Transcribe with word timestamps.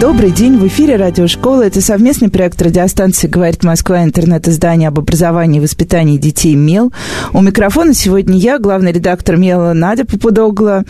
Добрый 0.00 0.30
день, 0.30 0.56
в 0.56 0.66
эфире 0.66 0.96
радиошкола. 0.96 1.62
Это 1.62 1.80
совместный 1.80 2.28
проект 2.28 2.60
радиостанции 2.60 3.28
«Говорит 3.28 3.62
Москва» 3.62 4.02
интернет-издание 4.02 4.88
об 4.88 4.98
образовании 4.98 5.58
и 5.58 5.60
воспитании 5.60 6.18
детей 6.18 6.54
МЕЛ. 6.54 6.92
У 7.32 7.40
микрофона 7.40 7.94
сегодня 7.94 8.38
я, 8.38 8.58
главный 8.58 8.92
редактор 8.92 9.36
МЕЛа 9.36 9.74
Надя 9.74 10.04
Попудогла. 10.04 10.84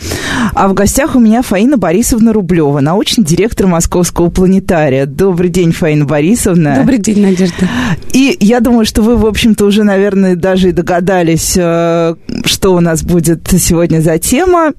А 0.53 0.67
в 0.67 0.73
гостях 0.73 1.15
у 1.15 1.19
меня 1.19 1.41
Фаина 1.41 1.77
Борисовна 1.77 2.33
Рублева, 2.33 2.79
научный 2.79 3.23
директор 3.23 3.67
Московского 3.67 4.29
планетария. 4.29 5.05
Добрый 5.05 5.49
день, 5.49 5.73
Фаина 5.73 6.05
Борисовна. 6.05 6.77
Добрый 6.77 6.97
день, 6.97 7.21
Надежда. 7.23 7.67
И 8.13 8.35
я 8.39 8.61
думаю, 8.61 8.85
что 8.85 9.01
вы, 9.01 9.17
в 9.17 9.25
общем-то, 9.25 9.65
уже, 9.65 9.83
наверное, 9.83 10.35
даже 10.35 10.69
и 10.69 10.71
догадались, 10.71 11.53
э, 11.55 12.15
что 12.45 12.73
у 12.73 12.79
нас 12.79 13.03
будет 13.03 13.47
сегодня 13.51 13.99
за 13.99 14.17
тема 14.17 14.71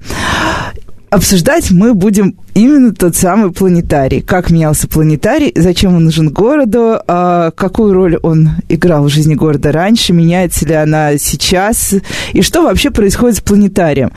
обсуждать 1.09 1.71
мы 1.71 1.93
будем 1.93 2.35
именно 2.53 2.93
тот 2.93 3.15
самый 3.15 3.51
планетарий. 3.51 4.21
Как 4.21 4.49
менялся 4.49 4.87
планетарий, 4.87 5.51
зачем 5.55 5.95
он 5.95 6.05
нужен 6.05 6.29
городу, 6.29 6.99
а 7.07 7.51
какую 7.51 7.93
роль 7.93 8.17
он 8.23 8.51
играл 8.69 9.03
в 9.03 9.09
жизни 9.09 9.35
города 9.35 9.71
раньше, 9.71 10.13
меняется 10.13 10.65
ли 10.65 10.73
она 10.73 11.17
сейчас, 11.17 11.93
и 12.33 12.41
что 12.41 12.63
вообще 12.63 12.91
происходит 12.91 13.37
с 13.37 13.41
планетарием. 13.41 14.11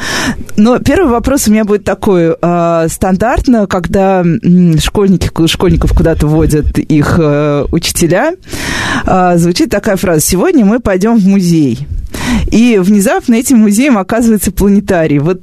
Но 0.57 0.79
первый 0.79 1.11
вопрос 1.11 1.49
у 1.49 1.51
меня 1.51 1.65
будет 1.65 1.85
такой. 1.85 2.37
А, 2.41 2.87
стандартно, 2.89 3.67
когда 3.67 4.25
школьники, 4.79 5.31
школьников 5.47 5.93
куда-то 5.93 6.27
водят 6.27 6.79
их 6.79 7.17
а, 7.21 7.67
учителя, 7.73 8.35
а, 9.05 9.37
звучит 9.37 9.71
такая 9.71 9.97
фраза 9.97 10.21
«Сегодня 10.21 10.65
мы 10.65 10.81
пойдем 10.81 11.19
в 11.19 11.27
музей». 11.27 11.87
И 12.51 12.79
внезапно 12.81 13.35
этим 13.35 13.59
музеем 13.59 13.99
оказывается 13.99 14.53
планетарий. 14.53 15.19
Вот 15.19 15.41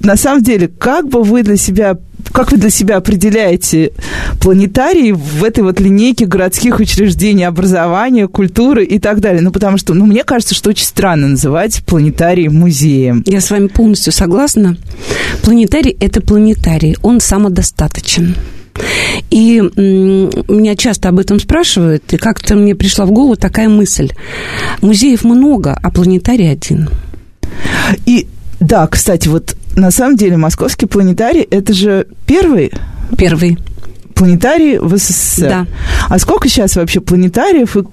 на 0.00 0.16
самом 0.16 0.42
деле, 0.42 0.68
как 0.68 1.08
бы 1.08 1.22
вы 1.22 1.42
для 1.42 1.56
себя 1.56 1.98
как 2.32 2.52
вы 2.52 2.58
для 2.58 2.70
себя 2.70 2.96
определяете 2.96 3.92
планетарий 4.40 5.12
в 5.12 5.42
этой 5.44 5.62
вот 5.62 5.80
линейке 5.80 6.26
городских 6.26 6.78
учреждений 6.78 7.44
образования, 7.44 8.28
культуры 8.28 8.84
и 8.84 8.98
так 8.98 9.20
далее? 9.20 9.40
Ну, 9.40 9.50
потому 9.50 9.78
что, 9.78 9.94
ну, 9.94 10.04
мне 10.04 10.24
кажется, 10.24 10.54
что 10.54 10.70
очень 10.70 10.84
странно 10.84 11.28
называть 11.28 11.82
планетарий 11.84 12.48
музеем. 12.48 13.22
Я 13.26 13.40
с 13.40 13.50
вами 13.50 13.68
полностью 13.68 14.12
согласна. 14.12 14.76
Планетарий– 15.42 15.96
это 16.00 16.20
планетарий, 16.20 16.96
он 17.02 17.20
самодостаточен. 17.20 18.34
И 19.30 19.60
меня 19.60 20.76
часто 20.76 21.08
об 21.08 21.18
этом 21.18 21.40
спрашивают, 21.40 22.12
и 22.12 22.16
как-то 22.16 22.54
мне 22.54 22.74
пришла 22.74 23.06
в 23.06 23.10
голову 23.10 23.36
такая 23.36 23.68
мысль. 23.68 24.12
Музеев 24.82 25.24
много, 25.24 25.78
а 25.82 25.90
планетарий 25.90 26.50
один. 26.50 26.88
И 28.06 28.28
да, 28.60 28.86
кстати, 28.86 29.28
вот 29.28 29.56
на 29.78 29.90
самом 29.90 30.16
деле 30.16 30.36
московский 30.36 30.86
планетарий 30.86 31.42
это 31.42 31.72
же 31.72 32.06
первый. 32.26 32.72
Первый 33.16 33.58
планетарий 34.18 34.78
в 34.78 34.96
СССР. 34.96 35.48
Да. 35.48 35.66
А 36.08 36.18
сколько 36.18 36.48
сейчас 36.48 36.74
вообще 36.74 37.00
планетариев 37.00 37.76
и 37.76 37.84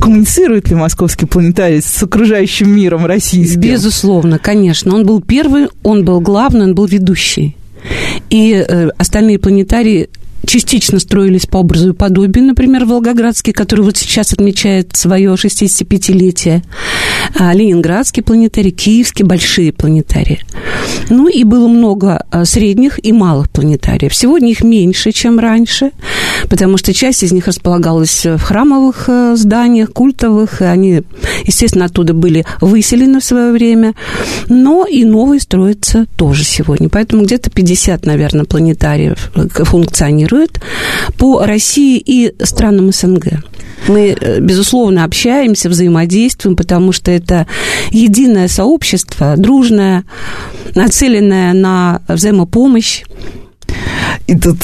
коммуницирует 0.00 0.68
ли 0.68 0.76
московский 0.76 1.26
планетарий 1.26 1.82
с 1.82 2.02
окружающим 2.02 2.70
миром 2.70 3.04
российским? 3.04 3.60
Безусловно, 3.60 4.38
конечно. 4.38 4.94
Он 4.94 5.04
был 5.04 5.20
первый, 5.20 5.68
он 5.82 6.04
был 6.04 6.20
главный, 6.20 6.66
он 6.66 6.76
был 6.76 6.86
ведущий. 6.86 7.56
И 8.30 8.52
э, 8.52 8.90
остальные 8.96 9.40
планетарии 9.40 10.08
частично 10.46 10.98
строились 10.98 11.46
по 11.46 11.58
образу 11.58 11.90
и 11.90 11.92
подобию, 11.94 12.44
например, 12.44 12.84
Волгоградский, 12.84 13.52
который 13.52 13.82
вот 13.82 13.96
сейчас 13.96 14.32
отмечает 14.32 14.94
свое 14.94 15.32
65-летие, 15.32 16.62
а, 17.38 17.52
Ленинградский 17.54 18.22
планетарий, 18.22 18.70
Киевский, 18.70 19.24
большие 19.24 19.72
планетарии. 19.72 20.40
Ну 21.08 21.28
и 21.28 21.44
было 21.44 21.68
много 21.68 22.24
а, 22.30 22.44
средних 22.44 23.04
и 23.04 23.12
малых 23.12 23.50
планетариев. 23.50 24.14
Сегодня 24.14 24.50
их 24.50 24.62
меньше, 24.62 25.12
чем 25.12 25.38
раньше, 25.38 25.92
потому 26.48 26.76
что 26.76 26.92
часть 26.92 27.22
из 27.22 27.32
них 27.32 27.46
располагалась 27.46 28.24
в 28.24 28.38
храмовых 28.38 29.08
а, 29.08 29.36
зданиях, 29.36 29.92
культовых, 29.92 30.60
и 30.60 30.64
они, 30.64 31.02
естественно, 31.44 31.86
оттуда 31.86 32.14
были 32.14 32.44
выселены 32.60 33.20
в 33.20 33.24
свое 33.24 33.52
время, 33.52 33.94
но 34.48 34.84
и 34.84 35.04
новые 35.04 35.40
строятся 35.40 36.06
тоже 36.16 36.44
сегодня. 36.44 36.88
Поэтому 36.88 37.24
где-то 37.24 37.50
50, 37.50 38.06
наверное, 38.06 38.44
планетариев 38.44 39.30
функционируют 39.34 40.42
существует 40.42 40.60
по 41.18 41.44
России 41.44 42.02
и 42.04 42.34
странам 42.42 42.92
СНГ. 42.92 43.42
Мы, 43.88 44.16
э, 44.18 44.40
безусловно, 44.40 45.04
общаемся, 45.04 45.68
взаимодействуем, 45.68 46.56
потому 46.56 46.92
что 46.92 47.10
это 47.10 47.46
единое 47.90 48.48
сообщество, 48.48 49.34
дружное, 49.36 50.04
нацеленное 50.82 51.52
на 51.52 52.02
взаимопомощь. 52.08 53.04
И 54.26 54.36
тут 54.36 54.58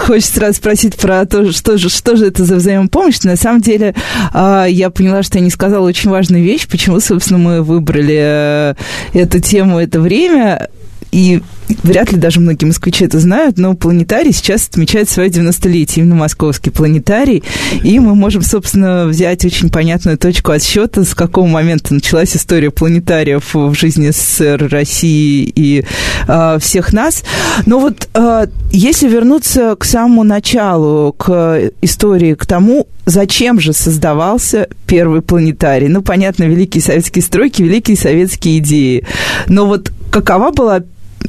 хочется 0.00 0.34
сразу 0.34 0.54
спросить 0.54 0.96
про 0.96 1.24
то, 1.24 1.50
что 1.52 1.78
же, 1.78 1.88
что 1.88 2.16
же 2.16 2.26
это 2.26 2.44
за 2.44 2.56
взаимопомощь. 2.56 3.20
На 3.22 3.36
самом 3.36 3.60
деле, 3.60 3.94
а, 4.32 4.66
я 4.66 4.90
поняла, 4.90 5.22
что 5.22 5.38
я 5.38 5.44
не 5.44 5.50
сказала 5.50 5.86
очень 5.86 6.10
важную 6.10 6.42
вещь, 6.42 6.66
почему, 6.68 7.00
собственно, 7.00 7.38
мы 7.38 7.62
выбрали 7.62 8.18
э, 8.18 8.74
эту 9.12 9.40
тему, 9.40 9.78
это 9.78 10.00
время. 10.00 10.68
И 11.10 11.42
вряд 11.82 12.12
ли 12.12 12.18
даже 12.18 12.40
многие 12.40 12.66
москвичи 12.66 13.04
это 13.04 13.18
знают, 13.18 13.58
но 13.58 13.74
планетарий 13.74 14.32
сейчас 14.32 14.68
отмечает 14.68 15.08
свое 15.08 15.28
90-летие, 15.28 16.00
именно 16.00 16.14
московский 16.14 16.70
планетарий. 16.70 17.42
И 17.82 17.98
мы 17.98 18.14
можем, 18.14 18.42
собственно, 18.42 19.06
взять 19.06 19.44
очень 19.44 19.70
понятную 19.70 20.18
точку 20.18 20.52
отсчета, 20.52 21.04
с 21.04 21.14
какого 21.14 21.46
момента 21.46 21.94
началась 21.94 22.36
история 22.36 22.70
планетариев 22.70 23.54
в 23.54 23.74
жизни 23.74 24.10
СССР, 24.10 24.68
России 24.70 25.52
и 25.54 25.84
э, 26.28 26.58
всех 26.60 26.92
нас. 26.92 27.22
Но 27.66 27.78
вот 27.78 28.08
э, 28.14 28.46
если 28.70 29.08
вернуться 29.08 29.76
к 29.76 29.84
самому 29.84 30.24
началу, 30.24 31.12
к 31.12 31.70
истории, 31.80 32.34
к 32.34 32.46
тому, 32.46 32.86
зачем 33.06 33.60
же 33.60 33.72
создавался 33.72 34.68
первый 34.86 35.22
планетарий? 35.22 35.88
Ну, 35.88 36.02
понятно, 36.02 36.44
великие 36.44 36.82
советские 36.82 37.22
стройки, 37.22 37.62
великие 37.62 37.96
советские 37.96 38.58
идеи. 38.58 39.04
Но 39.48 39.66
вот 39.66 39.92
какова 40.10 40.50
была 40.50 40.82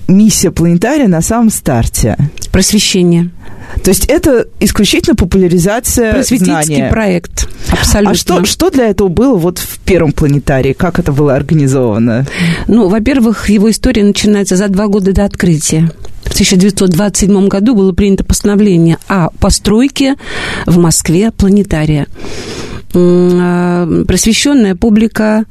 миссия 0.07 0.51
планетария 0.51 1.07
на 1.07 1.21
самом 1.21 1.49
старте? 1.49 2.17
Просвещение. 2.51 3.29
То 3.83 3.89
есть 3.89 4.05
это 4.05 4.45
исключительно 4.59 5.15
популяризация 5.15 6.13
Просветительский 6.13 6.75
знания. 6.75 6.89
проект. 6.89 7.47
Абсолютно. 7.69 8.11
А 8.11 8.15
что, 8.15 8.45
что 8.45 8.69
для 8.69 8.89
этого 8.89 9.07
было 9.07 9.35
вот 9.35 9.57
в 9.57 9.79
первом 9.79 10.11
планетарии? 10.11 10.73
Как 10.73 10.99
это 10.99 11.11
было 11.11 11.33
организовано? 11.35 12.27
Ну, 12.67 12.87
во-первых, 12.87 13.49
его 13.49 13.71
история 13.71 14.03
начинается 14.03 14.55
за 14.57 14.67
два 14.67 14.87
года 14.87 15.11
до 15.11 15.25
открытия. 15.25 15.91
В 16.23 16.33
1927 16.33 17.47
году 17.47 17.75
было 17.75 17.91
принято 17.93 18.23
постановление 18.23 18.97
о 19.07 19.29
постройке 19.39 20.15
в 20.65 20.77
Москве 20.77 21.31
планетария. 21.31 22.07
А, 22.95 24.03
просвещенная 24.07 24.75
публика 24.75 25.45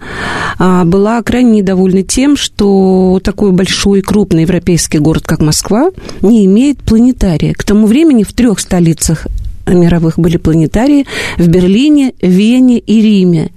а, 0.59 0.85
была 0.85 1.23
крайне 1.23 1.61
недовольна 1.61 2.03
тем, 2.03 2.37
что 2.37 3.21
такой 3.23 3.53
большой 3.53 4.03
крупный 4.03 4.43
европейский 4.43 4.99
город, 4.99 5.25
как 5.27 5.41
Москва, 5.41 5.91
не 6.21 6.47
имеет 6.47 6.79
планетария. 6.79 7.55
К 7.55 7.65
тому 7.65 7.87
времени 7.87 8.23
в 8.23 8.33
трех 8.33 8.61
столицах 8.61 9.27
мировых 9.67 10.19
были 10.19 10.37
планетарии 10.37 11.07
в 11.37 11.47
Берлине, 11.49 12.15
Вене 12.21 12.79
и 12.79 13.01
Риме. 13.01 13.51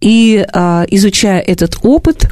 И 0.00 0.44
а, 0.52 0.84
изучая 0.90 1.40
этот 1.40 1.78
опыт, 1.82 2.30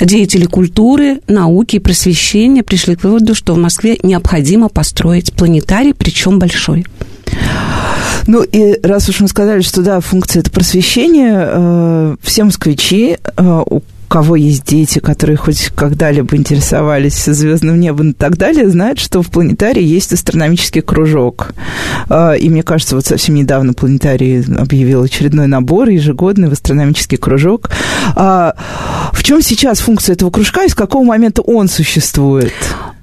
деятели 0.00 0.44
культуры, 0.44 1.20
науки 1.28 1.76
и 1.76 1.80
просвещения 1.80 2.62
пришли 2.62 2.96
к 2.96 3.04
выводу, 3.04 3.34
что 3.34 3.54
в 3.54 3.58
Москве 3.58 3.98
необходимо 4.02 4.68
построить 4.68 5.32
планетарий, 5.32 5.94
причем 5.94 6.38
большой. 6.38 6.84
Ну, 8.26 8.42
и 8.42 8.78
раз 8.82 9.08
уж 9.08 9.20
мы 9.20 9.28
сказали, 9.28 9.60
что, 9.60 9.82
да, 9.82 10.00
функция 10.00 10.40
это 10.40 10.50
просвещение, 10.50 11.48
э, 11.48 12.16
все 12.22 12.44
москвичи, 12.44 13.18
э, 13.36 13.62
кого 14.06 14.36
есть 14.36 14.64
дети, 14.64 14.98
которые 14.98 15.36
хоть 15.36 15.70
когда-либо 15.74 16.36
интересовались 16.36 17.24
звездным 17.24 17.78
небом 17.78 18.10
и 18.10 18.12
так 18.12 18.36
далее, 18.36 18.68
знают, 18.68 18.98
что 18.98 19.22
в 19.22 19.30
планетарии 19.30 19.82
есть 19.82 20.12
астрономический 20.12 20.82
кружок. 20.82 21.52
Э, 22.08 22.36
и 22.38 22.48
мне 22.48 22.62
кажется, 22.62 22.96
вот 22.96 23.06
совсем 23.06 23.34
недавно 23.34 23.74
планетарий 23.74 24.44
объявил 24.56 25.02
очередной 25.02 25.46
набор 25.46 25.88
ежегодный 25.88 26.48
в 26.48 26.52
астрономический 26.52 27.18
кружок. 27.18 27.70
А 28.14 28.54
в 29.12 29.22
чем 29.22 29.42
сейчас 29.42 29.80
функция 29.80 30.14
этого 30.14 30.30
кружка 30.30 30.64
и 30.64 30.68
с 30.68 30.74
какого 30.74 31.04
момента 31.04 31.42
он 31.42 31.68
существует? 31.68 32.52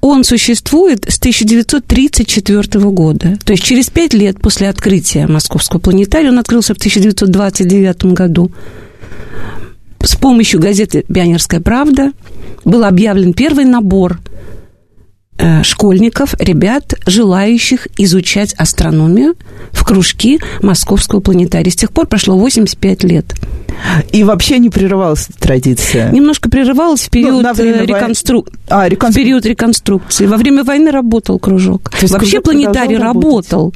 Он 0.02 0.26
существует 0.26 1.06
с 1.08 1.18
1934 1.18 2.62
года. 2.90 3.38
То 3.46 3.54
есть 3.54 3.64
через 3.64 3.90
пять 3.90 4.14
лет 4.14 4.38
после 4.42 4.68
открытия 4.68 5.28
Московского 5.28 5.80
планетария, 5.80 6.30
он 6.30 6.40
открылся 6.40 6.74
в 6.74 6.78
1929 6.78 8.06
году, 8.08 8.52
с 10.04 10.16
помощью 10.16 10.60
газеты 10.60 11.06
«Пионерская 11.12 11.62
правда», 11.62 12.12
был 12.66 12.84
объявлен 12.84 13.34
первый 13.34 13.66
набор 13.66 14.20
школьников, 15.64 16.36
ребят, 16.40 16.94
желающих 17.06 17.88
изучать 17.98 18.54
астрономию 18.54 19.36
в 19.72 19.84
кружки 19.84 20.40
Московского 20.62 21.20
планетария. 21.20 21.72
С 21.72 21.76
тех 21.76 21.92
пор 21.92 22.08
прошло 22.08 22.38
85 22.38 23.04
лет. 23.04 23.34
И 24.12 24.24
вообще 24.24 24.60
не 24.60 24.70
прерывалась 24.70 25.28
традиция? 25.40 26.12
Немножко 26.12 26.50
прерывалась 26.50 27.02
в 27.02 27.10
период, 27.10 27.44
ну, 27.44 27.54
время 27.54 27.84
реконстру... 27.84 28.42
вой... 28.42 28.52
а, 28.70 28.88
реконстру... 28.88 29.22
в 29.22 29.24
период 29.24 29.46
реконструкции. 29.46 30.26
Во 30.26 30.38
время 30.38 30.64
войны 30.64 30.92
работал 30.92 31.40
кружок. 31.40 31.90
То 31.90 31.98
есть 32.02 32.14
вообще 32.14 32.40
планетарий 32.40 32.98
работал. 32.98 33.74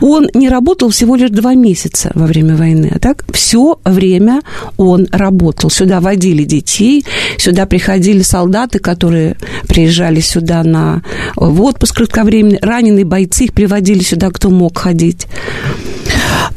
Он 0.00 0.28
не 0.34 0.48
работал 0.48 0.90
всего 0.90 1.16
лишь 1.16 1.30
два 1.30 1.54
месяца 1.54 2.10
во 2.14 2.26
время 2.26 2.56
войны. 2.56 2.92
А 2.94 2.98
так 2.98 3.24
все 3.32 3.80
время 3.84 4.42
он 4.76 5.08
работал. 5.10 5.70
Сюда 5.70 6.00
водили 6.00 6.44
детей, 6.44 7.04
сюда 7.38 7.66
приходили 7.66 8.22
солдаты, 8.22 8.78
которые 8.78 9.36
приезжали 9.66 10.20
сюда 10.20 10.62
на 10.62 10.97
в 11.36 11.62
отпуск 11.62 11.96
кратковременный. 11.96 12.58
Раненые 12.60 13.04
бойцы 13.04 13.44
их 13.44 13.52
приводили 13.52 14.02
сюда, 14.02 14.30
кто 14.30 14.50
мог 14.50 14.78
ходить. 14.78 15.26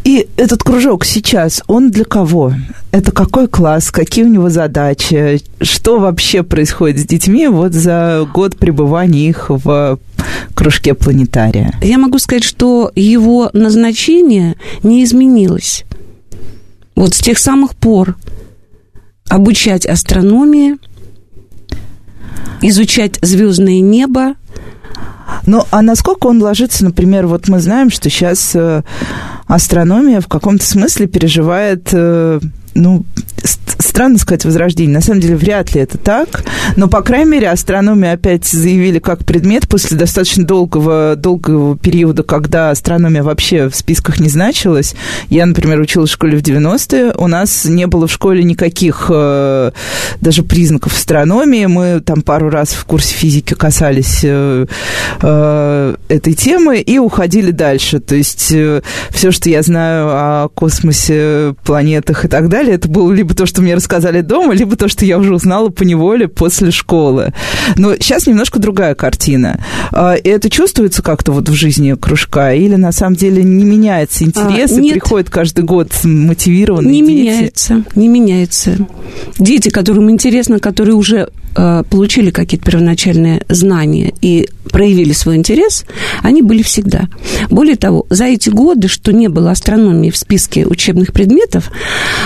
И 0.03 0.27
этот 0.35 0.63
кружок 0.63 1.05
сейчас, 1.05 1.61
он 1.67 1.91
для 1.91 2.05
кого? 2.05 2.53
Это 2.91 3.11
какой 3.11 3.47
класс, 3.47 3.91
какие 3.91 4.25
у 4.25 4.27
него 4.27 4.49
задачи, 4.49 5.41
что 5.61 5.99
вообще 5.99 6.43
происходит 6.43 6.99
с 6.99 7.05
детьми 7.05 7.47
вот 7.47 7.73
за 7.73 8.27
год 8.33 8.57
пребывания 8.57 9.29
их 9.29 9.49
в 9.49 9.99
кружке 10.55 10.93
планетария? 10.93 11.73
Я 11.81 11.97
могу 11.97 12.17
сказать, 12.17 12.43
что 12.43 12.91
его 12.95 13.49
назначение 13.53 14.55
не 14.83 15.03
изменилось. 15.03 15.85
Вот 16.95 17.13
с 17.13 17.19
тех 17.19 17.37
самых 17.37 17.75
пор 17.75 18.15
обучать 19.29 19.85
астрономии, 19.85 20.77
изучать 22.61 23.17
звездное 23.21 23.79
небо, 23.79 24.35
ну, 25.45 25.63
а 25.71 25.81
насколько 25.81 26.27
он 26.27 26.41
ложится, 26.41 26.83
например, 26.83 27.27
вот 27.27 27.47
мы 27.47 27.59
знаем, 27.59 27.89
что 27.89 28.09
сейчас 28.09 28.51
э, 28.53 28.83
астрономия 29.47 30.21
в 30.21 30.27
каком-то 30.27 30.65
смысле 30.65 31.07
переживает 31.07 31.89
э, 31.93 32.39
ну, 32.75 33.03
странно 33.43 34.17
сказать 34.17 34.45
возрождение. 34.45 34.93
На 34.93 35.01
самом 35.01 35.19
деле, 35.19 35.35
вряд 35.35 35.73
ли 35.73 35.81
это 35.81 35.97
так. 35.97 36.43
Но, 36.75 36.87
по 36.87 37.01
крайней 37.01 37.31
мере, 37.31 37.49
астрономию 37.49 38.13
опять 38.13 38.45
заявили 38.45 38.99
как 38.99 39.25
предмет 39.25 39.67
после 39.67 39.97
достаточно 39.97 40.45
долгого, 40.45 41.15
долгого 41.15 41.77
периода, 41.77 42.23
когда 42.23 42.71
астрономия 42.71 43.23
вообще 43.23 43.69
в 43.69 43.75
списках 43.75 44.19
не 44.19 44.29
значилась. 44.29 44.95
Я, 45.29 45.45
например, 45.45 45.79
училась 45.79 46.09
в 46.09 46.13
школе 46.13 46.37
в 46.37 46.41
90-е. 46.41 47.13
У 47.17 47.27
нас 47.27 47.65
не 47.65 47.87
было 47.87 48.07
в 48.07 48.11
школе 48.11 48.43
никаких 48.43 49.07
э, 49.09 49.71
даже 50.21 50.43
признаков 50.43 50.93
астрономии. 50.93 51.65
Мы 51.65 52.01
там 52.01 52.21
пару 52.21 52.49
раз 52.49 52.69
в 52.69 52.85
курсе 52.85 53.13
физики 53.13 53.53
касались 53.53 54.21
э, 54.23 54.65
э, 55.21 55.95
этой 56.07 56.33
темы 56.33 56.79
и 56.79 56.97
уходили 56.97 57.51
дальше. 57.51 57.99
То 57.99 58.15
есть 58.15 58.51
э, 58.51 58.81
все, 59.09 59.31
что 59.31 59.49
я 59.49 59.61
знаю 59.63 60.07
о 60.09 60.49
космосе, 60.53 61.55
планетах 61.63 62.25
и 62.25 62.27
так 62.27 62.49
далее, 62.49 62.75
это 62.75 62.87
было 62.87 63.11
либо 63.11 63.30
то, 63.33 63.45
что 63.45 63.61
мне 63.61 63.75
рассказали 63.75 64.21
дома, 64.21 64.53
либо 64.53 64.75
то, 64.75 64.87
что 64.87 65.05
я 65.05 65.17
уже 65.17 65.33
узнала 65.33 65.69
по 65.69 65.83
неволе 65.83 66.27
после 66.27 66.71
школы. 66.71 67.33
Но 67.77 67.95
сейчас 67.95 68.27
немножко 68.27 68.59
другая 68.59 68.95
картина. 68.95 69.63
А, 69.91 70.15
и 70.15 70.27
это 70.27 70.49
чувствуется 70.49 71.01
как-то 71.01 71.31
вот 71.31 71.49
в 71.49 71.53
жизни 71.53 71.93
кружка? 71.93 72.53
Или 72.53 72.75
на 72.75 72.91
самом 72.91 73.15
деле 73.15 73.43
не 73.43 73.63
меняется 73.63 74.23
интерес 74.23 74.71
а, 74.71 74.81
и 74.81 74.91
приходит 74.91 75.29
каждый 75.29 75.63
год 75.63 75.91
мотивированные 76.03 77.01
не 77.01 77.01
дети? 77.01 77.11
Не 77.11 77.23
меняется, 77.23 77.83
не 77.95 78.07
меняется. 78.07 78.87
Дети, 79.37 79.69
которым 79.69 80.09
интересно, 80.09 80.59
которые 80.59 80.95
уже 80.95 81.29
получили 81.53 82.31
какие-то 82.31 82.65
первоначальные 82.65 83.43
знания 83.49 84.13
и 84.21 84.47
проявили 84.71 85.11
свой 85.13 85.35
интерес, 85.35 85.85
они 86.21 86.41
были 86.41 86.61
всегда. 86.61 87.07
Более 87.49 87.75
того, 87.75 88.05
за 88.09 88.25
эти 88.25 88.49
годы, 88.49 88.87
что 88.87 89.11
не 89.11 89.27
было 89.27 89.51
астрономии 89.51 90.09
в 90.09 90.17
списке 90.17 90.65
учебных 90.65 91.11
предметов, 91.13 91.69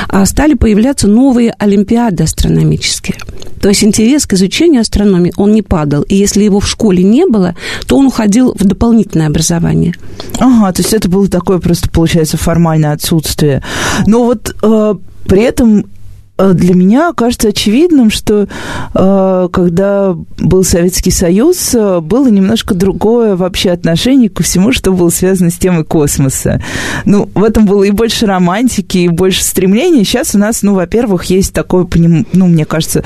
а 0.10 0.26
стали 0.26 0.54
появляться 0.54 1.08
новые 1.08 1.56
олимпиады 1.58 2.24
астрономические. 2.24 3.18
То 3.62 3.70
есть 3.70 3.84
интерес 3.84 4.28
к 4.28 4.34
изучению 4.34 4.82
астрономии, 4.82 5.34
он 5.38 5.54
не 5.54 5.64
падал. 5.64 6.04
И 6.04 6.16
если 6.16 6.44
его 6.44 6.60
в 6.60 6.68
школе 6.68 7.04
не 7.04 7.26
было, 7.26 7.56
то 7.88 7.98
он 7.98 8.06
уходил 8.06 8.54
в 8.54 8.64
дополнительное 8.64 9.28
образование. 9.28 9.96
Ага, 10.40 10.72
то 10.72 10.82
есть 10.84 10.94
это 10.94 11.10
было 11.10 11.28
такое 11.28 11.58
просто, 11.58 11.90
получается, 11.90 12.38
формальное 12.38 12.92
отсутствие. 12.92 13.64
Но 14.06 14.26
вот 14.26 14.56
э, 14.62 14.96
при 15.28 15.42
этом 15.42 15.86
Э, 15.86 15.95
для 16.38 16.76
меня 16.76 17.14
кажется 17.14 17.50
очевидным, 17.50 18.10
что 18.10 18.48
э, 18.94 19.50
когда 19.54 20.16
был 20.38 20.66
Советский 20.66 21.12
Союз, 21.12 21.74
э, 21.74 22.02
было 22.02 22.28
немножко 22.28 22.74
другое 22.74 23.38
вообще 23.38 23.72
отношение 23.72 24.30
ко 24.30 24.44
всему, 24.44 24.74
что 24.74 24.92
было 24.92 25.10
связано 25.10 25.50
с 25.50 25.58
темой 25.58 25.86
космоса. 25.86 26.62
Ну, 27.06 27.30
в 27.34 27.44
этом 27.44 27.66
было 27.66 27.84
и 27.84 27.92
больше 27.92 28.26
романтики, 28.26 28.98
и 28.98 29.08
больше 29.08 29.44
стремления. 29.44 30.04
Сейчас 30.04 30.36
у 30.36 30.38
нас, 30.38 30.62
ну, 30.62 30.76
во-первых, 30.76 31.24
есть 31.26 31.54
такое, 31.54 31.88
ну, 31.96 32.48
мне 32.48 32.66
кажется, 32.66 33.04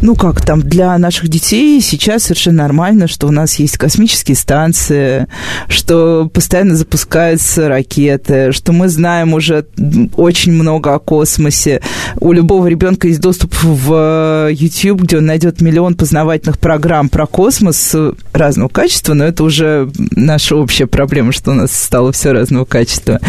ну, 0.00 0.14
как 0.14 0.40
там, 0.40 0.62
для 0.62 0.96
наших 0.96 1.28
детей 1.28 1.80
сейчас 1.82 2.24
совершенно 2.24 2.62
нормально, 2.62 3.06
что 3.06 3.26
у 3.26 3.30
нас 3.30 3.56
есть 3.56 3.76
космические 3.76 4.36
станции, 4.36 5.26
что 5.68 6.30
постоянно 6.32 6.74
запускаются 6.74 7.68
ракеты, 7.68 8.52
что 8.52 8.72
мы 8.72 8.88
знаем 8.88 9.34
уже 9.34 9.66
очень 10.16 10.52
много 10.52 10.94
о 10.94 10.98
космосе. 10.98 11.82
У 12.18 12.32
любого 12.32 12.61
любого 12.62 12.68
ребенка 12.68 13.08
есть 13.08 13.20
доступ 13.20 13.54
в 13.62 14.48
э, 14.48 14.52
YouTube, 14.52 15.02
где 15.02 15.18
он 15.18 15.26
найдет 15.26 15.60
миллион 15.60 15.94
познавательных 15.94 16.58
программ 16.58 17.08
про 17.08 17.26
космос 17.26 17.94
разного 18.32 18.68
качества, 18.68 19.14
но 19.14 19.24
это 19.24 19.42
уже 19.42 19.90
наша 20.12 20.56
общая 20.56 20.86
проблема, 20.86 21.32
что 21.32 21.52
у 21.52 21.54
нас 21.54 21.72
стало 21.72 22.12
все 22.12 22.32
разного 22.32 22.64
качества. 22.64 23.20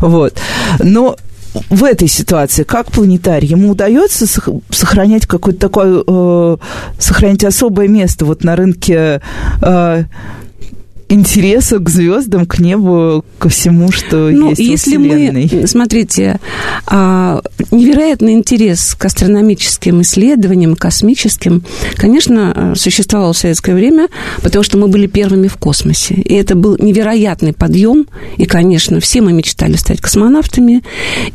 Вот. 0.00 0.34
Но 0.80 1.16
в 1.68 1.84
этой 1.84 2.08
ситуации, 2.08 2.62
как 2.62 2.90
планетарий, 2.90 3.48
ему 3.48 3.70
удается 3.70 4.26
сохранять 4.70 5.26
какое-то 5.26 5.60
такое, 5.60 6.02
э, 6.06 6.56
сохранять 6.98 7.44
особое 7.44 7.88
место 7.88 8.24
вот 8.24 8.44
на 8.44 8.56
рынке 8.56 9.20
э, 9.62 10.04
интереса 11.10 11.78
к 11.78 11.90
звездам, 11.90 12.46
к 12.46 12.58
небу, 12.60 13.24
ко 13.38 13.48
всему, 13.48 13.90
что 13.90 14.30
ну, 14.30 14.50
есть 14.50 14.60
если 14.60 14.96
во 14.96 15.04
Вселенной. 15.04 15.50
мы, 15.52 15.66
смотрите, 15.66 16.40
а, 16.86 17.42
невероятный 17.72 18.34
интерес 18.34 18.94
к 18.94 19.04
астрономическим 19.04 20.02
исследованиям, 20.02 20.76
космическим, 20.76 21.64
конечно, 21.96 22.74
существовал 22.76 23.32
в 23.32 23.38
советское 23.38 23.74
время, 23.74 24.08
потому 24.42 24.62
что 24.62 24.78
мы 24.78 24.86
были 24.86 25.06
первыми 25.06 25.48
в 25.48 25.56
космосе. 25.56 26.14
И 26.14 26.34
это 26.34 26.54
был 26.54 26.76
невероятный 26.78 27.52
подъем. 27.52 28.06
И, 28.36 28.46
конечно, 28.46 29.00
все 29.00 29.20
мы 29.20 29.32
мечтали 29.32 29.76
стать 29.76 30.00
космонавтами. 30.00 30.82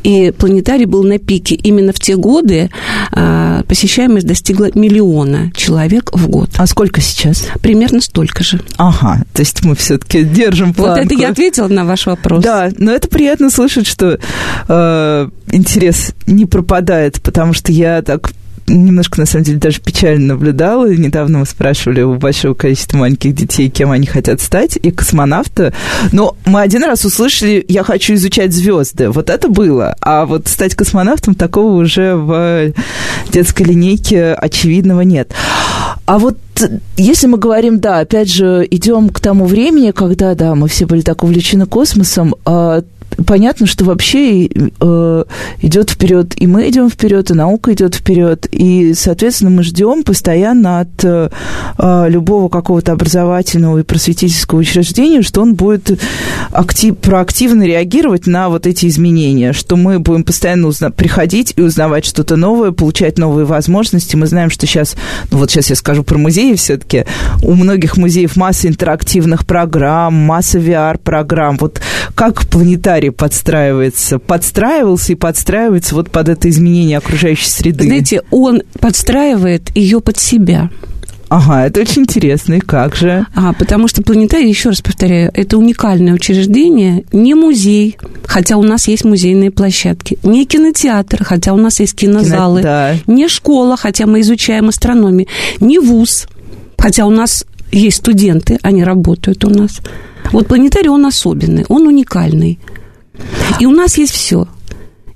И 0.04 0.32
планетарий 0.32 0.86
был 0.86 1.04
на 1.04 1.20
пике. 1.20 1.56
Именно 1.56 1.92
в 1.92 2.00
те 2.00 2.16
годы 2.16 2.70
а, 3.12 3.64
посещаемость 3.68 4.26
достигла 4.26 4.70
миллиона 4.74 5.52
человек 5.54 6.12
в 6.14 6.30
год. 6.30 6.50
А 6.56 6.66
сколько 6.66 7.02
сейчас? 7.02 7.48
Примерно 7.62 8.00
столько 8.00 8.44
же. 8.44 8.62
Ага, 8.78 9.26
то 9.34 9.42
есть 9.42 9.65
мы 9.66 9.76
все-таки 9.76 10.24
держим 10.24 10.74
планку. 10.74 11.00
Вот 11.00 11.06
это 11.06 11.16
я 11.16 11.30
ответила 11.30 11.68
на 11.68 11.86
ваш 11.86 12.06
вопрос. 12.06 12.44
Да, 12.44 12.70
но 12.78 12.92
это 12.92 13.08
приятно 13.08 13.50
слышать, 13.50 13.88
что 13.88 14.20
э, 14.68 15.30
интерес 15.52 16.14
не 16.28 16.46
пропадает, 16.46 17.22
потому 17.22 17.54
что 17.54 17.72
я 17.72 18.02
так 18.02 18.32
немножко, 18.68 19.20
на 19.20 19.26
самом 19.26 19.46
деле, 19.46 19.58
даже 19.58 19.80
печально 19.80 20.34
наблюдала. 20.34 20.92
Недавно 20.92 21.40
мы 21.40 21.46
спрашивали 21.46 22.02
у 22.02 22.16
большого 22.16 22.54
количества 22.54 22.98
маленьких 22.98 23.34
детей, 23.36 23.70
кем 23.70 23.92
они 23.92 24.08
хотят 24.08 24.42
стать, 24.42 24.78
и 24.82 24.92
космонавта. 24.92 25.74
Но 26.12 26.36
мы 26.46 26.62
один 26.62 26.84
раз 26.84 27.06
услышали, 27.06 27.64
я 27.68 27.84
хочу 27.84 28.16
изучать 28.16 28.54
звезды. 28.54 29.10
Вот 29.10 29.30
это 29.30 29.50
было. 29.50 29.96
А 30.02 30.26
вот 30.26 30.48
стать 30.48 30.76
космонавтом 30.76 31.36
такого 31.36 31.74
уже 31.76 32.16
в 32.16 32.74
детской 33.32 33.64
линейке 33.64 34.34
очевидного 34.34 35.02
нет. 35.02 35.32
А 36.06 36.20
вот 36.20 36.38
если 36.98 37.28
мы 37.28 37.38
говорим, 37.38 37.80
да, 37.80 38.00
опять 38.00 38.30
же, 38.30 38.66
идем 38.70 39.10
к 39.10 39.20
тому 39.20 39.46
времени, 39.46 39.92
когда, 39.92 40.36
да, 40.36 40.54
мы 40.56 40.68
все 40.68 40.86
были 40.86 41.02
так 41.02 41.24
увлечены 41.24 41.66
космосом, 41.66 42.36
а 42.46 42.84
понятно, 43.26 43.66
что 43.66 43.86
вообще 43.86 44.48
э, 44.48 45.24
идет 45.62 45.90
вперед, 45.92 46.34
и 46.38 46.48
мы 46.48 46.70
идем 46.70 46.90
вперед, 46.90 47.32
и 47.32 47.34
наука 47.34 47.74
идет 47.74 47.96
вперед, 47.96 48.48
и, 48.52 48.94
соответственно, 48.94 49.52
мы 49.52 49.64
ждем 49.64 50.04
постоянно 50.04 50.82
от 50.82 51.04
э, 51.04 51.30
э, 51.78 52.06
любого 52.10 52.50
какого-то 52.50 52.92
образовательного 52.92 53.80
и 53.80 53.84
просветительского 53.84 54.60
учреждения, 54.60 55.22
что 55.22 55.42
он 55.42 55.56
будет 55.56 56.00
актив, 56.52 56.98
проактивно 56.98 57.64
реагировать 57.64 58.28
на 58.28 58.50
вот 58.50 58.68
эти 58.68 58.88
изменения, 58.88 59.54
что 59.54 59.76
мы 59.76 60.00
будем 60.00 60.24
постоянно 60.24 60.68
узна- 60.68 60.92
приходить 60.92 61.54
и 61.56 61.62
узнавать 61.62 62.06
что-то 62.06 62.36
новое, 62.36 62.72
получать 62.72 63.18
новые 63.18 63.46
возможности. 63.46 64.16
Мы 64.16 64.28
знаем, 64.28 64.50
что 64.50 64.66
сейчас, 64.66 64.96
ну 65.32 65.38
вот 65.40 65.52
сейчас 65.52 65.70
я 65.70 65.76
скажу 65.76 66.04
про 66.04 66.18
музеи 66.18 66.56
все-таки, 66.56 67.06
у 67.44 67.54
многих 67.54 67.98
музеев 67.98 68.36
масса 68.36 68.68
интерактивных 68.68 69.46
программ, 69.46 70.14
масса 70.14 70.60
VR-программ. 70.60 71.58
Вот 71.58 71.82
как 72.16 72.48
планетарий 72.48 73.05
планетарий 73.06 73.12
подстраивается, 73.12 74.20
подстраивался 74.20 75.14
и 75.14 75.16
подстраивается 75.16 75.96
вот 75.96 76.12
под 76.12 76.30
это 76.30 76.50
изменение 76.50 76.98
окружающей 76.98 77.50
среды? 77.50 77.86
Знаете, 77.86 78.22
он 78.32 78.62
подстраивает 78.80 79.76
ее 79.76 80.02
под 80.02 80.18
себя. 80.18 80.70
Ага, 81.28 81.66
это 81.66 81.82
очень 81.82 82.04
интересно. 82.04 82.56
И 82.56 82.60
как 82.60 82.96
же? 82.96 83.26
А, 83.36 83.54
потому 83.54 83.88
что 83.88 84.04
планетарий, 84.04 84.48
еще 84.48 84.70
раз 84.70 84.82
повторяю, 84.82 85.32
это 85.34 85.58
уникальное 85.58 86.14
учреждение, 86.14 87.04
не 87.12 87.34
музей, 87.34 87.98
хотя 88.26 88.58
у 88.58 88.62
нас 88.62 88.88
есть 88.88 89.06
музейные 89.06 89.50
площадки, 89.50 90.20
не 90.24 90.46
кинотеатр, 90.46 91.24
хотя 91.24 91.54
у 91.54 91.58
нас 91.58 91.80
есть 91.80 91.96
кинозалы, 91.96 92.62
Кино, 92.62 92.70
да. 92.70 92.96
не 93.08 93.28
школа, 93.28 93.76
хотя 93.76 94.06
мы 94.06 94.22
изучаем 94.22 94.70
астрономию, 94.70 95.28
не 95.60 95.80
вуз, 95.80 96.28
хотя 96.78 97.06
у 97.08 97.10
нас 97.10 97.44
есть 97.72 97.98
студенты, 97.98 98.60
они 98.62 98.84
работают 98.84 99.44
у 99.46 99.50
нас. 99.50 99.82
Вот 100.32 100.48
планетарий, 100.48 100.90
он 100.90 101.06
особенный, 101.06 101.66
он 101.70 101.88
уникальный. 101.88 102.60
И 103.60 103.66
у 103.66 103.72
нас 103.72 103.98
есть 103.98 104.14
все 104.14 104.48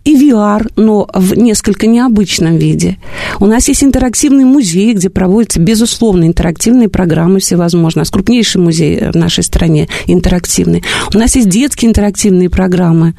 и 0.10 0.16
VR, 0.16 0.72
но 0.76 1.08
в 1.14 1.36
несколько 1.36 1.86
необычном 1.86 2.58
виде. 2.58 2.98
У 3.40 3.46
нас 3.46 3.68
есть 3.68 3.84
интерактивный 3.84 4.46
музей, 4.46 4.94
где 4.94 5.10
проводятся, 5.10 5.60
безусловно, 5.60 6.26
интерактивные 6.26 6.90
программы 6.90 7.40
всевозможные. 7.40 8.02
У 8.02 8.04
нас 8.04 8.10
крупнейший 8.10 8.62
музей 8.62 9.12
в 9.12 9.16
нашей 9.16 9.44
стране 9.44 9.88
интерактивный. 10.08 10.84
У 11.14 11.18
нас 11.18 11.36
есть 11.36 11.50
детские 11.50 11.90
интерактивные 11.90 12.50
программы 12.50 13.14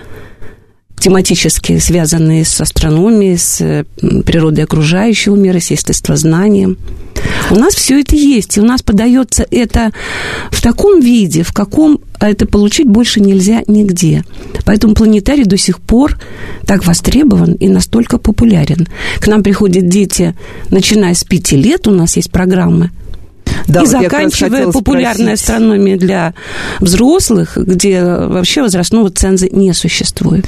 тематические, 0.99 1.81
связанные 1.81 2.45
с 2.45 2.61
астрономией, 2.61 3.39
с 3.39 3.85
природой 4.25 4.65
окружающего 4.65 5.37
мира, 5.37 5.61
с 5.61 5.71
естествознанием. 5.71 6.77
У 7.51 7.57
нас 7.57 7.75
все 7.75 8.01
это 8.01 8.15
есть, 8.15 8.57
и 8.57 8.61
у 8.61 8.65
нас 8.65 8.83
подается 8.83 9.45
это 9.51 9.93
в 10.51 10.63
таком 10.63 11.01
виде, 11.01 11.43
в 11.43 11.53
каком 11.53 12.01
это 12.21 12.47
получить 12.47 12.87
больше 12.87 13.21
нельзя 13.21 13.63
нигде. 13.67 14.25
Поэтому 14.65 14.95
планетарий 14.95 15.45
до 15.45 15.57
сих 15.57 15.81
пор 15.81 16.19
так 16.65 16.87
востребован 16.87 17.55
и 17.55 17.69
настолько 17.69 18.19
популярен. 18.19 18.87
К 19.19 19.27
нам 19.27 19.43
приходят 19.43 19.89
дети, 19.89 20.37
начиная 20.71 21.15
с 21.15 21.25
пяти 21.25 21.57
лет, 21.57 21.89
у 21.89 21.91
нас 21.91 22.17
есть 22.17 22.31
программы, 22.31 22.91
да, 23.67 23.81
и 23.81 23.87
вот 23.87 23.91
заканчивая 23.91 24.69
популярной 24.69 25.35
астрономией 25.35 25.99
для 25.99 26.35
взрослых, 26.81 27.57
где 27.57 28.03
вообще 28.03 28.63
возрастного 28.63 29.11
ценза 29.11 29.49
не 29.51 29.73
существует. 29.73 30.47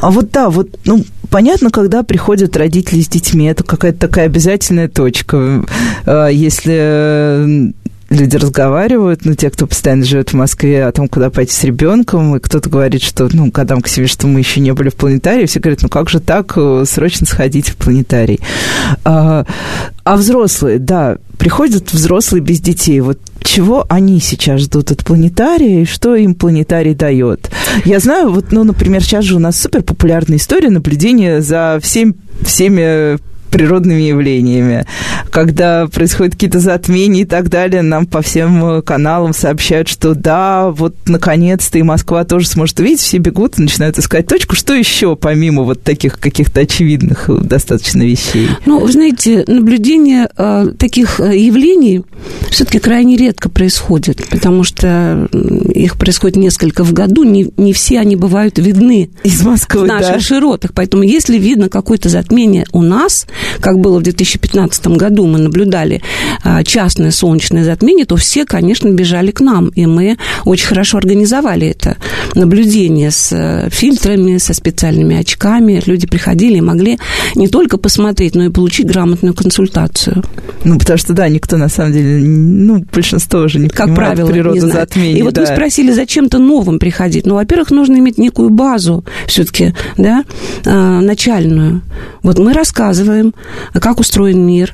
А 0.00 0.10
вот 0.10 0.30
да, 0.30 0.50
вот, 0.50 0.68
ну, 0.84 1.04
понятно, 1.30 1.70
когда 1.70 2.02
приходят 2.02 2.56
родители 2.56 3.00
с 3.00 3.08
детьми, 3.08 3.46
это 3.46 3.64
какая-то 3.64 3.98
такая 3.98 4.26
обязательная 4.26 4.88
точка. 4.88 5.64
А, 6.06 6.28
если 6.28 7.72
люди 8.14 8.36
разговаривают, 8.36 9.24
ну, 9.24 9.34
те, 9.34 9.50
кто 9.50 9.66
постоянно 9.66 10.04
живет 10.04 10.30
в 10.30 10.36
Москве, 10.36 10.84
о 10.84 10.92
том, 10.92 11.08
куда 11.08 11.30
пойти 11.30 11.52
с 11.52 11.64
ребенком, 11.64 12.36
и 12.36 12.40
кто-то 12.40 12.70
говорит, 12.70 13.02
что, 13.02 13.28
ну, 13.32 13.50
когда 13.50 13.76
к 13.76 13.88
себе, 13.88 14.06
что 14.06 14.26
мы 14.26 14.40
еще 14.40 14.60
не 14.60 14.72
были 14.72 14.88
в 14.88 14.94
планетарии, 14.94 15.46
все 15.46 15.60
говорят, 15.60 15.82
ну, 15.82 15.88
как 15.88 16.08
же 16.08 16.20
так, 16.20 16.52
э, 16.56 16.84
срочно 16.86 17.26
сходить 17.26 17.70
в 17.70 17.76
планетарий. 17.76 18.40
А, 19.04 19.44
а 20.04 20.16
взрослые, 20.16 20.78
да, 20.78 21.18
приходят 21.38 21.92
взрослые 21.92 22.42
без 22.42 22.60
детей, 22.60 23.00
вот 23.00 23.18
чего 23.42 23.84
они 23.88 24.20
сейчас 24.20 24.62
ждут 24.62 24.90
от 24.90 25.04
планетария 25.04 25.82
и 25.82 25.84
что 25.84 26.14
им 26.14 26.34
планетарий 26.34 26.94
дает. 26.94 27.50
Я 27.84 28.00
знаю, 28.00 28.30
вот, 28.30 28.52
ну, 28.52 28.64
например, 28.64 29.02
сейчас 29.02 29.24
же 29.24 29.36
у 29.36 29.38
нас 29.38 29.60
супер 29.60 29.82
популярная 29.82 30.38
история 30.38 30.70
наблюдения 30.70 31.42
за 31.42 31.78
всем, 31.82 32.14
всеми 32.42 33.18
природными 33.54 34.02
явлениями. 34.02 34.84
Когда 35.30 35.86
происходят 35.86 36.34
какие-то 36.34 36.58
затмения 36.58 37.22
и 37.22 37.24
так 37.24 37.48
далее, 37.48 37.82
нам 37.82 38.04
по 38.04 38.20
всем 38.20 38.64
э, 38.64 38.82
каналам 38.82 39.32
сообщают, 39.32 39.86
что 39.86 40.16
да, 40.16 40.70
вот 40.70 40.96
наконец-то 41.06 41.78
и 41.78 41.82
Москва 41.82 42.24
тоже 42.24 42.48
сможет 42.48 42.80
увидеть, 42.80 42.98
все 42.98 43.18
бегут 43.18 43.56
и 43.56 43.62
начинают 43.62 43.96
искать 43.96 44.26
точку. 44.26 44.56
Что 44.56 44.74
еще, 44.74 45.14
помимо 45.14 45.62
вот 45.62 45.84
таких 45.84 46.18
каких-то 46.18 46.62
очевидных 46.62 47.30
э, 47.30 47.38
достаточно 47.42 48.02
вещей? 48.02 48.48
Ну, 48.66 48.80
вы 48.80 48.90
знаете, 48.90 49.44
наблюдение 49.46 50.28
э, 50.36 50.72
таких 50.76 51.20
э, 51.20 51.38
явлений 51.38 52.02
все-таки 52.50 52.80
крайне 52.80 53.16
редко 53.16 53.48
происходит, 53.48 54.26
потому 54.30 54.64
что 54.64 55.28
их 55.72 55.96
происходит 55.96 56.36
несколько 56.36 56.82
в 56.82 56.92
году, 56.92 57.22
не, 57.22 57.52
не 57.56 57.72
все 57.72 58.00
они 58.00 58.16
бывают 58.16 58.58
видны 58.58 59.10
из 59.22 59.44
Москвы, 59.44 59.82
в 59.82 59.86
наших 59.86 60.14
да. 60.14 60.20
широтах. 60.20 60.72
Поэтому 60.74 61.04
если 61.04 61.38
видно 61.38 61.68
какое-то 61.68 62.08
затмение 62.08 62.66
у 62.72 62.82
нас, 62.82 63.28
как 63.60 63.78
было 63.78 63.98
в 63.98 64.02
2015 64.02 64.86
году, 64.88 65.26
мы 65.26 65.38
наблюдали 65.38 66.02
а, 66.42 66.62
частное 66.64 67.10
солнечное 67.10 67.64
затмение, 67.64 68.06
то 68.06 68.16
все, 68.16 68.44
конечно, 68.44 68.88
бежали 68.88 69.30
к 69.30 69.40
нам, 69.40 69.68
и 69.68 69.86
мы 69.86 70.18
очень 70.44 70.66
хорошо 70.66 70.98
организовали 70.98 71.68
это 71.68 71.96
наблюдение 72.34 73.10
с 73.10 73.32
э, 73.32 73.68
фильтрами, 73.70 74.38
со 74.38 74.54
специальными 74.54 75.16
очками. 75.16 75.82
Люди 75.86 76.06
приходили 76.06 76.58
и 76.58 76.60
могли 76.60 76.98
не 77.34 77.48
только 77.48 77.78
посмотреть, 77.78 78.34
но 78.34 78.44
и 78.44 78.48
получить 78.48 78.86
грамотную 78.86 79.34
консультацию. 79.34 80.22
Ну, 80.64 80.78
потому 80.78 80.98
что, 80.98 81.12
да, 81.12 81.28
никто, 81.28 81.56
на 81.56 81.68
самом 81.68 81.92
деле, 81.92 82.18
ну, 82.18 82.84
большинство 82.92 83.40
уже 83.40 83.58
не 83.58 83.68
как 83.68 83.94
правило, 83.94 84.28
природу 84.28 84.54
не 84.66 84.72
затмений. 84.72 85.18
И 85.18 85.22
вот 85.22 85.34
да. 85.34 85.42
вы 85.42 85.46
спросили, 85.46 85.92
зачем-то 85.92 86.38
новым 86.38 86.78
приходить. 86.78 87.26
Ну, 87.26 87.34
во-первых, 87.34 87.70
нужно 87.70 87.96
иметь 87.96 88.18
некую 88.18 88.50
базу 88.50 89.04
все-таки, 89.26 89.74
да, 89.96 90.24
а, 90.64 91.00
начальную. 91.00 91.82
Вот 92.22 92.38
мы 92.38 92.52
рассказываем, 92.52 93.33
как 93.72 94.00
устроен 94.00 94.46
мир, 94.46 94.72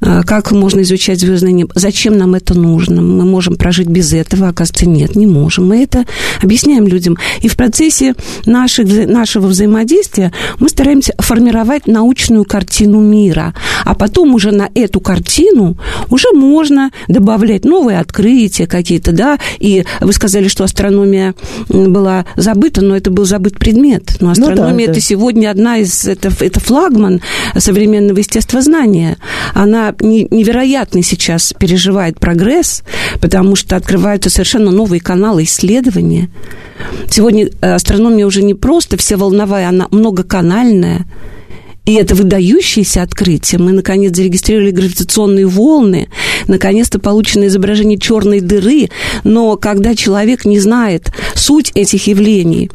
э, 0.00 0.22
как 0.24 0.52
можно 0.52 0.80
изучать 0.82 1.20
звездное 1.20 1.52
небо, 1.52 1.72
зачем 1.74 2.16
нам 2.16 2.34
это 2.34 2.54
нужно, 2.54 3.02
мы 3.02 3.24
можем 3.24 3.56
прожить 3.56 3.88
без 3.88 4.12
этого, 4.12 4.48
оказывается, 4.48 4.88
нет, 4.88 5.16
не 5.16 5.26
можем. 5.26 5.68
Мы 5.68 5.82
это 5.82 6.04
объясняем 6.42 6.86
людям. 6.86 7.16
И 7.40 7.48
в 7.48 7.56
процессе 7.56 8.14
наших, 8.46 8.86
нашего 9.08 9.46
взаимодействия 9.46 10.32
мы 10.58 10.68
стараемся 10.68 11.14
формировать 11.18 11.86
научную 11.86 12.44
картину 12.44 13.00
мира, 13.00 13.54
а 13.84 13.94
потом 13.94 14.34
уже 14.34 14.50
на 14.50 14.68
эту 14.74 15.00
картину 15.00 15.76
уже 16.10 16.28
можно 16.32 16.90
добавлять 17.08 17.64
новые 17.64 17.98
открытия 17.98 18.66
какие-то, 18.66 19.12
да, 19.12 19.38
и 19.58 19.84
вы 20.00 20.12
сказали, 20.12 20.48
что 20.48 20.64
астрономия 20.64 21.34
была 21.68 22.26
забыта, 22.36 22.82
но 22.82 22.96
это 22.96 23.10
был 23.10 23.24
забыт 23.24 23.58
предмет. 23.58 24.16
Но 24.20 24.30
астрономия 24.30 24.72
ну, 24.72 24.76
да, 24.76 24.82
это 24.84 24.94
да. 24.94 25.00
сегодня 25.00 25.50
одна 25.50 25.78
из, 25.78 26.06
это, 26.06 26.30
это 26.40 26.60
флагман 26.60 27.20
современного 27.56 27.81
современного 27.82 28.18
естествознания, 28.18 29.18
она 29.54 29.94
невероятный 30.00 31.02
сейчас 31.02 31.52
переживает 31.58 32.20
прогресс, 32.20 32.82
потому 33.20 33.56
что 33.56 33.74
открываются 33.74 34.30
совершенно 34.30 34.70
новые 34.70 35.00
каналы 35.00 35.42
исследования. 35.42 36.28
Сегодня 37.10 37.48
э, 37.60 37.74
астрономия 37.74 38.24
уже 38.26 38.42
не 38.42 38.54
просто 38.54 38.96
всеволновая, 38.96 39.68
она 39.68 39.88
многоканальная. 39.90 41.06
И 41.84 41.94
это 41.94 42.14
выдающееся 42.14 43.02
открытие. 43.02 43.58
Мы, 43.60 43.72
наконец, 43.72 44.14
зарегистрировали 44.14 44.70
гравитационные 44.70 45.46
волны, 45.46 46.08
наконец-то 46.46 47.00
получено 47.00 47.48
изображение 47.48 47.98
черной 47.98 48.40
дыры. 48.40 48.90
Но 49.24 49.56
когда 49.56 49.96
человек 49.96 50.44
не 50.44 50.60
знает 50.60 51.12
суть 51.34 51.72
этих 51.74 52.06
явлений, 52.06 52.70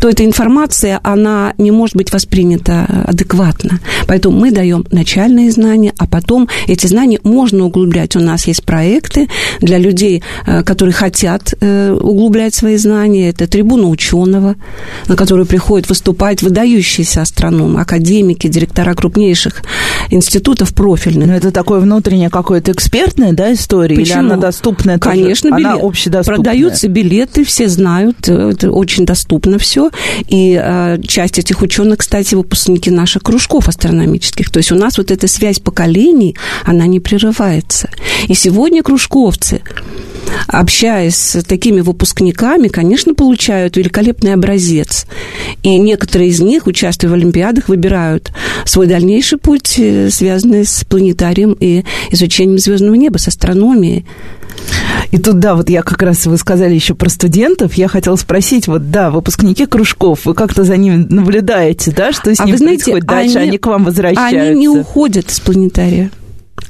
то 0.00 0.08
эта 0.08 0.24
информация, 0.24 1.00
она 1.02 1.54
не 1.58 1.70
может 1.70 1.96
быть 1.96 2.12
воспринята 2.12 3.04
адекватно. 3.06 3.80
Поэтому 4.06 4.38
мы 4.38 4.50
даем 4.50 4.86
начальные 4.90 5.50
знания, 5.50 5.92
а 5.98 6.06
потом 6.06 6.48
эти 6.66 6.86
знания 6.86 7.20
можно 7.24 7.64
углублять. 7.64 8.16
У 8.16 8.20
нас 8.20 8.46
есть 8.46 8.64
проекты 8.64 9.28
для 9.60 9.78
людей, 9.78 10.22
э, 10.46 10.62
которые 10.62 10.92
хотят 10.92 11.54
э, 11.60 11.92
углублять 11.92 12.54
свои 12.54 12.76
знания. 12.76 13.30
Это 13.30 13.46
трибуна 13.46 13.88
ученого, 13.88 14.56
на 15.08 15.16
которую 15.16 15.46
приходят 15.46 15.88
выступать 15.88 16.42
выдающиеся 16.42 17.22
астрономы, 17.22 17.80
академики, 17.80 18.48
директора 18.48 18.94
крупнейших 18.94 19.62
институтов 20.10 20.74
профильных. 20.74 21.28
Но 21.28 21.34
это 21.34 21.50
такое 21.50 21.80
внутреннее 21.80 22.30
какое-то 22.30 22.72
экспертное, 22.72 23.32
да, 23.32 23.52
история? 23.52 23.96
Почему? 23.96 24.20
Или 24.20 24.26
она 24.26 24.36
доступная? 24.36 24.98
Конечно, 24.98 25.50
тоже? 25.50 25.60
билет. 25.60 25.72
Она 25.72 25.86
общедоступная. 25.86 26.36
Продаются 26.36 26.88
билеты, 26.88 27.44
все 27.44 27.68
знают, 27.68 28.28
это 28.28 28.70
очень 28.70 29.04
доступно 29.06 29.58
все. 29.58 29.90
И 30.28 30.60
э, 30.60 30.98
часть 31.06 31.38
этих 31.38 31.62
ученых, 31.62 31.98
кстати, 31.98 32.34
выпускники 32.34 32.90
наших 32.90 33.22
кружков 33.22 33.68
астрономических. 33.68 34.50
То 34.50 34.58
есть 34.58 34.72
у 34.72 34.76
нас 34.76 34.98
вот 34.98 35.10
эта 35.10 35.28
связь 35.28 35.58
поколений, 35.58 36.36
она 36.64 36.86
не 36.86 37.00
прерывается. 37.00 37.88
И 38.26 38.34
сегодня 38.34 38.82
кружковцы 38.82 39.62
общаясь 40.46 41.16
с 41.16 41.44
такими 41.44 41.80
выпускниками, 41.80 42.68
конечно, 42.68 43.14
получают 43.14 43.76
великолепный 43.76 44.34
образец. 44.34 45.06
И 45.62 45.76
некоторые 45.78 46.30
из 46.30 46.40
них, 46.40 46.66
участвуя 46.66 47.10
в 47.10 47.14
Олимпиадах, 47.14 47.68
выбирают 47.68 48.32
свой 48.64 48.86
дальнейший 48.86 49.38
путь, 49.38 49.74
связанный 50.10 50.64
с 50.64 50.84
планетарием 50.84 51.56
и 51.58 51.84
изучением 52.10 52.58
звездного 52.58 52.94
неба, 52.94 53.18
с 53.18 53.28
астрономией. 53.28 54.06
И 55.10 55.18
тут, 55.18 55.38
да, 55.38 55.54
вот 55.54 55.70
я 55.70 55.82
как 55.82 56.02
раз, 56.02 56.26
вы 56.26 56.36
сказали 56.36 56.74
еще 56.74 56.94
про 56.94 57.08
студентов, 57.08 57.74
я 57.74 57.88
хотела 57.88 58.16
спросить, 58.16 58.66
вот, 58.68 58.90
да, 58.90 59.10
выпускники 59.10 59.66
кружков, 59.66 60.26
вы 60.26 60.34
как-то 60.34 60.64
за 60.64 60.76
ними 60.76 61.06
наблюдаете, 61.08 61.92
да, 61.92 62.12
что 62.12 62.34
с 62.34 62.40
а 62.40 62.44
ними 62.44 62.52
вы 62.52 62.58
знаете, 62.58 62.84
происходит 62.84 63.06
дальше, 63.06 63.38
они, 63.38 63.48
они 63.48 63.58
к 63.58 63.66
вам 63.66 63.84
возвращаются? 63.84 64.50
Они 64.50 64.60
не 64.60 64.68
уходят 64.68 65.30
с 65.30 65.40
планетария. 65.40 66.10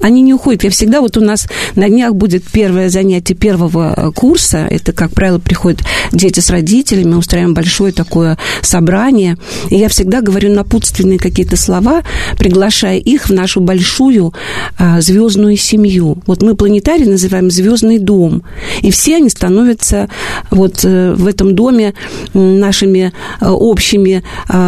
Они 0.00 0.22
не 0.22 0.34
уходят. 0.34 0.64
Я 0.64 0.70
всегда, 0.70 1.00
вот 1.00 1.16
у 1.16 1.20
нас 1.20 1.48
на 1.74 1.88
днях 1.88 2.14
будет 2.14 2.44
первое 2.44 2.88
занятие 2.88 3.34
первого 3.34 3.94
э, 3.96 4.12
курса. 4.12 4.66
Это, 4.70 4.92
как 4.92 5.12
правило, 5.12 5.38
приходят 5.38 5.80
дети 6.12 6.40
с 6.40 6.50
родителями, 6.50 7.14
устраиваем 7.14 7.54
большое 7.54 7.92
такое 7.92 8.38
собрание. 8.62 9.36
И 9.70 9.76
я 9.76 9.88
всегда 9.88 10.20
говорю 10.20 10.52
напутственные 10.52 11.18
какие-то 11.18 11.56
слова, 11.56 12.02
приглашая 12.38 12.98
их 12.98 13.28
в 13.28 13.32
нашу 13.32 13.60
большую 13.60 14.34
а, 14.78 15.00
звездную 15.00 15.56
семью. 15.56 16.18
Вот 16.26 16.42
мы 16.42 16.54
планетарий 16.54 17.06
называем 17.06 17.50
звездный 17.50 17.98
дом. 17.98 18.42
И 18.82 18.90
все 18.90 19.16
они 19.16 19.28
становятся 19.28 20.08
вот 20.50 20.84
э, 20.84 21.14
в 21.14 21.26
этом 21.26 21.54
доме 21.54 21.94
нашими 22.34 23.12
общими 23.40 24.22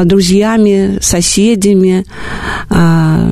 друзьями, 0.05 0.99
соседями, 1.01 2.05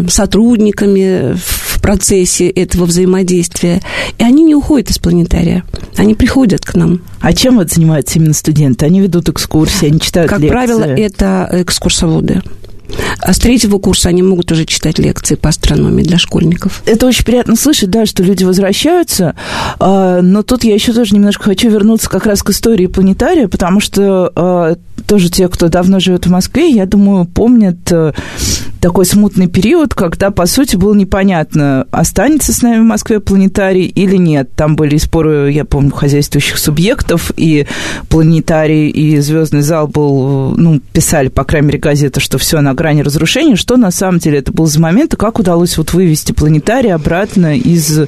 сотрудниками 0.08 1.36
в 1.36 1.57
процессе 1.88 2.50
этого 2.50 2.84
взаимодействия. 2.84 3.80
И 4.18 4.22
они 4.22 4.44
не 4.44 4.54
уходят 4.54 4.90
из 4.90 4.98
планетария. 4.98 5.64
Они 5.96 6.14
приходят 6.14 6.62
к 6.62 6.74
нам. 6.74 7.00
А 7.20 7.32
чем 7.32 7.56
вот 7.56 7.70
занимаются 7.70 8.18
именно 8.18 8.34
студенты? 8.34 8.84
Они 8.84 9.00
ведут 9.00 9.30
экскурсии, 9.30 9.86
они 9.86 9.98
читают 9.98 10.28
как 10.28 10.38
лекции? 10.38 10.54
Как 10.54 10.66
правило, 10.66 10.84
это 10.84 11.48
экскурсоводы. 11.50 12.42
А 13.20 13.32
с 13.32 13.38
третьего 13.38 13.78
курса 13.78 14.10
они 14.10 14.22
могут 14.22 14.52
уже 14.52 14.66
читать 14.66 14.98
лекции 14.98 15.34
по 15.34 15.48
астрономии 15.48 16.02
для 16.02 16.18
школьников. 16.18 16.82
Это 16.84 17.06
очень 17.06 17.24
приятно 17.24 17.56
слышать, 17.56 17.88
да, 17.88 18.04
что 18.04 18.22
люди 18.22 18.44
возвращаются. 18.44 19.34
А, 19.78 20.20
но 20.20 20.42
тут 20.42 20.64
я 20.64 20.74
еще 20.74 20.92
тоже 20.92 21.14
немножко 21.14 21.44
хочу 21.44 21.70
вернуться 21.70 22.10
как 22.10 22.26
раз 22.26 22.42
к 22.42 22.50
истории 22.50 22.86
планетария, 22.86 23.48
потому 23.48 23.80
что 23.80 24.30
а, 24.36 24.76
тоже 25.06 25.30
те, 25.30 25.48
кто 25.48 25.68
давно 25.68 26.00
живет 26.00 26.26
в 26.26 26.30
Москве, 26.30 26.70
я 26.70 26.84
думаю, 26.84 27.24
помнят 27.24 27.78
э, 27.90 28.12
такой 28.80 29.04
смутный 29.04 29.48
период, 29.48 29.94
когда, 29.94 30.30
по 30.30 30.46
сути, 30.46 30.76
было 30.76 30.94
непонятно, 30.94 31.86
останется 31.90 32.52
с 32.52 32.62
нами 32.62 32.80
в 32.80 32.84
Москве 32.84 33.20
планетарий 33.20 33.86
или 33.86 34.16
нет. 34.16 34.50
Там 34.54 34.76
были 34.76 34.96
споры, 34.96 35.50
я 35.52 35.64
помню, 35.64 35.90
хозяйствующих 35.90 36.58
субъектов, 36.58 37.32
и 37.36 37.66
планетарий, 38.08 38.88
и 38.88 39.18
звездный 39.18 39.62
зал 39.62 39.88
был, 39.88 40.54
ну, 40.56 40.80
писали, 40.92 41.28
по 41.28 41.44
крайней 41.44 41.68
мере, 41.68 41.78
газета, 41.78 42.20
что 42.20 42.38
все 42.38 42.60
на 42.60 42.74
грани 42.74 43.02
разрушения. 43.02 43.56
Что 43.56 43.76
на 43.76 43.90
самом 43.90 44.18
деле 44.18 44.38
это 44.38 44.52
был 44.52 44.66
за 44.66 44.80
момент, 44.80 45.14
и 45.14 45.16
как 45.16 45.38
удалось 45.38 45.76
вот 45.76 45.92
вывести 45.92 46.32
планетарий 46.32 46.92
обратно 46.92 47.56
из 47.56 48.00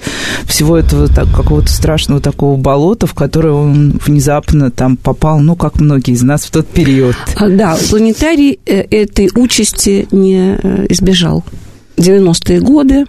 всего 0.47 0.77
этого 0.77 1.09
так, 1.09 1.31
какого-то 1.35 1.73
страшного 1.73 2.21
такого 2.21 2.57
болота, 2.57 3.07
в 3.07 3.15
которое 3.15 3.53
он 3.53 4.01
внезапно 4.05 4.71
там 4.71 4.97
попал, 4.97 5.41
ну, 5.41 5.57
как 5.57 5.81
многие 5.81 6.13
из 6.13 6.23
нас 6.23 6.45
в 6.45 6.51
тот 6.51 6.67
период. 6.67 7.17
А, 7.37 7.49
да, 7.49 7.77
планетарий 7.91 8.59
э, 8.67 8.83
этой 8.91 9.31
участи 9.35 10.07
не 10.11 10.60
избежал. 10.89 11.45
90-е 12.01 12.61
годы. 12.61 13.05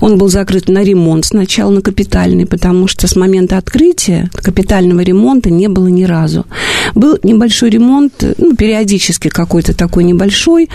Он 0.00 0.18
был 0.18 0.28
закрыт 0.28 0.68
на 0.68 0.82
ремонт 0.82 1.24
сначала, 1.24 1.70
на 1.70 1.80
капитальный, 1.80 2.46
потому 2.46 2.86
что 2.86 3.08
с 3.08 3.16
момента 3.16 3.56
открытия 3.58 4.30
капитального 4.34 5.00
ремонта 5.00 5.50
не 5.50 5.68
было 5.68 5.88
ни 5.88 6.04
разу. 6.04 6.46
Был 6.94 7.18
небольшой 7.22 7.70
ремонт, 7.70 8.12
ну, 8.38 8.54
периодически 8.54 9.28
какой-то 9.28 9.76
такой 9.76 10.04
небольшой. 10.04 10.68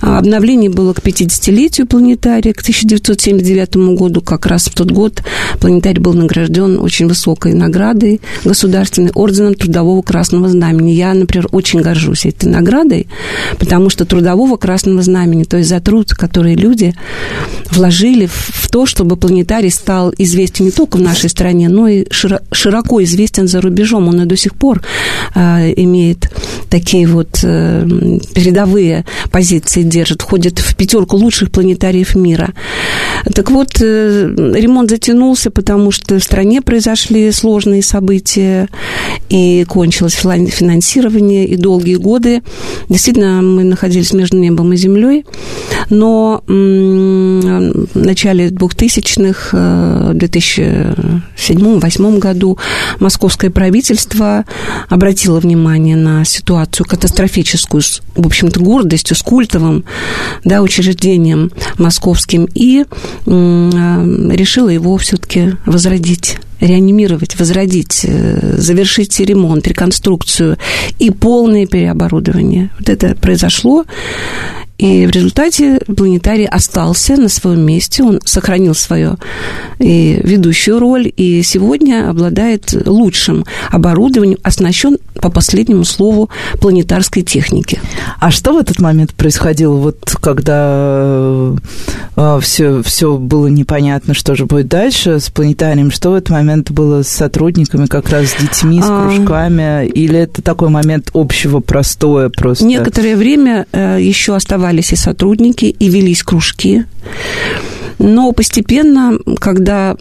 А 0.00 0.18
обновление 0.18 0.70
было 0.70 0.92
к 0.92 1.00
50-летию 1.00 1.86
планетария, 1.86 2.52
к 2.52 2.60
1979 2.60 3.76
году, 3.96 4.20
как 4.20 4.46
раз 4.46 4.66
в 4.66 4.74
тот 4.74 4.90
год 4.90 5.22
планетарий 5.60 6.00
был 6.00 6.14
награжден 6.14 6.78
очень 6.78 7.06
высокой 7.06 7.54
наградой 7.54 8.20
государственной, 8.44 9.10
орденом 9.14 9.54
Трудового 9.54 10.02
Красного 10.02 10.48
Знамени. 10.48 10.92
Я, 10.92 11.14
например, 11.14 11.48
очень 11.52 11.80
горжусь 11.80 12.26
этой 12.26 12.50
наградой, 12.50 13.06
потому 13.58 13.90
что 13.90 14.04
Трудового 14.04 14.56
Красного 14.56 15.02
Знамени, 15.02 15.44
то 15.44 15.56
есть 15.58 15.68
за 15.68 15.80
труд, 15.80 16.12
который 16.12 16.54
люди 16.54 16.94
вложили 17.70 18.26
в 18.26 18.68
то, 18.70 18.86
чтобы 18.86 19.16
планетарий 19.16 19.70
стал 19.70 20.12
известен 20.18 20.66
не 20.66 20.70
только 20.70 20.96
в 20.96 21.00
нашей 21.00 21.30
стране, 21.30 21.68
но 21.68 21.88
и 21.88 22.06
широко 22.10 23.02
известен 23.02 23.48
за 23.48 23.60
рубежом. 23.60 24.08
Он 24.08 24.22
и 24.22 24.26
до 24.26 24.36
сих 24.36 24.54
пор 24.54 24.82
э, 25.34 25.72
имеет 25.76 26.30
такие 26.72 27.06
вот 27.06 27.40
э, 27.42 27.86
передовые 28.34 29.04
позиции 29.30 29.82
держит, 29.82 30.22
входит 30.22 30.58
в 30.58 30.74
пятерку 30.74 31.18
лучших 31.18 31.50
планетариев 31.50 32.14
мира. 32.14 32.54
Так 33.34 33.50
вот, 33.50 33.78
э, 33.82 34.34
ремонт 34.54 34.88
затянулся, 34.88 35.50
потому 35.50 35.90
что 35.90 36.18
в 36.18 36.24
стране 36.24 36.62
произошли 36.62 37.30
сложные 37.30 37.82
события, 37.82 38.70
и 39.28 39.66
кончилось 39.68 40.14
финансирование, 40.14 41.46
и 41.46 41.56
долгие 41.56 41.96
годы. 41.96 42.40
Действительно, 42.88 43.42
мы 43.42 43.64
находились 43.64 44.14
между 44.14 44.38
небом 44.38 44.72
и 44.72 44.76
землей, 44.76 45.26
но 45.90 46.42
в 46.46 47.94
начале 47.94 48.48
2000-х, 48.48 49.50
в 49.52 50.16
2007-2008 50.16 52.18
году 52.18 52.56
московское 52.98 53.50
правительство 53.50 54.46
обратило 54.88 55.38
внимание 55.38 55.96
на 55.96 56.24
ситуацию 56.24 56.61
катастрофическую, 56.66 57.82
с, 57.82 58.02
в 58.14 58.26
общем-то, 58.26 58.60
гордостью, 58.60 59.16
с 59.16 59.22
культовым 59.22 59.84
да, 60.44 60.62
учреждением 60.62 61.50
московским, 61.78 62.48
и 62.54 62.84
решило 63.26 64.68
его 64.68 64.96
все-таки 64.96 65.54
возродить 65.66 66.38
реанимировать, 66.62 67.38
возродить, 67.38 68.04
э, 68.04 68.56
завершить 68.56 69.18
ремонт, 69.18 69.66
реконструкцию 69.66 70.58
и 71.00 71.10
полное 71.10 71.66
переоборудование. 71.66 72.70
Вот 72.78 72.88
это 72.88 73.16
произошло. 73.16 73.84
И 74.82 75.06
в 75.06 75.10
результате 75.10 75.78
планетарий 75.96 76.44
остался 76.44 77.16
на 77.16 77.28
своем 77.28 77.60
месте, 77.60 78.02
он 78.02 78.20
сохранил 78.24 78.74
свою 78.74 79.16
и 79.78 80.20
ведущую 80.24 80.80
роль, 80.80 81.12
и 81.16 81.40
сегодня 81.44 82.10
обладает 82.10 82.74
лучшим 82.84 83.44
оборудованием, 83.70 84.38
оснащен 84.42 84.98
по 85.20 85.30
последнему 85.30 85.84
слову 85.84 86.30
планетарской 86.60 87.22
техники. 87.22 87.80
А 88.18 88.32
что 88.32 88.54
в 88.54 88.58
этот 88.58 88.80
момент 88.80 89.14
происходило, 89.14 89.76
вот 89.76 90.16
когда 90.20 91.54
э, 92.16 92.38
все, 92.40 92.82
все 92.82 93.16
было 93.16 93.46
непонятно, 93.46 94.14
что 94.14 94.34
же 94.34 94.46
будет 94.46 94.66
дальше 94.66 95.20
с 95.20 95.30
планетарием? 95.30 95.92
Что 95.92 96.10
в 96.10 96.14
этот 96.14 96.30
момент 96.30 96.72
было 96.72 97.04
с 97.04 97.08
сотрудниками, 97.08 97.86
как 97.86 98.10
раз 98.10 98.30
с 98.30 98.34
детьми, 98.34 98.82
с 98.82 98.86
а. 98.88 99.02
кружками? 99.02 99.62
А... 99.62 99.82
Или 99.84 100.18
это 100.18 100.42
такой 100.42 100.70
момент 100.70 101.10
общего, 101.14 101.60
простое 101.60 102.30
просто? 102.30 102.64
Некоторое 102.64 103.14
время 103.14 103.66
э, 103.70 103.98
еще 104.00 104.34
оставались 104.34 104.71
собирались 104.72 104.92
и 104.92 104.96
сотрудники, 104.96 105.66
и 105.66 105.88
велись 105.88 106.22
кружки. 106.22 106.84
Но 107.98 108.32
постепенно, 108.32 109.18
когда 109.38 109.96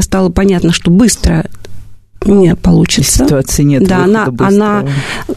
стало 0.00 0.30
понятно, 0.30 0.72
что 0.72 0.90
быстро 0.90 1.46
не 2.26 2.54
получится. 2.54 3.24
Ситуации 3.24 3.62
нет. 3.62 3.86
Да, 3.86 4.04
она, 4.04 4.28
она 4.38 4.84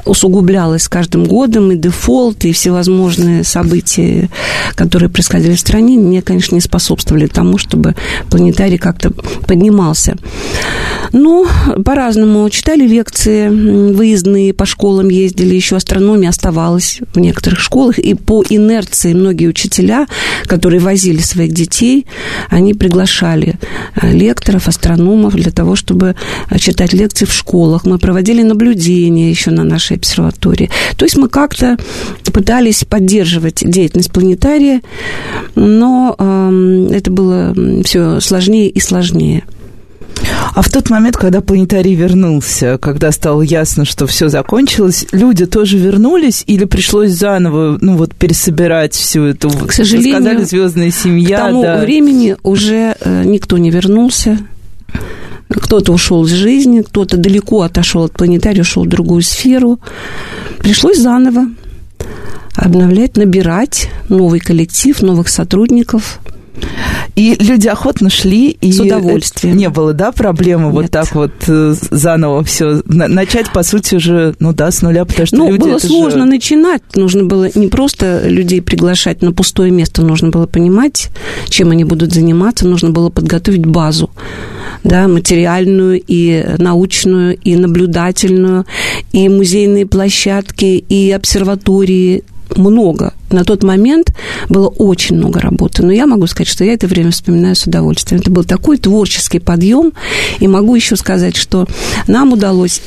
усугублялась 0.06 0.84
с 0.84 0.90
каждым 0.90 1.26
годом, 1.26 1.72
и 1.72 1.78
дефолт, 1.78 2.46
и 2.46 2.52
всевозможные 2.52 3.44
события, 3.44 4.30
которые 4.76 5.10
происходили 5.10 5.56
в 5.56 5.60
стране, 5.60 5.98
мне, 5.98 6.22
конечно, 6.22 6.56
не 6.56 6.62
способствовали 6.62 7.28
тому, 7.28 7.58
чтобы 7.58 7.96
планетарий 8.30 8.78
как-то 8.78 9.12
поднимался. 9.48 10.16
Но 11.12 11.48
по-разному. 11.84 12.50
Читали 12.50 12.88
лекции 12.88 13.50
выездные, 13.50 14.54
по 14.54 14.66
школам 14.66 15.10
ездили, 15.10 15.56
еще 15.56 15.76
астрономия 15.76 16.30
оставалась 16.30 17.00
в 17.14 17.20
некоторых 17.20 17.60
школах, 17.60 18.00
и 18.00 18.14
по 18.14 18.44
инерции 18.48 19.14
многие 19.14 19.48
учителя, 19.48 20.08
которые 20.46 20.80
возили 20.80 21.20
своих 21.20 21.54
детей, 21.54 22.06
они 22.50 22.74
приглашали 22.74 23.60
э, 23.96 24.12
лекторов, 24.12 24.68
астрономов 24.68 25.36
для 25.36 25.52
того, 25.52 25.76
чтобы 25.76 26.16
читать 26.58 26.79
читать 26.80 26.94
лекции 26.94 27.26
в 27.26 27.34
школах, 27.34 27.86
мы 27.86 27.98
проводили 27.98 28.42
наблюдения 28.42 29.30
еще 29.30 29.52
на 29.52 29.66
нашей 29.66 29.98
обсерватории. 29.98 30.70
То 30.96 31.04
есть 31.04 31.18
мы 31.18 31.28
как-то 31.28 31.78
пытались 32.32 32.86
поддерживать 32.86 33.70
деятельность 33.70 34.12
планетария, 34.14 34.82
но 35.56 36.16
э, 36.18 36.88
это 36.92 37.12
было 37.12 37.54
все 37.84 38.22
сложнее 38.22 38.70
и 38.70 38.80
сложнее. 38.80 39.44
А 40.56 40.62
в 40.62 40.70
тот 40.70 40.90
момент, 40.90 41.18
когда 41.18 41.42
планетарий 41.42 41.96
вернулся, 41.96 42.78
когда 42.82 43.12
стало 43.12 43.42
ясно, 43.42 43.84
что 43.84 44.08
все 44.08 44.30
закончилось, 44.30 45.06
люди 45.12 45.46
тоже 45.46 45.78
вернулись 45.78 46.46
или 46.48 46.64
пришлось 46.64 47.12
заново, 47.12 47.78
ну 47.82 47.98
вот, 47.98 48.16
пересобирать 48.16 48.94
всю 48.94 49.24
эту, 49.26 49.50
к 49.50 49.74
сожалению, 49.74 50.22
сказали, 50.22 50.44
звездная 50.46 50.92
семья. 50.92 51.38
К 51.38 51.42
тому 51.48 51.62
да. 51.62 51.78
времени 51.82 52.38
уже 52.42 52.96
э, 53.02 53.24
никто 53.26 53.58
не 53.58 53.70
вернулся. 53.70 54.40
Кто-то 55.50 55.94
ушел 55.94 56.26
из 56.26 56.32
жизни, 56.32 56.82
кто-то 56.82 57.18
далеко 57.18 57.62
отошел 57.62 58.04
от 58.04 58.14
планетария, 58.14 58.62
ушел 58.62 58.86
в 58.86 58.88
другую 58.88 59.24
сферу. 59.24 59.80
Пришлось 60.60 61.00
заново 61.00 61.48
обновлять, 62.56 63.18
набирать 63.18 63.90
новый 64.10 64.40
коллектив, 64.40 65.02
новых 65.02 65.30
сотрудников. 65.30 66.20
И 67.16 67.36
люди 67.40 67.68
охотно 67.68 68.10
шли. 68.10 68.52
И 68.52 68.72
С 68.72 68.80
удовольствием. 68.80 69.58
Не 69.58 69.70
было, 69.70 69.94
да, 69.94 70.12
проблемы 70.12 70.66
Нет. 70.66 70.74
вот 70.74 70.92
так 70.92 71.16
вот 71.16 71.32
э, 71.48 71.76
заново 71.92 72.44
все 72.44 72.82
начать, 72.86 73.52
по 73.52 73.64
сути, 73.64 73.96
уже, 73.96 74.36
ну 74.40 74.54
да, 74.54 74.72
с 74.72 74.82
нуля, 74.82 75.06
потому 75.06 75.26
что 75.26 75.38
ну, 75.38 75.52
люди... 75.52 75.62
было 75.62 75.80
сложно 75.80 76.22
же... 76.22 76.26
начинать. 76.26 76.82
Нужно 76.96 77.26
было 77.26 77.50
не 77.56 77.68
просто 77.68 78.28
людей 78.28 78.62
приглашать 78.62 79.22
на 79.22 79.32
пустое 79.32 79.72
место, 79.72 80.02
нужно 80.02 80.30
было 80.30 80.46
понимать, 80.46 81.10
чем 81.48 81.72
они 81.72 81.84
будут 81.84 82.14
заниматься, 82.14 82.68
нужно 82.68 82.92
было 82.92 83.10
подготовить 83.10 83.66
базу, 83.66 84.10
да, 84.84 85.08
материальную 85.08 86.02
и 86.06 86.46
научную, 86.58 87.38
и 87.38 87.56
наблюдательную, 87.56 88.66
и 89.12 89.30
музейные 89.30 89.86
площадки, 89.86 90.66
и 90.66 91.12
обсерватории, 91.12 92.24
много. 92.56 93.14
На 93.30 93.44
тот 93.44 93.64
момент 93.64 94.14
было 94.50 94.68
очень 94.68 95.18
много 95.18 95.40
работы. 95.40 95.86
Но 95.86 95.92
я 95.92 96.08
могу 96.08 96.28
сказать, 96.28 96.48
что 96.48 96.64
я 96.64 96.74
это 96.74 96.88
время 96.88 97.12
вспоминаю 97.12 97.56
с 97.56 97.66
удовольствием. 97.66 98.22
Это 98.22 98.32
был 98.32 98.44
такой 98.44 98.78
творческий 98.78 99.40
подъем. 99.40 99.94
И 100.40 100.48
могу 100.48 100.76
еще 100.76 100.96
сказать, 100.96 101.36
что 101.36 101.68
нам 102.08 102.34
удалось 102.34 102.82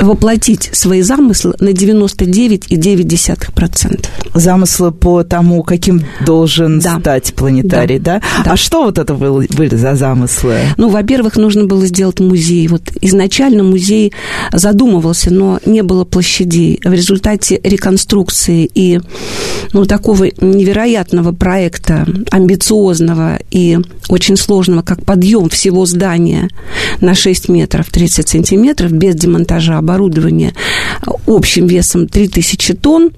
воплотить 0.00 0.70
свои 0.72 1.02
замыслы 1.02 1.54
на 1.60 1.68
99,9%. 1.70 4.06
Замыслы 4.34 4.90
по 4.92 5.22
тому, 5.24 5.62
каким 5.62 6.04
должен 6.24 6.78
да. 6.80 6.98
стать 7.00 7.34
планетарий, 7.34 7.98
да. 7.98 8.20
да? 8.20 8.22
да? 8.44 8.52
А 8.52 8.56
что 8.56 8.84
вот 8.84 8.98
это 8.98 9.14
были, 9.14 9.52
были 9.54 9.74
за 9.74 9.94
замыслы? 9.94 10.58
Ну, 10.76 10.90
во-первых, 10.90 11.36
нужно 11.36 11.64
было 11.64 11.86
сделать 11.86 12.20
музей. 12.20 12.68
Вот 12.68 12.82
изначально 13.00 13.62
музей 13.62 14.12
задумывался, 14.52 15.32
но 15.32 15.58
не 15.64 15.82
было 15.82 16.04
площадей. 16.04 16.78
В 16.84 16.92
результате 16.92 17.58
реконструкции 17.62 18.70
и 18.74 19.00
ну, 19.72 19.86
такого 19.86 20.24
невероятного 20.40 21.32
проекта, 21.32 22.06
амбициозного 22.30 23.38
и 23.50 23.78
очень 24.08 24.36
сложного, 24.36 24.82
как 24.82 25.04
подъем 25.04 25.48
всего 25.48 25.86
здания 25.86 26.50
на 27.00 27.14
6 27.14 27.48
метров 27.48 27.88
30 27.90 28.28
сантиметров 28.28 28.92
без 28.92 29.14
демонтажа 29.14 29.80
оборудования 29.86 30.52
общим 31.26 31.68
весом 31.68 32.08
3000 32.08 32.74
тонн, 32.74 33.12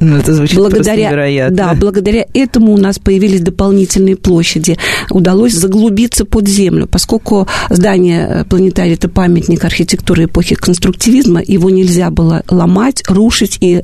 это 0.00 0.34
звучит 0.34 0.58
благодаря, 0.58 1.08
невероятно. 1.08 1.56
Да, 1.56 1.74
благодаря 1.74 2.26
этому 2.34 2.72
у 2.72 2.76
нас 2.76 2.98
появились 2.98 3.40
дополнительные 3.40 4.16
площади. 4.16 4.78
Удалось 5.10 5.52
заглубиться 5.52 6.24
под 6.24 6.48
землю, 6.48 6.86
поскольку 6.86 7.46
здание 7.70 8.26
э, 8.28 8.44
планетария– 8.44 8.94
это 8.94 9.08
памятник 9.08 9.64
архитектуры 9.64 10.24
эпохи 10.24 10.54
конструктивизма, 10.54 11.42
его 11.46 11.70
нельзя 11.70 12.10
было 12.10 12.42
ломать, 12.50 13.02
рушить 13.08 13.58
и 13.60 13.82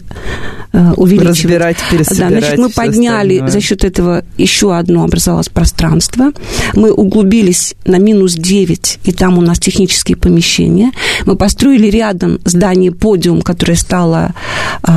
э, 0.72 0.92
увеличивать. 0.96 1.38
Разбирать, 1.38 1.76
пересобирать. 1.90 2.30
Да, 2.32 2.40
значит, 2.40 2.58
мы 2.58 2.70
подняли 2.70 3.34
остальное. 3.34 3.50
за 3.50 3.60
счет 3.60 3.84
этого 3.84 4.24
еще 4.36 4.76
одно 4.76 5.04
образовалось 5.04 5.48
пространство. 5.48 6.32
Мы 6.74 6.92
углубились 6.92 7.74
на 7.84 7.98
минус 7.98 8.34
9, 8.34 9.00
и 9.04 9.12
там 9.12 9.38
у 9.38 9.40
нас 9.40 9.58
технические 9.58 10.16
помещения. 10.16 10.90
Мы 11.26 11.36
построили 11.36 11.86
рядом 11.88 12.40
здание 12.44 12.90
подиум, 12.90 13.42
которое 13.42 13.76
стало 13.76 14.34
э, 14.82 14.90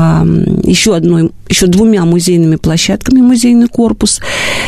еще 0.64 0.81
одно 0.90 1.18
одной, 1.18 1.32
еще 1.48 1.68
двумя 1.68 2.06
музейными 2.06 2.56
площадками 2.56 3.22
музейный 3.22 3.68
корпус. 3.68 4.20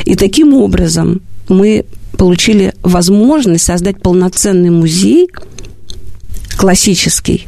И 0.06 0.16
таким 0.16 0.54
образом 0.54 1.22
мы 1.50 1.86
получили 2.18 2.74
возможность 2.82 3.66
создать 3.66 4.02
полноценный 4.02 4.70
музей, 4.70 5.30
классический, 6.58 7.48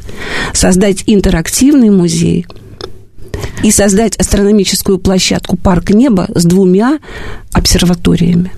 создать 0.52 1.04
интерактивный 1.06 1.90
музей 1.90 2.46
и 3.62 3.70
создать 3.70 4.16
астрономическую 4.16 4.98
площадку 4.98 5.56
«Парк 5.56 5.90
неба» 5.90 6.26
с 6.34 6.44
двумя 6.44 6.98
обсерваториями. 7.52 8.52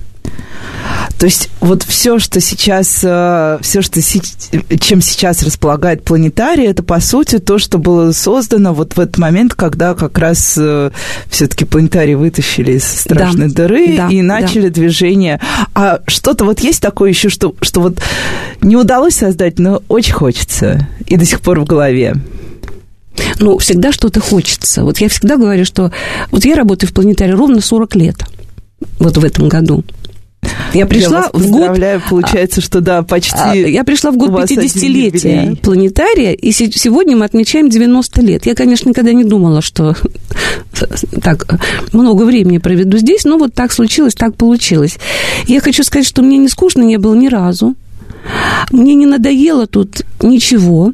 То 1.19 1.27
есть 1.27 1.51
вот 1.61 1.83
все, 1.83 2.21
что 2.21 2.41
сейчас, 2.41 3.01
э, 3.03 3.59
все, 3.61 3.83
что 3.83 4.01
чем 4.01 5.01
сейчас 5.01 5.43
располагает 5.43 6.05
планетарий, 6.05 6.67
это 6.67 6.85
по 6.85 7.01
сути 7.01 7.39
то, 7.39 7.59
что 7.59 7.79
было 7.79 8.13
создано 8.13 8.73
вот 8.73 8.97
в 8.97 9.01
этот 9.01 9.19
момент, 9.19 9.55
когда 9.55 9.95
как 9.95 10.17
раз 10.19 10.55
э, 10.57 10.91
все-таки 11.29 11.65
планетарий 11.65 12.15
вытащили 12.15 12.73
из 12.73 12.85
страшной 12.85 13.49
да, 13.49 13.55
дыры 13.55 13.97
да, 13.97 14.09
и 14.09 14.23
начали 14.23 14.69
да. 14.69 14.75
движение. 14.75 15.41
А 15.75 16.01
что-то 16.07 16.45
вот 16.45 16.61
есть 16.61 16.81
такое 16.81 17.11
еще, 17.11 17.29
что, 17.31 17.55
что 17.63 17.81
вот 17.81 17.99
не 18.61 18.77
удалось 18.77 19.17
создать, 19.17 19.59
но 19.59 19.83
очень 19.89 20.15
хочется 20.15 20.87
и 21.07 21.17
до 21.17 21.25
сих 21.25 21.41
пор 21.41 21.59
в 21.61 21.65
голове. 21.65 22.15
Ну, 23.41 23.59
всегда 23.59 23.91
что-то 23.91 24.21
хочется. 24.21 24.85
Вот 24.85 24.99
я 24.99 25.09
всегда 25.09 25.37
говорю, 25.37 25.65
что 25.65 25.91
вот 26.31 26.45
я 26.45 26.55
работаю 26.55 26.89
в 26.89 26.95
планетарии 26.95 27.33
ровно 27.33 27.61
40 27.61 27.97
лет, 27.97 28.17
вот 29.01 29.17
в 29.17 29.25
этом 29.25 29.49
году. 29.49 29.85
Я 30.75 30.87
пришла 30.87 31.23
я 31.23 31.31
в 31.33 31.51
год... 31.51 31.79
получается, 32.09 32.61
что 32.61 32.81
да, 32.81 33.03
почти... 33.03 33.35
А, 33.37 33.55
я 33.55 33.85
пришла 33.85 34.11
в 34.11 34.17
год 34.17 34.31
50-летия 34.31 35.57
планетария, 35.57 36.33
и 36.33 36.53
сегодня 36.53 37.17
мы 37.17 37.25
отмечаем 37.25 37.71
90 37.71 38.23
лет. 38.23 38.47
Я, 38.47 38.55
конечно, 38.55 38.89
никогда 38.89 39.13
не 39.13 39.25
думала, 39.25 39.63
что 39.63 39.97
так 41.23 41.47
много 41.93 42.25
времени 42.25 42.59
проведу 42.59 42.99
здесь, 42.99 43.25
но 43.25 43.39
вот 43.39 43.55
так 43.55 43.73
случилось, 43.73 44.15
так 44.15 44.37
получилось. 44.37 44.99
Я 45.47 45.61
хочу 45.61 45.83
сказать, 45.85 46.07
что 46.07 46.23
мне 46.23 46.37
не 46.37 46.49
скучно 46.49 46.83
не 46.83 46.99
было 46.99 47.15
ни 47.15 47.29
разу. 47.29 47.75
Мне 48.71 48.95
не 48.95 49.07
надоело 49.07 49.67
тут 49.67 50.03
ничего. 50.23 50.93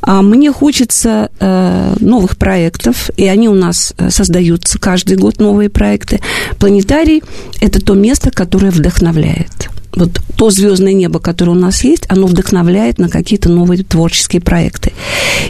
А 0.00 0.22
мне 0.22 0.52
хочется 0.52 1.30
э, 1.38 1.94
новых 2.00 2.36
проектов, 2.36 3.10
и 3.16 3.26
они 3.26 3.48
у 3.48 3.54
нас 3.54 3.94
э, 3.98 4.10
создаются 4.10 4.78
каждый 4.78 5.16
год, 5.16 5.38
новые 5.38 5.68
проекты. 5.68 6.20
Планетарий– 6.58 7.22
это 7.60 7.80
то 7.80 7.94
место, 7.94 8.30
которое 8.30 8.70
вдохновляет 8.70 9.68
вот 9.98 10.20
то 10.36 10.50
звездное 10.50 10.92
небо, 10.92 11.18
которое 11.18 11.52
у 11.52 11.54
нас 11.54 11.82
есть, 11.82 12.04
оно 12.08 12.26
вдохновляет 12.26 12.98
на 12.98 13.08
какие-то 13.08 13.48
новые 13.48 13.82
творческие 13.82 14.40
проекты. 14.40 14.92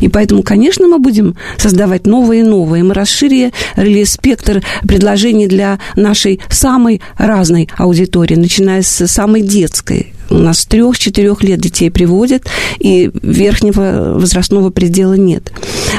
И 0.00 0.08
поэтому, 0.08 0.42
конечно, 0.42 0.86
мы 0.86 0.98
будем 0.98 1.36
создавать 1.58 2.06
новые 2.06 2.40
и 2.40 2.44
новые. 2.44 2.82
Мы 2.82 2.94
расширили 2.94 4.04
спектр 4.04 4.62
предложений 4.86 5.48
для 5.48 5.78
нашей 5.96 6.40
самой 6.48 7.00
разной 7.16 7.68
аудитории, 7.76 8.36
начиная 8.36 8.82
с 8.82 9.06
самой 9.06 9.42
детской, 9.42 10.14
у 10.30 10.38
нас 10.38 10.60
с 10.60 10.66
трех-четырех 10.66 11.42
лет 11.42 11.60
детей 11.60 11.90
приводят, 11.90 12.46
и 12.78 13.10
верхнего 13.22 14.14
возрастного 14.14 14.70
предела 14.70 15.14
нет. 15.14 15.52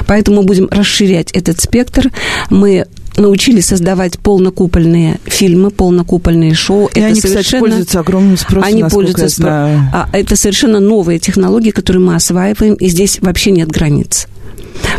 Поэтому 0.08 0.38
мы 0.38 0.44
будем 0.44 0.68
расширять 0.70 1.32
этот 1.32 1.60
спектр. 1.60 2.12
Мы 2.50 2.86
научились 3.18 3.66
создавать 3.66 4.18
полнокупольные 4.20 5.20
фильмы, 5.26 5.72
полнокупольные 5.72 6.54
шоу. 6.54 6.88
И 6.88 7.00
это 7.00 7.08
они, 7.08 7.22
совершенно... 7.22 7.44
кстати, 7.44 7.60
пользуются 7.60 8.00
огромным 8.00 8.38
спросом, 8.38 8.64
Они 8.64 8.84
пользуются 8.84 9.24
я 9.24 9.30
знаю. 9.30 9.78
Спро... 9.90 9.90
А, 9.94 10.10
это 10.14 10.36
совершенно 10.36 10.80
новые 10.80 11.20
технологии, 11.20 11.72
которые 11.72 12.02
мы 12.02 12.16
осваиваем, 12.16 12.76
и 12.76 12.88
здесь 12.88 13.20
вообще 13.22 13.52
нет 13.52 13.70
границ. 13.70 14.28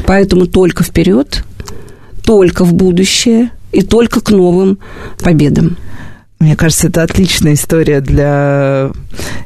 Поэтому 0.07 0.47
только 0.47 0.85
вперед, 0.85 1.45
только 2.25 2.65
в 2.65 2.75
будущее 2.75 3.51
и 3.73 3.83
только 3.83 4.21
к 4.21 4.31
новым 4.31 4.79
победам. 5.23 5.77
Мне 6.41 6.57
кажется, 6.57 6.89
это 6.89 7.03
отличная 7.03 7.53
история 7.53 8.01
для... 8.01 8.91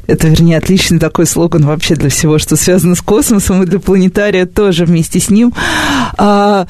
Это, 0.07 0.29
вернее, 0.29 0.57
отличный 0.57 0.97
такой 0.97 1.25
слоган 1.25 1.65
вообще 1.65 1.95
для 1.95 2.09
всего, 2.09 2.39
что 2.39 2.55
связано 2.55 2.95
с 2.95 3.01
космосом, 3.01 3.63
и 3.63 3.65
для 3.65 3.79
планетария 3.79 4.45
тоже 4.45 4.85
вместе 4.85 5.19
с 5.19 5.29
ним. 5.29 5.53
А, 6.17 6.67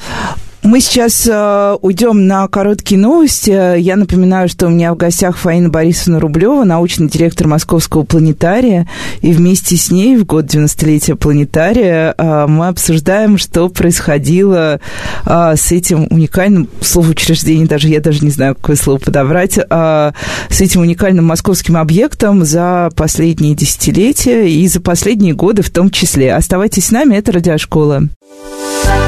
мы 0.66 0.80
сейчас 0.80 1.26
э, 1.30 1.76
уйдем 1.80 2.26
на 2.26 2.48
короткие 2.48 3.00
новости. 3.00 3.78
Я 3.78 3.96
напоминаю, 3.96 4.48
что 4.48 4.66
у 4.66 4.70
меня 4.70 4.92
в 4.92 4.96
гостях 4.96 5.36
Фаина 5.38 5.68
Борисовна 5.68 6.18
Рублева, 6.18 6.64
научный 6.64 7.08
директор 7.08 7.46
Московского 7.46 8.02
планетария. 8.02 8.88
И 9.22 9.32
вместе 9.32 9.76
с 9.76 9.90
ней 9.90 10.16
в 10.16 10.24
год 10.24 10.46
90-летия 10.46 11.14
планетария 11.14 12.14
э, 12.16 12.46
мы 12.48 12.68
обсуждаем, 12.68 13.38
что 13.38 13.68
происходило 13.68 14.80
э, 15.24 15.54
с 15.56 15.70
этим 15.70 16.08
уникальным 16.10 16.68
словоучреждением, 16.80 17.68
даже 17.68 17.88
я 17.88 18.00
даже 18.00 18.24
не 18.24 18.30
знаю, 18.30 18.56
какое 18.56 18.76
слово 18.76 18.98
подобрать, 18.98 19.58
э, 19.58 20.12
с 20.50 20.60
этим 20.60 20.80
уникальным 20.80 21.26
московским 21.26 21.76
объектом 21.76 22.44
за 22.44 22.90
последние 22.96 23.54
десятилетия 23.54 24.48
и 24.48 24.66
за 24.66 24.80
последние 24.80 25.34
годы 25.34 25.62
в 25.62 25.70
том 25.70 25.90
числе. 25.90 26.34
Оставайтесь 26.34 26.86
с 26.86 26.90
нами, 26.90 27.14
это 27.14 27.30
«Радиошкола». 27.30 28.08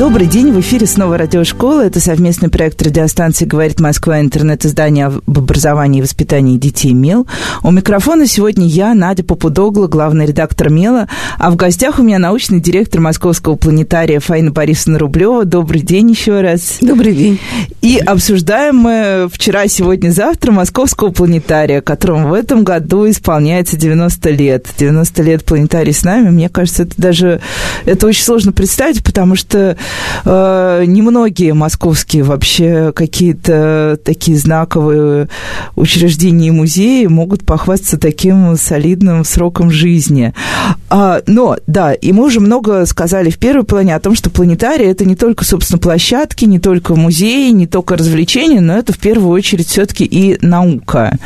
Добрый 0.00 0.26
день, 0.26 0.50
в 0.50 0.58
эфире 0.60 0.86
снова 0.86 1.18
радиошкола. 1.18 1.82
Это 1.82 2.00
совместный 2.00 2.48
проект 2.48 2.80
радиостанции 2.80 3.44
«Говорит 3.44 3.80
Москва», 3.80 4.18
интернет-издание 4.18 5.08
об 5.08 5.38
образовании 5.38 5.98
и 5.98 6.02
воспитании 6.02 6.56
детей 6.56 6.94
«Мел». 6.94 7.26
У 7.62 7.70
микрофона 7.70 8.26
сегодня 8.26 8.66
я, 8.66 8.94
Надя 8.94 9.24
Попудогла, 9.24 9.88
главный 9.88 10.24
редактор 10.24 10.70
«Мела», 10.70 11.06
а 11.38 11.50
в 11.50 11.56
гостях 11.56 11.98
у 11.98 12.02
меня 12.02 12.18
научный 12.18 12.60
директор 12.60 13.02
Московского 13.02 13.56
планетария 13.56 14.20
Фаина 14.20 14.50
Борисовна 14.52 14.98
Рублева. 14.98 15.44
Добрый 15.44 15.82
день 15.82 16.08
еще 16.08 16.40
раз. 16.40 16.78
Добрый 16.80 17.14
день. 17.14 17.38
И 17.82 17.98
обсуждаем 17.98 18.76
мы 18.76 19.28
вчера, 19.30 19.68
сегодня, 19.68 20.12
завтра 20.12 20.50
Московского 20.50 21.10
планетария, 21.10 21.82
которому 21.82 22.28
в 22.28 22.32
этом 22.32 22.64
году 22.64 23.06
исполняется 23.10 23.76
90 23.76 24.30
лет. 24.30 24.66
90 24.78 25.22
лет 25.22 25.44
планетарий 25.44 25.92
с 25.92 26.04
нами. 26.04 26.30
Мне 26.30 26.48
кажется, 26.48 26.84
это 26.84 26.94
даже 26.96 27.42
это 27.84 28.06
очень 28.06 28.24
сложно 28.24 28.52
представить, 28.52 29.04
потому 29.04 29.36
что 29.36 29.76
э, 30.24 30.84
немногие 30.86 31.54
московские 31.54 32.22
вообще 32.22 32.92
какие-то 32.94 33.98
такие 34.04 34.36
знаковые 34.38 35.28
учреждения 35.76 36.48
и 36.48 36.52
музеи 36.52 37.06
могут 37.06 37.44
похвастаться 37.44 37.98
таким 37.98 38.56
солидным 38.56 39.24
сроком 39.24 39.70
жизни. 39.70 40.34
А, 40.88 41.22
но, 41.26 41.56
да, 41.66 41.92
и 41.92 42.12
мы 42.12 42.24
уже 42.24 42.40
много 42.40 42.86
сказали 42.86 43.30
в 43.30 43.38
первой 43.38 43.64
плане 43.64 43.94
о 43.94 44.00
том, 44.00 44.14
что 44.14 44.30
планетарий 44.30 44.86
это 44.86 45.04
не 45.04 45.16
только, 45.16 45.44
собственно, 45.44 45.78
площадки, 45.78 46.44
не 46.44 46.58
только 46.58 46.94
музеи, 46.94 47.50
не 47.50 47.66
только 47.66 47.96
развлечения, 47.96 48.60
но 48.60 48.76
это 48.76 48.92
в 48.92 48.98
первую 48.98 49.30
очередь 49.30 49.68
все-таки 49.68 50.04
и 50.04 50.38
наука. 50.44 51.16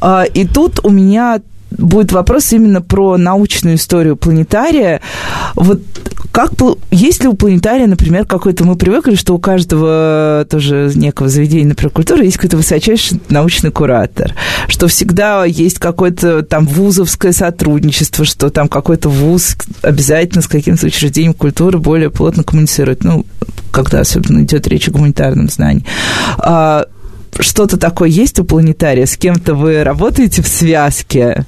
А, 0.00 0.24
и 0.24 0.46
тут 0.46 0.80
у 0.84 0.90
меня 0.90 1.40
будет 1.78 2.12
вопрос 2.12 2.52
именно 2.52 2.80
про 2.82 3.16
научную 3.16 3.76
историю 3.76 4.16
планетария. 4.16 5.00
Вот 5.54 5.80
как 6.32 6.52
есть 6.90 7.22
ли 7.22 7.28
у 7.28 7.34
планетария, 7.34 7.86
например, 7.86 8.24
какой-то, 8.24 8.64
мы 8.64 8.76
привыкли, 8.76 9.16
что 9.16 9.34
у 9.34 9.38
каждого 9.38 10.46
тоже 10.48 10.90
некого 10.94 11.28
заведения, 11.28 11.68
например, 11.68 11.90
культуры 11.90 12.24
есть 12.24 12.38
какой-то 12.38 12.56
высочайший 12.56 13.20
научный 13.28 13.70
куратор, 13.70 14.34
что 14.68 14.88
всегда 14.88 15.44
есть 15.44 15.78
какое-то 15.78 16.42
там 16.42 16.66
вузовское 16.66 17.32
сотрудничество, 17.32 18.24
что 18.24 18.48
там 18.48 18.68
какой-то 18.68 19.10
вуз 19.10 19.56
обязательно 19.82 20.42
с 20.42 20.48
каким-то 20.48 20.86
учреждением 20.86 21.34
культуры 21.34 21.78
более 21.78 22.08
плотно 22.10 22.44
коммуницирует, 22.44 23.04
ну, 23.04 23.26
когда 23.70 24.00
особенно 24.00 24.42
идет 24.42 24.66
речь 24.68 24.88
о 24.88 24.92
гуманитарном 24.92 25.48
знании. 25.48 25.84
Что-то 27.38 27.78
такое 27.78 28.08
есть 28.08 28.38
у 28.38 28.44
планетария? 28.44 29.06
С 29.06 29.16
кем-то 29.16 29.54
вы 29.54 29.82
работаете 29.84 30.42
в 30.42 30.48
связке? 30.48 31.46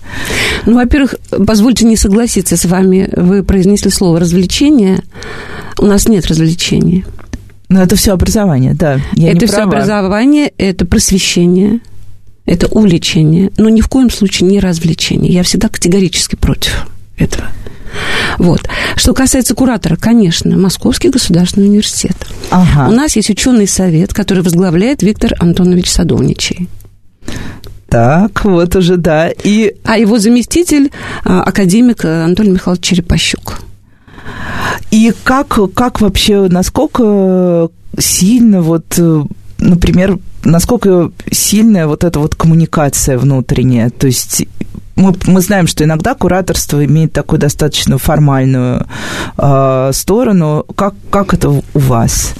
Ну, 0.64 0.76
во-первых, 0.76 1.16
позвольте 1.46 1.84
не 1.84 1.96
согласиться 1.96 2.56
с 2.56 2.64
вами. 2.64 3.08
Вы 3.14 3.42
произнесли 3.42 3.90
слово 3.90 4.20
«развлечение». 4.20 5.02
У 5.78 5.86
нас 5.86 6.08
нет 6.08 6.26
развлечений. 6.26 7.04
Но 7.68 7.82
это 7.82 7.96
все 7.96 8.12
образование, 8.12 8.74
да. 8.74 9.00
Я 9.14 9.32
это 9.32 9.46
все 9.46 9.62
образование, 9.62 10.52
это 10.58 10.86
просвещение, 10.86 11.80
это 12.46 12.66
увлечение, 12.68 13.50
но 13.56 13.68
ни 13.68 13.80
в 13.80 13.88
коем 13.88 14.10
случае 14.10 14.48
не 14.48 14.60
развлечение. 14.60 15.32
Я 15.32 15.42
всегда 15.42 15.68
категорически 15.68 16.36
против 16.36 16.86
этого. 17.16 17.48
Вот. 18.38 18.68
Что 18.96 19.14
касается 19.14 19.54
куратора, 19.54 19.96
конечно, 19.96 20.56
Московский 20.56 21.08
государственный 21.08 21.68
университет. 21.68 22.16
Ага. 22.50 22.88
У 22.88 22.92
нас 22.92 23.16
есть 23.16 23.30
ученый 23.30 23.66
совет, 23.66 24.12
который 24.12 24.42
возглавляет 24.42 25.02
Виктор 25.02 25.34
Антонович 25.38 25.90
Садовничий. 25.90 26.68
Так, 27.88 28.44
вот 28.44 28.74
уже, 28.76 28.96
да. 28.96 29.28
И... 29.28 29.76
А 29.84 29.98
его 29.98 30.18
заместитель 30.18 30.90
а, 31.24 31.42
академик 31.42 32.04
Анатолий 32.04 32.50
Михайлович 32.50 32.84
Черепащук. 32.84 33.60
И 34.90 35.12
как, 35.22 35.58
как 35.74 36.00
вообще, 36.00 36.48
насколько 36.48 37.68
сильно 37.98 38.62
вот 38.62 38.98
например, 39.58 40.18
насколько 40.44 41.10
сильная 41.30 41.86
вот 41.86 42.04
эта 42.04 42.18
вот 42.18 42.34
коммуникация 42.34 43.18
внутренняя, 43.18 43.90
то 43.90 44.06
есть 44.06 44.46
мы, 44.96 45.14
мы 45.26 45.40
знаем, 45.40 45.66
что 45.66 45.84
иногда 45.84 46.14
кураторство 46.14 46.84
имеет 46.84 47.12
такую 47.12 47.38
достаточно 47.38 47.98
формальную 47.98 48.86
э, 49.36 49.90
сторону. 49.92 50.64
Как, 50.76 50.94
как 51.10 51.34
это 51.34 51.50
у 51.50 51.62
вас? 51.74 52.34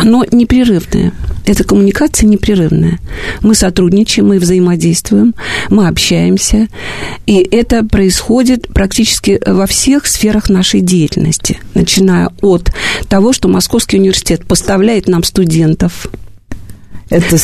Оно 0.00 0.24
непрерывное. 0.30 1.12
Эта 1.44 1.64
коммуникация 1.64 2.28
непрерывная. 2.28 2.98
Мы 3.40 3.54
сотрудничаем, 3.54 4.28
мы 4.28 4.38
взаимодействуем, 4.38 5.34
мы 5.70 5.88
общаемся. 5.88 6.68
И 7.26 7.38
это 7.38 7.84
происходит 7.84 8.68
практически 8.68 9.40
во 9.44 9.66
всех 9.66 10.06
сферах 10.06 10.48
нашей 10.48 10.80
деятельности. 10.80 11.58
Начиная 11.74 12.30
от 12.42 12.72
того, 13.08 13.32
что 13.32 13.48
Московский 13.48 13.98
университет 13.98 14.46
поставляет 14.46 15.08
нам 15.08 15.24
студентов– 15.24 16.06
это, 17.12 17.36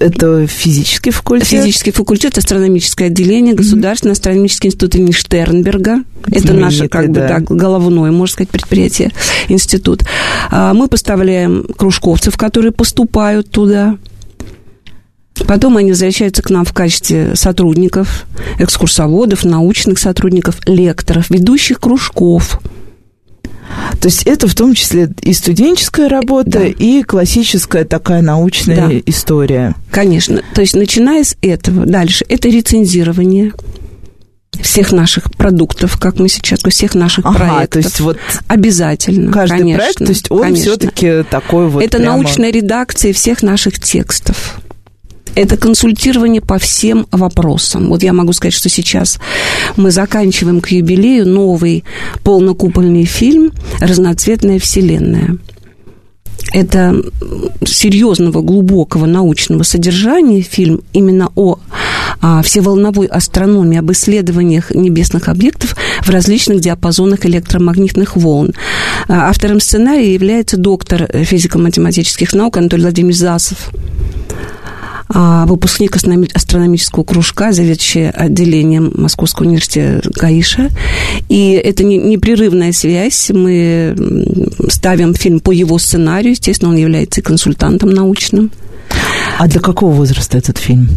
это 0.00 0.46
физический 0.46 1.10
факультет? 1.10 1.48
Физический 1.48 1.92
факультет, 1.92 2.36
астрономическое 2.36 3.08
отделение, 3.08 3.54
Государственный 3.54 4.10
mm-hmm. 4.10 4.12
астрономический 4.12 4.68
институт 4.68 4.94
имени 4.96 5.12
Штернберга. 5.12 5.98
Это 6.26 6.52
наше, 6.52 6.88
как 6.88 7.08
бы, 7.08 7.20
да. 7.20 7.40
головное, 7.40 8.10
можно 8.10 8.34
сказать, 8.34 8.50
предприятие, 8.50 9.12
институт. 9.48 10.02
А, 10.50 10.74
мы 10.74 10.88
поставляем 10.88 11.66
кружковцев, 11.76 12.36
которые 12.36 12.72
поступают 12.72 13.50
туда. 13.50 13.98
Потом 15.46 15.76
они 15.76 15.90
возвращаются 15.90 16.42
к 16.42 16.50
нам 16.50 16.64
в 16.64 16.72
качестве 16.72 17.34
сотрудников, 17.34 18.26
экскурсоводов, 18.58 19.44
научных 19.44 19.98
сотрудников, 19.98 20.58
лекторов, 20.66 21.30
ведущих 21.30 21.80
кружков– 21.80 22.60
то 24.00 24.08
есть 24.08 24.24
это 24.24 24.48
в 24.48 24.54
том 24.54 24.74
числе 24.74 25.10
и 25.22 25.32
студенческая 25.32 26.08
работа, 26.08 26.50
да. 26.50 26.66
и 26.66 27.02
классическая 27.02 27.84
такая 27.84 28.22
научная 28.22 28.88
да. 28.88 29.02
история. 29.06 29.74
Конечно. 29.90 30.42
То 30.54 30.60
есть 30.60 30.74
начиная 30.74 31.24
с 31.24 31.36
этого, 31.42 31.86
дальше 31.86 32.24
это 32.28 32.48
рецензирование 32.48 33.52
всех 34.60 34.92
наших 34.92 35.32
продуктов, 35.32 35.98
как 35.98 36.18
мы 36.18 36.28
сейчас, 36.28 36.60
всех 36.60 36.94
наших 36.94 37.26
ага, 37.26 37.38
проектов. 37.38 37.82
То 37.82 37.88
есть 37.88 38.00
вот 38.00 38.18
обязательно. 38.46 39.32
Каждый 39.32 39.58
конечно, 39.58 39.78
проект, 39.78 39.98
то 39.98 40.04
есть 40.04 40.30
он 40.30 40.54
все-таки 40.54 41.24
такой 41.28 41.68
вот. 41.68 41.82
Это 41.82 41.98
прямо... 41.98 42.16
научная 42.16 42.50
редакция 42.50 43.12
всех 43.12 43.42
наших 43.42 43.80
текстов 43.80 44.60
это 45.34 45.56
консультирование 45.56 46.40
по 46.40 46.58
всем 46.58 47.06
вопросам. 47.10 47.88
Вот 47.88 48.02
я 48.02 48.12
могу 48.12 48.32
сказать, 48.32 48.54
что 48.54 48.68
сейчас 48.68 49.18
мы 49.76 49.90
заканчиваем 49.90 50.60
к 50.60 50.68
юбилею 50.68 51.28
новый 51.28 51.84
полнокупольный 52.22 53.04
фильм 53.04 53.52
«Разноцветная 53.80 54.58
вселенная» 54.58 55.38
это 56.52 56.94
серьезного, 57.66 58.40
глубокого 58.40 59.06
научного 59.06 59.64
содержания 59.64 60.40
фильм 60.40 60.82
именно 60.92 61.30
о 61.34 61.58
а, 62.20 62.42
всеволновой 62.42 63.06
астрономии, 63.06 63.78
об 63.78 63.90
исследованиях 63.90 64.70
небесных 64.70 65.28
объектов 65.28 65.74
в 66.02 66.08
различных 66.10 66.60
диапазонах 66.60 67.26
электромагнитных 67.26 68.16
волн. 68.16 68.52
А, 69.08 69.28
автором 69.28 69.58
сценария 69.58 70.14
является 70.14 70.56
доктор 70.56 71.06
физико-математических 71.12 72.32
наук 72.32 72.56
Анатолий 72.56 72.82
Владимирович 72.82 73.18
Засов. 73.18 73.70
А, 75.08 75.44
выпускник 75.46 75.96
астрономического 75.96 77.04
кружка, 77.04 77.52
заведующий 77.52 78.04
отделением 78.04 78.92
Московского 78.96 79.46
университета 79.46 80.08
Гаиша. 80.10 80.70
И 81.28 81.52
это 81.52 81.84
непрерывная 81.84 82.72
связь. 82.72 83.30
Мы 83.30 83.96
ставим 84.68 85.14
фильм 85.14 85.40
по 85.40 85.50
его 85.50 85.78
сценарию. 85.78 86.32
Естественно, 86.32 86.70
он 86.70 86.76
является 86.76 87.22
консультантом 87.22 87.90
научным. 87.90 88.50
А 89.38 89.46
для 89.46 89.60
какого 89.60 89.92
возраста 89.92 90.38
этот 90.38 90.58
фильм? 90.58 90.88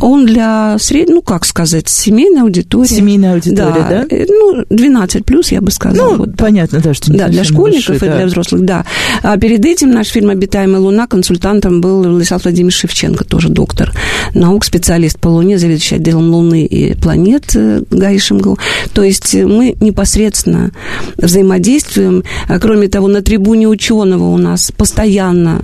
Он 0.00 0.26
для 0.26 0.76
средней, 0.78 1.14
ну, 1.14 1.22
как 1.22 1.44
сказать, 1.44 1.88
семейной 1.88 2.42
аудитории. 2.42 2.88
Семейная 2.88 3.34
аудитория, 3.34 3.86
да? 3.88 4.06
да? 4.08 4.16
Э, 4.16 4.26
ну, 4.28 4.64
12 4.68 5.24
плюс, 5.24 5.50
я 5.50 5.60
бы 5.60 5.70
сказала. 5.70 6.12
Ну, 6.12 6.16
вот, 6.18 6.36
понятно, 6.36 6.80
да, 6.80 6.94
что 6.94 7.10
не 7.10 7.18
Да, 7.18 7.28
для 7.28 7.44
школьников 7.44 7.88
большой, 7.88 8.08
и 8.08 8.10
да. 8.10 8.16
для 8.16 8.26
взрослых, 8.26 8.64
да. 8.64 8.84
А 9.22 9.36
перед 9.36 9.64
этим 9.64 9.90
наш 9.90 10.08
фильм 10.08 10.30
«Обитаемая 10.30 10.80
луна» 10.80 11.06
консультантом 11.06 11.80
был 11.80 12.02
Владислав 12.04 12.44
Владимирович 12.44 12.76
Шевченко, 12.76 13.24
тоже 13.24 13.48
доктор 13.48 13.92
наук, 14.34 14.64
специалист 14.64 15.18
по 15.18 15.28
Луне, 15.28 15.58
заведующий 15.58 15.96
отделом 15.96 16.32
Луны 16.32 16.64
и 16.64 16.94
планет 16.94 17.54
э, 17.54 17.82
Гаишемгл. 17.90 18.58
То 18.92 19.02
есть 19.02 19.34
мы 19.34 19.76
непосредственно 19.80 20.70
взаимодействуем. 21.16 22.24
А 22.48 22.58
кроме 22.58 22.88
того, 22.88 23.08
на 23.08 23.22
трибуне 23.22 23.68
ученого 23.68 24.24
у 24.24 24.36
нас 24.36 24.70
постоянно 24.76 25.60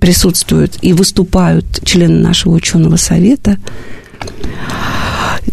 присутствуют 0.00 0.78
и 0.82 0.92
выступают 0.92 1.84
члены 1.84 2.18
нашего 2.18 2.54
ученого 2.54 2.96
совета. 2.96 3.58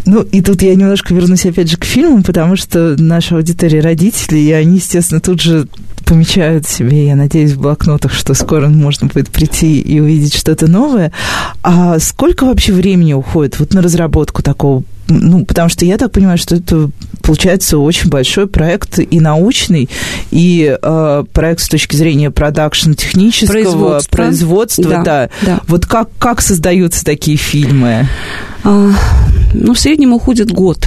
Ну, 0.05 0.21
и 0.21 0.41
тут 0.41 0.61
я 0.61 0.75
немножко 0.75 1.13
вернусь 1.13 1.45
опять 1.45 1.69
же 1.69 1.77
к 1.77 1.83
фильмам, 1.83 2.23
потому 2.23 2.55
что 2.55 2.95
наша 2.97 3.35
аудитория 3.35 3.81
родители, 3.81 4.37
и 4.37 4.51
они, 4.51 4.77
естественно, 4.77 5.19
тут 5.19 5.41
же 5.41 5.67
помечают 6.05 6.65
себе, 6.65 7.05
я 7.05 7.15
надеюсь, 7.15 7.51
в 7.51 7.61
блокнотах, 7.61 8.13
что 8.13 8.33
скоро 8.33 8.69
можно 8.69 9.07
будет 9.07 9.29
прийти 9.29 9.79
и 9.79 9.99
увидеть 9.99 10.35
что-то 10.35 10.67
новое. 10.67 11.11
А 11.61 11.99
сколько 11.99 12.45
вообще 12.45 12.71
времени 12.71 13.13
уходит 13.13 13.59
вот 13.59 13.73
на 13.73 13.81
разработку 13.81 14.41
такого? 14.41 14.83
Ну, 15.09 15.45
потому 15.45 15.69
что 15.69 15.85
я 15.85 15.97
так 15.97 16.11
понимаю, 16.11 16.37
что 16.37 16.55
это 16.55 16.89
получается 17.21 17.77
очень 17.77 18.09
большой 18.09 18.47
проект 18.47 18.99
и 18.99 19.19
научный, 19.19 19.89
и 20.31 20.77
э, 20.81 21.23
проект 21.33 21.61
с 21.61 21.69
точки 21.69 21.95
зрения 21.95 22.29
продакшн 22.31 22.91
технического 22.93 23.51
Производства. 23.53 24.11
производства. 24.17 24.83
Да, 24.89 25.03
да. 25.03 25.29
да. 25.41 25.59
Вот 25.67 25.85
как, 25.85 26.09
как 26.19 26.41
создаются 26.41 27.05
такие 27.05 27.37
фильмы? 27.37 28.07
А, 28.63 28.91
ну, 29.53 29.73
в 29.73 29.79
среднем 29.79 30.13
уходит 30.13 30.51
год. 30.51 30.79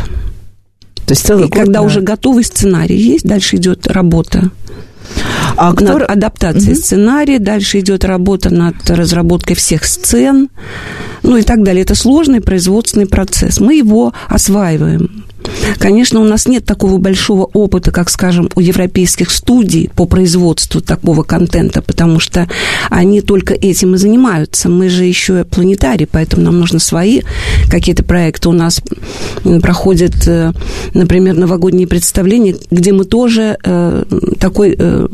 То 1.07 1.13
есть 1.13 1.27
целый 1.27 1.47
И 1.47 1.49
год 1.49 1.59
когда 1.59 1.81
на- 1.81 1.87
уже 1.87 2.03
готовый 2.03 2.45
сценарий 2.45 2.97
есть, 2.97 3.25
дальше 3.25 3.57
идет 3.57 3.87
работа 3.87 4.51
А 5.57 5.73
кто... 5.73 5.85
над 5.85 6.11
адаптацией 6.11 6.73
Мгм. 6.75 6.83
сценария, 6.83 7.39
дальше 7.39 7.81
идет 7.81 8.05
работа 8.05 8.51
над 8.51 8.89
разработкой 8.89 9.57
всех 9.57 9.85
сцен, 9.85 10.49
ну 11.23 11.37
и 11.37 11.43
так 11.43 11.63
далее. 11.63 11.83
Это 11.83 11.95
сложный 11.95 12.41
производственный 12.41 13.07
процесс. 13.07 13.61
Мы 13.61 13.75
его 13.75 14.13
осваиваем. 14.29 15.25
Конечно, 15.79 16.21
у 16.21 16.25
нас 16.25 16.47
нет 16.47 16.65
такого 16.65 16.99
большого 16.99 17.45
опыта, 17.45 17.91
как, 17.91 18.11
скажем, 18.11 18.51
у 18.55 18.61
европейских 18.61 19.31
студий 19.31 19.91
по 19.95 20.07
производству 20.07 20.81
такого 20.81 21.23
контента, 21.23 21.83
потому 21.83 22.21
что 22.21 22.49
они 22.91 23.21
только 23.21 23.55
этим 23.55 23.95
и 23.95 23.99
занимаются. 23.99 24.69
Мы 24.69 24.89
же 24.89 25.05
еще 25.05 25.45
планетарий, 25.45 26.07
поэтому 26.11 26.43
нам 26.43 26.59
нужны 26.59 26.81
свои 26.81 27.23
какие-то 27.71 28.05
проекты. 28.05 28.49
У 28.49 28.53
нас 28.53 28.83
м, 29.45 29.61
проходят, 29.61 30.27
э, 30.27 30.53
например, 30.95 31.37
новогодние 31.37 31.87
представления, 31.87 32.57
где 32.71 32.93
мы 32.93 33.05
тоже 33.05 33.57
э, 33.63 34.05
такой 34.39 34.77
э, 34.79 35.09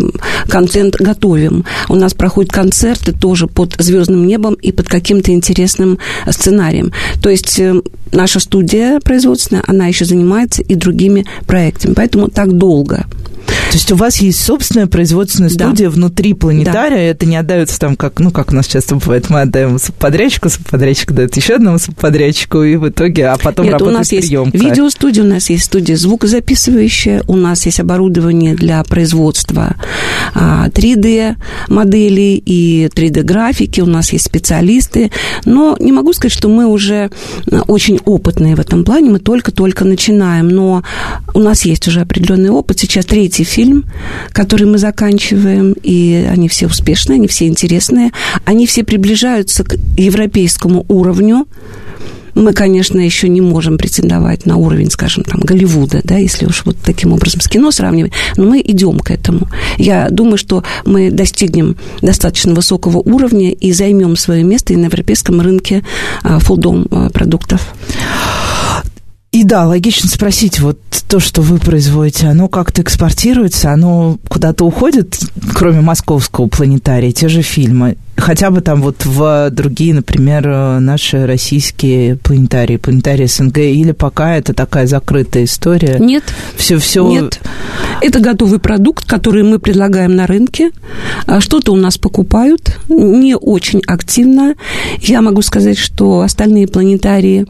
контент 0.48 0.96
готовим. 0.96 1.64
У 1.88 1.94
нас 1.94 2.14
проходят 2.14 2.52
концерты 2.52 3.12
тоже 3.12 3.46
под 3.46 3.74
звездным 3.78 4.26
небом 4.26 4.54
и 4.54 4.72
под 4.72 4.88
каким-то 4.88 5.32
интересным 5.32 5.98
сценарием. 6.28 6.92
То 7.22 7.30
есть 7.30 7.58
э, 7.60 7.80
наша 8.12 8.40
студия 8.40 9.00
производственная, 9.00 9.62
она 9.66 9.86
еще 9.86 10.04
занимается 10.04 10.15
и 10.62 10.74
другими 10.74 11.24
проектами. 11.46 11.94
Поэтому 11.94 12.29
так 12.29 12.52
долго. 12.52 13.07
То 13.76 13.78
есть 13.78 13.92
у 13.92 13.96
вас 13.96 14.16
есть 14.22 14.42
собственная 14.42 14.86
производственная 14.86 15.50
Да. 15.50 15.66
студия 15.66 15.90
внутри 15.90 16.32
планетария, 16.32 17.10
это 17.10 17.26
не 17.26 17.36
отдается 17.36 17.78
там, 17.78 17.94
как, 17.94 18.20
ну, 18.20 18.30
как 18.30 18.50
у 18.50 18.54
нас 18.54 18.66
часто 18.66 18.94
бывает, 18.94 19.28
мы 19.28 19.42
отдаем 19.42 19.78
субподрядчику, 19.78 20.48
субподрядчик 20.48 21.12
дает 21.12 21.36
еще 21.36 21.56
одному 21.56 21.78
субподрядчику, 21.78 22.62
и 22.62 22.76
в 22.76 22.88
итоге, 22.88 23.26
а 23.26 23.36
потом 23.36 23.66
Нет, 23.66 23.74
у 23.74 23.78
работает 23.78 23.98
нас 23.98 24.12
есть 24.12 24.28
приемка. 24.28 24.56
видеостудия, 24.56 25.22
у 25.22 25.26
нас 25.26 25.50
есть 25.50 25.66
студия 25.66 25.94
звукозаписывающая, 25.94 27.22
у 27.26 27.36
нас 27.36 27.66
есть 27.66 27.78
оборудование 27.78 28.54
для 28.54 28.82
производства 28.82 29.76
а, 30.34 30.70
3D-моделей 30.70 32.42
и 32.46 32.86
3D-графики, 32.86 33.82
у 33.82 33.86
нас 33.86 34.10
есть 34.10 34.24
специалисты, 34.24 35.10
но 35.44 35.76
не 35.78 35.92
могу 35.92 36.14
сказать, 36.14 36.32
что 36.32 36.48
мы 36.48 36.64
уже 36.64 37.10
а, 37.52 37.60
очень 37.66 38.00
опытные 38.06 38.56
в 38.56 38.60
этом 38.60 38.84
плане, 38.84 39.10
мы 39.10 39.18
только-только 39.18 39.84
начинаем, 39.84 40.48
но 40.48 40.82
у 41.34 41.40
нас 41.40 41.66
есть 41.66 41.86
уже 41.88 42.00
определенный 42.00 42.48
опыт. 42.48 42.78
Сейчас 42.78 43.04
третий 43.04 43.44
фильм, 43.44 43.65
который 44.33 44.66
мы 44.66 44.79
заканчиваем, 44.79 45.74
и 45.83 46.26
они 46.31 46.48
все 46.48 46.66
успешные, 46.66 47.16
они 47.16 47.29
все 47.29 47.46
интересные, 47.46 48.11
они 48.44 48.66
все 48.66 48.85
приближаются 48.85 49.64
к 49.64 49.76
европейскому 49.96 50.85
уровню, 50.88 51.46
мы, 52.37 52.52
конечно, 52.52 53.00
еще 53.00 53.29
не 53.29 53.40
можем 53.40 53.79
претендовать 53.79 54.44
на 54.44 54.57
уровень, 54.57 54.90
скажем, 54.90 55.24
там, 55.24 55.40
Голливуда, 55.40 56.02
да, 56.05 56.18
если 56.18 56.44
уж 56.44 56.66
вот 56.66 56.76
таким 56.85 57.14
образом 57.14 57.40
с 57.40 57.48
кино 57.48 57.70
сравнивать, 57.70 58.12
но 58.37 58.44
мы 58.44 58.61
идем 58.61 58.98
к 59.00 59.11
этому. 59.11 59.48
Я 59.79 60.09
думаю, 60.11 60.37
что 60.37 60.62
мы 60.85 61.11
достигнем 61.11 61.76
достаточно 62.02 62.52
высокого 62.52 62.98
уровня 62.98 63.52
и 63.52 63.72
займем 63.72 64.16
свое 64.16 64.44
место 64.44 64.74
и 64.74 64.76
на 64.76 64.85
европейском 64.85 65.40
рынке 65.40 65.83
а, 66.22 66.38
фулдом 66.38 66.87
а, 66.90 67.09
продуктов. 67.09 67.74
И 69.37 69.44
да, 69.44 69.66
логично 69.66 70.09
спросить, 70.09 70.61
вот 70.61 70.81
то, 71.09 71.20
что 71.20 71.42
вы 71.42 71.59
производите, 71.59 72.27
оно 72.27 72.49
как-то 72.49 72.81
экспортируется, 72.81 73.70
оно 73.70 74.16
куда-то 74.29 74.64
уходит, 74.64 75.20
кроме 75.55 75.83
московского 75.83 76.46
планетария, 76.46 77.12
те 77.12 77.29
же 77.29 77.42
фильмы, 77.42 77.99
хотя 78.16 78.50
бы 78.50 78.61
там 78.61 78.83
вот 78.83 79.05
в 79.05 79.50
другие, 79.50 79.94
например, 79.94 80.48
э, 80.48 80.79
наши 80.81 81.26
российские 81.26 82.16
планетарии, 82.16 82.76
планетарии 82.76 83.26
СНГ, 83.26 83.59
или 83.59 83.92
пока 83.92 84.37
это 84.37 84.55
такая 84.55 84.87
закрытая 84.87 85.44
история? 85.44 85.98
Нет, 85.98 86.24
Все, 86.57 86.79
все... 86.79 87.07
нет. 87.07 87.40
Это 88.00 88.20
готовый 88.20 88.59
продукт, 88.59 89.07
который 89.07 89.42
мы 89.42 89.59
предлагаем 89.59 90.16
на 90.16 90.26
рынке. 90.26 90.70
А 91.26 91.40
Что-то 91.40 91.72
у 91.72 91.76
нас 91.76 91.98
покупают, 91.98 92.79
не 92.88 93.35
очень 93.35 93.83
активно. 93.87 94.55
Я 95.00 95.22
могу 95.22 95.42
сказать, 95.42 95.79
что 95.79 96.20
остальные 96.20 96.68
планетарии, 96.68 97.46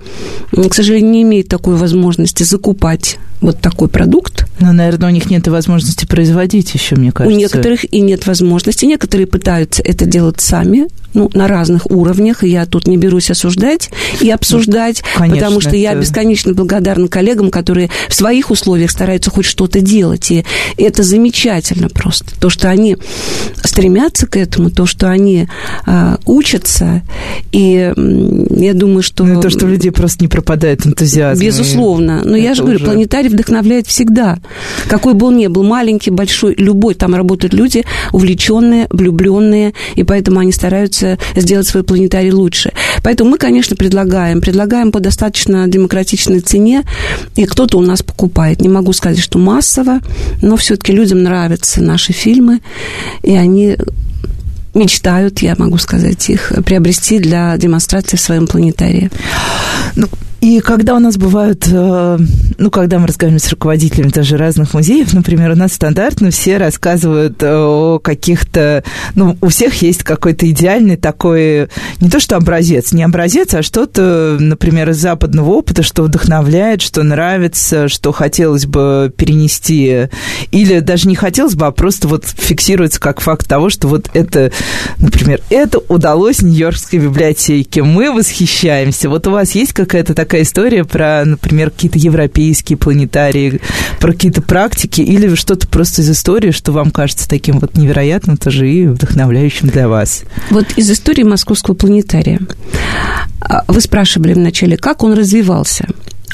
к 0.53 0.75
сожалению, 0.75 1.11
не 1.11 1.23
имеют 1.23 1.49
такой 1.49 1.77
возможности 1.77 2.43
закупать 2.43 3.19
вот 3.41 3.61
такой 3.61 3.89
продукт. 3.89 4.47
Ну, 4.59 4.73
наверное, 4.73 5.09
у 5.09 5.13
них 5.13 5.29
нет 5.31 5.47
и 5.47 5.51
возможности 5.51 6.07
производить 6.07 6.73
еще, 6.75 6.97
мне 6.97 7.13
кажется. 7.13 7.37
У 7.37 7.39
некоторых 7.39 7.93
и 7.93 8.01
нет 8.01 8.27
возможности. 8.27 8.87
Некоторые 8.87 9.27
пытаются 9.27 9.83
это 9.83 10.07
делать 10.07 10.41
сами, 10.41 10.87
ну, 11.13 11.31
на 11.35 11.47
разных 11.47 11.91
уровнях. 11.91 12.43
И 12.43 12.49
я 12.49 12.65
тут 12.65 12.87
не 12.87 12.97
берусь 12.97 13.31
осуждать 13.31 13.91
и 14.21 14.31
обсуждать, 14.31 15.03
конечно, 15.17 15.37
потому 15.37 15.61
что 15.61 15.77
я 15.77 15.93
это- 15.93 16.01
бесконечно 16.01 16.55
благодарна 16.55 17.09
коллегам, 17.09 17.51
которые 17.51 17.91
в 18.09 18.15
своих 18.15 18.51
условиях 18.51 18.91
стараются 18.91 19.31
хоть 19.31 19.45
что-то 19.45 19.81
делать. 19.81 20.31
И 20.31 20.45
это 20.79 21.03
замечательно 21.03 21.89
просто. 21.89 22.39
То, 22.41 22.49
что 22.49 22.71
они 22.71 22.97
стремятся 23.63 24.27
к 24.27 24.37
этому, 24.37 24.71
то, 24.71 24.87
что 24.87 25.11
они 25.11 25.49
а, 25.85 26.19
учатся. 26.25 27.03
И 27.53 27.93
я 28.51 28.75
думаю, 28.75 29.03
что... 29.03 29.25
Ну, 29.25 29.41
то, 29.41 29.51
что 29.51 29.67
у 29.67 29.69
людей 29.69 29.91
просто 29.91 30.25
не 30.25 30.29
пропадает 30.29 30.87
энтузиазм. 30.87 31.43
Безусловно. 31.43 32.23
Но 32.25 32.37
я 32.37 32.55
же 32.55 32.63
говорю, 32.63 32.77
уже- 32.77 32.85
планетарий 32.87 33.26
вдохновляет 33.29 33.87
всегда. 33.87 34.39
Какой 34.89 35.15
бы 35.15 35.27
он 35.27 35.37
ни 35.37 35.47
был, 35.47 35.63
маленький, 35.63 36.11
большой, 36.11 36.55
любой, 36.57 36.95
там 36.95 37.15
работают 37.15 37.55
люди 37.55 37.85
увлеченные, 38.13 38.87
влюбленные, 38.91 39.75
и 39.95 40.03
поэтому 40.03 40.41
они 40.41 40.53
стараются 40.53 41.19
сделать 41.35 41.67
свой 41.67 41.83
планетарий 41.83 42.31
лучше. 42.31 42.73
Поэтому 43.03 43.31
мы, 43.31 43.39
конечно, 43.39 43.77
предлагаем. 43.77 44.41
Предлагаем 44.41 44.93
по 44.93 45.01
достаточно 45.01 45.69
демократичной 45.69 46.41
цене, 46.41 46.85
и 47.35 47.45
кто-то 47.47 47.79
у 47.79 47.83
нас 47.83 48.03
покупает. 48.03 48.61
Не 48.61 48.69
могу 48.69 48.93
сказать, 48.93 49.19
что 49.19 49.39
массово, 49.39 50.01
но 50.43 50.57
все-таки 50.57 50.93
людям 50.93 51.23
нравятся 51.23 51.83
наши 51.83 52.13
фильмы, 52.13 52.61
и 53.23 53.35
они 53.35 53.77
мечтают, 54.75 55.41
я 55.41 55.55
могу 55.57 55.79
сказать, 55.79 56.29
их 56.29 56.53
приобрести 56.65 57.19
для 57.19 57.57
демонстрации 57.57 58.17
в 58.17 58.21
своем 58.21 58.47
планетарии. 58.47 59.11
Ну, 59.97 60.09
и 60.47 60.61
когда 60.61 60.95
у 60.95 61.01
нас 61.01 61.17
бывают, 61.17 61.67
э, 61.69 62.19
ну, 62.59 62.71
когда 62.71 63.01
мы 63.01 63.09
разговариваем 63.09 63.41
с 63.41 63.51
руководителями 63.51 64.11
даже 64.11 64.37
разных 64.37 64.75
музеев, 64.75 65.13
например, 65.13 65.51
у 65.51 65.57
нас 65.57 65.73
стандартно 65.73 66.31
все 66.31 66.57
рассказывают 66.57 67.43
о 67.43 67.99
каких-то, 67.99 68.85
ну, 69.17 69.37
у 69.41 69.49
всех 69.49 69.83
есть 69.83 70.05
какой-то 70.05 70.49
идеальный 70.49 70.97
такой, 70.97 71.69
не 72.01 72.09
то 72.09 72.21
что 72.21 72.37
образец, 72.37 72.93
не 72.93 73.03
образец, 73.03 73.55
а 73.55 73.63
что-то, 73.63 74.37
например, 74.39 74.91
из 74.91 74.99
западного 74.99 75.51
опыта, 75.51 75.83
что 75.83 76.05
вдохновляет, 76.05 76.81
что 76.81 77.03
нравится, 77.03 77.89
что 77.89 78.13
хотелось 78.13 78.67
бы 78.67 79.13
перенести, 79.17 80.11
или 80.53 80.79
даже 80.79 81.09
не 81.09 81.17
хотелось 81.17 81.57
бы, 81.57 81.67
а 81.67 81.73
просто 81.73 82.07
вот 82.07 82.25
фиксируется 82.25 83.01
как 83.01 83.21
факт 83.21 83.49
того, 83.49 83.69
что 83.69 83.89
вот 83.89 84.11
это, 84.15 84.53
например, 84.99 85.41
это 85.51 85.81
удалось 85.89 86.41
Нью-Йоркской 86.41 87.01
библиотеке, 87.01 87.83
мы 87.83 88.13
восхищаемся. 88.13 89.09
Вот 89.09 89.27
у 89.27 89.33
вас 89.33 89.51
есть 89.57 89.73
какая-то 89.73 90.15
такая 90.15 90.36
история 90.43 90.85
про, 90.85 91.25
например, 91.25 91.71
какие-то 91.71 91.99
европейские 91.99 92.77
планетарии, 92.77 93.61
про 94.01 94.13
какие-то 94.13 94.43
практики, 94.43 95.01
или 95.01 95.35
что-то 95.35 95.67
просто 95.69 96.03
из 96.03 96.11
истории, 96.11 96.51
что 96.51 96.73
вам 96.73 96.91
кажется 96.91 97.29
таким 97.29 97.59
вот 97.59 97.77
невероятным 97.77 98.37
тоже 98.37 98.71
и 98.71 98.87
вдохновляющим 98.87 99.69
для 99.69 99.89
вас? 99.89 100.23
Вот 100.51 100.67
из 100.77 100.91
истории 100.91 101.23
московского 101.23 101.75
планетария. 101.75 102.41
А, 103.41 103.65
Вы 103.69 103.81
спрашивали 103.81 104.35
вначале, 104.35 104.77
как 104.77 105.03
он 105.03 105.15
развивался. 105.15 105.87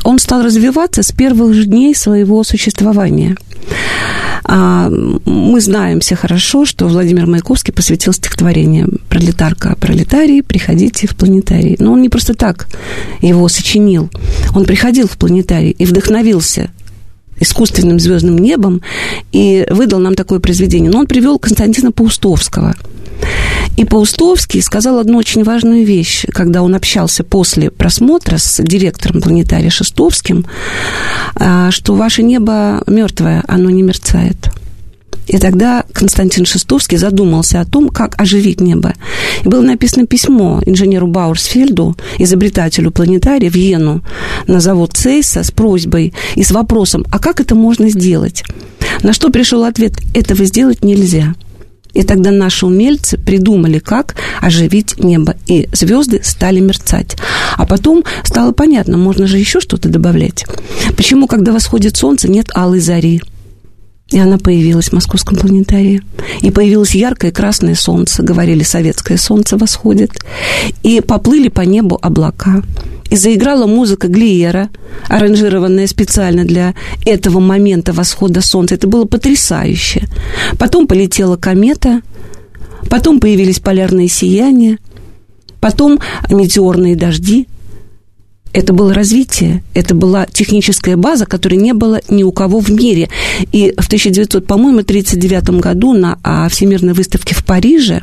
Он 0.05 0.19
стал 0.19 0.43
развиваться 0.43 1.03
с 1.03 1.13
первых 1.13 1.55
же 1.55 1.65
дней 1.65 1.95
своего 1.95 2.43
существования. 2.45 3.37
А, 4.45 4.91
Мы 4.91 5.61
знаем 5.61 6.01
все 6.01 6.17
хорошо, 6.17 6.65
что 6.65 6.89
Владимир 6.89 7.27
Маяковский 7.27 7.73
посвятил 7.73 8.13
стихотворение 8.13 8.89
«Пролетарка, 9.09 9.77
пролетарий, 9.79 10.43
приходите 10.43 11.07
в 11.07 11.17
планетарий». 11.17 11.77
Но 11.79 11.93
он 11.93 12.03
не 12.03 12.09
просто 12.09 12.35
так 12.35 12.67
его 13.21 13.49
сочинил. 13.49 14.11
Он 14.55 14.65
приходил 14.65 15.07
в 15.07 15.17
планетарий 15.17 15.71
и 15.71 15.85
вдохновился 15.85 16.71
искусственным 17.39 17.99
звездным 17.99 18.39
небом 18.39 18.83
и 19.33 19.67
выдал 19.71 20.01
нам 20.01 20.15
такое 20.15 20.41
произведение. 20.41 20.91
Но 20.91 20.99
он 20.99 21.07
привел 21.07 21.39
Константина 21.39 21.93
Паустовского. 21.93 22.75
И 23.77 23.85
Паустовский 23.85 24.63
сказал 24.63 24.99
одну 24.99 25.19
очень 25.19 25.45
важную 25.45 25.85
вещь, 25.85 26.27
когда 26.33 26.63
он 26.63 26.75
общался 26.75 27.25
после 27.25 27.71
просмотра 27.71 28.37
с 28.37 28.63
директором 28.63 29.23
планетария 29.23 29.71
Шестовским, 29.71 30.45
а, 31.35 31.71
что 31.71 31.95
ваше 31.95 32.23
небо 32.23 32.83
мертвое, 32.87 33.43
оно 33.49 33.71
не 33.71 33.83
мерцает. 33.83 34.51
И 35.29 35.39
тогда 35.39 35.85
Константин 35.93 36.45
Шестовский 36.45 36.99
задумался 36.99 37.61
о 37.61 37.65
том, 37.65 37.89
как 37.89 38.21
оживить 38.21 38.61
небо. 38.61 38.95
И 39.45 39.49
было 39.49 39.63
написано 39.63 40.07
письмо 40.07 40.61
инженеру 40.67 41.07
Баурсфельду, 41.07 41.97
изобретателю 42.19 42.91
планетария, 42.91 43.51
в 43.51 43.55
Йену, 43.55 44.03
на 44.47 44.61
завод 44.61 44.93
Цейса 44.95 45.45
с 45.45 45.51
просьбой 45.51 46.13
и 46.35 46.43
с 46.43 46.51
вопросом, 46.51 47.07
а 47.11 47.19
как 47.19 47.41
это 47.41 47.55
можно 47.55 47.89
сделать? 47.89 48.45
На 49.03 49.13
что 49.13 49.31
пришел 49.31 49.65
ответ, 49.65 49.95
этого 50.13 50.45
сделать 50.45 50.85
нельзя. 50.85 51.35
И 51.95 52.03
тогда 52.03 52.31
наши 52.31 52.67
умельцы 52.67 53.19
придумали, 53.19 53.79
как 53.79 54.15
оживить 54.41 54.99
небо, 54.99 55.37
и 55.47 55.69
звезды 55.73 56.21
стали 56.23 56.61
мерцать. 56.61 57.17
А 57.57 57.67
потом 57.67 58.05
стало 58.25 58.53
понятно, 58.53 58.97
можно 58.97 59.27
же 59.27 59.39
еще 59.39 59.61
что-то 59.61 59.89
добавлять. 59.89 60.45
Почему, 60.97 61.27
когда 61.27 61.53
восходит 61.53 61.97
солнце, 61.97 62.29
нет 62.29 62.51
алой 62.55 62.81
зари? 62.81 63.23
И 64.13 64.19
она 64.19 64.37
появилась 64.37 64.91
в 64.91 64.93
Московском 64.93 65.39
планетарии. 65.39 66.03
И 66.43 66.51
появилось 66.51 66.95
яркое 66.95 67.33
красное 67.33 67.75
солнце. 67.75 68.23
Говорили, 68.23 68.63
советское 68.63 69.17
солнце 69.17 69.57
восходит. 69.57 70.13
И 70.83 71.01
поплыли 71.01 71.49
по 71.49 71.63
небу 71.63 71.99
облака. 72.01 72.63
И 73.09 73.17
заиграла 73.17 73.67
музыка 73.67 74.09
Глиера, 74.09 74.69
аранжированная 75.09 75.87
специально 75.87 76.45
для 76.45 76.75
этого 77.07 77.41
момента 77.41 77.95
восхода 77.95 78.43
солнца. 78.43 78.75
Это 78.75 78.87
было 78.87 79.07
потрясающе. 79.07 80.07
Потом 80.59 80.87
полетела 80.87 81.37
комета. 81.37 82.03
Потом 82.91 83.19
появились 83.19 83.61
полярные 83.61 84.09
сияния. 84.09 84.79
Потом 85.59 86.01
метеорные 86.29 86.97
дожди– 86.97 87.49
это 88.53 88.73
было 88.73 88.93
развитие, 88.93 89.63
это 89.75 89.95
была 89.95 90.27
техническая 90.27 90.97
база, 90.97 91.27
которой 91.27 91.57
не 91.57 91.73
было 91.73 92.01
ни 92.09 92.23
у 92.23 92.33
кого 92.33 92.61
в 92.61 92.71
мире. 92.71 93.09
И 93.53 93.73
в 93.79 93.87
1900, 93.87 94.47
по-моему, 94.47 94.81
1939 94.81 95.61
году 95.61 95.93
на 95.93 96.19
а, 96.23 96.49
Всемирной 96.49 96.93
выставке 96.93 97.35
в 97.35 97.45
Париже 97.45 98.03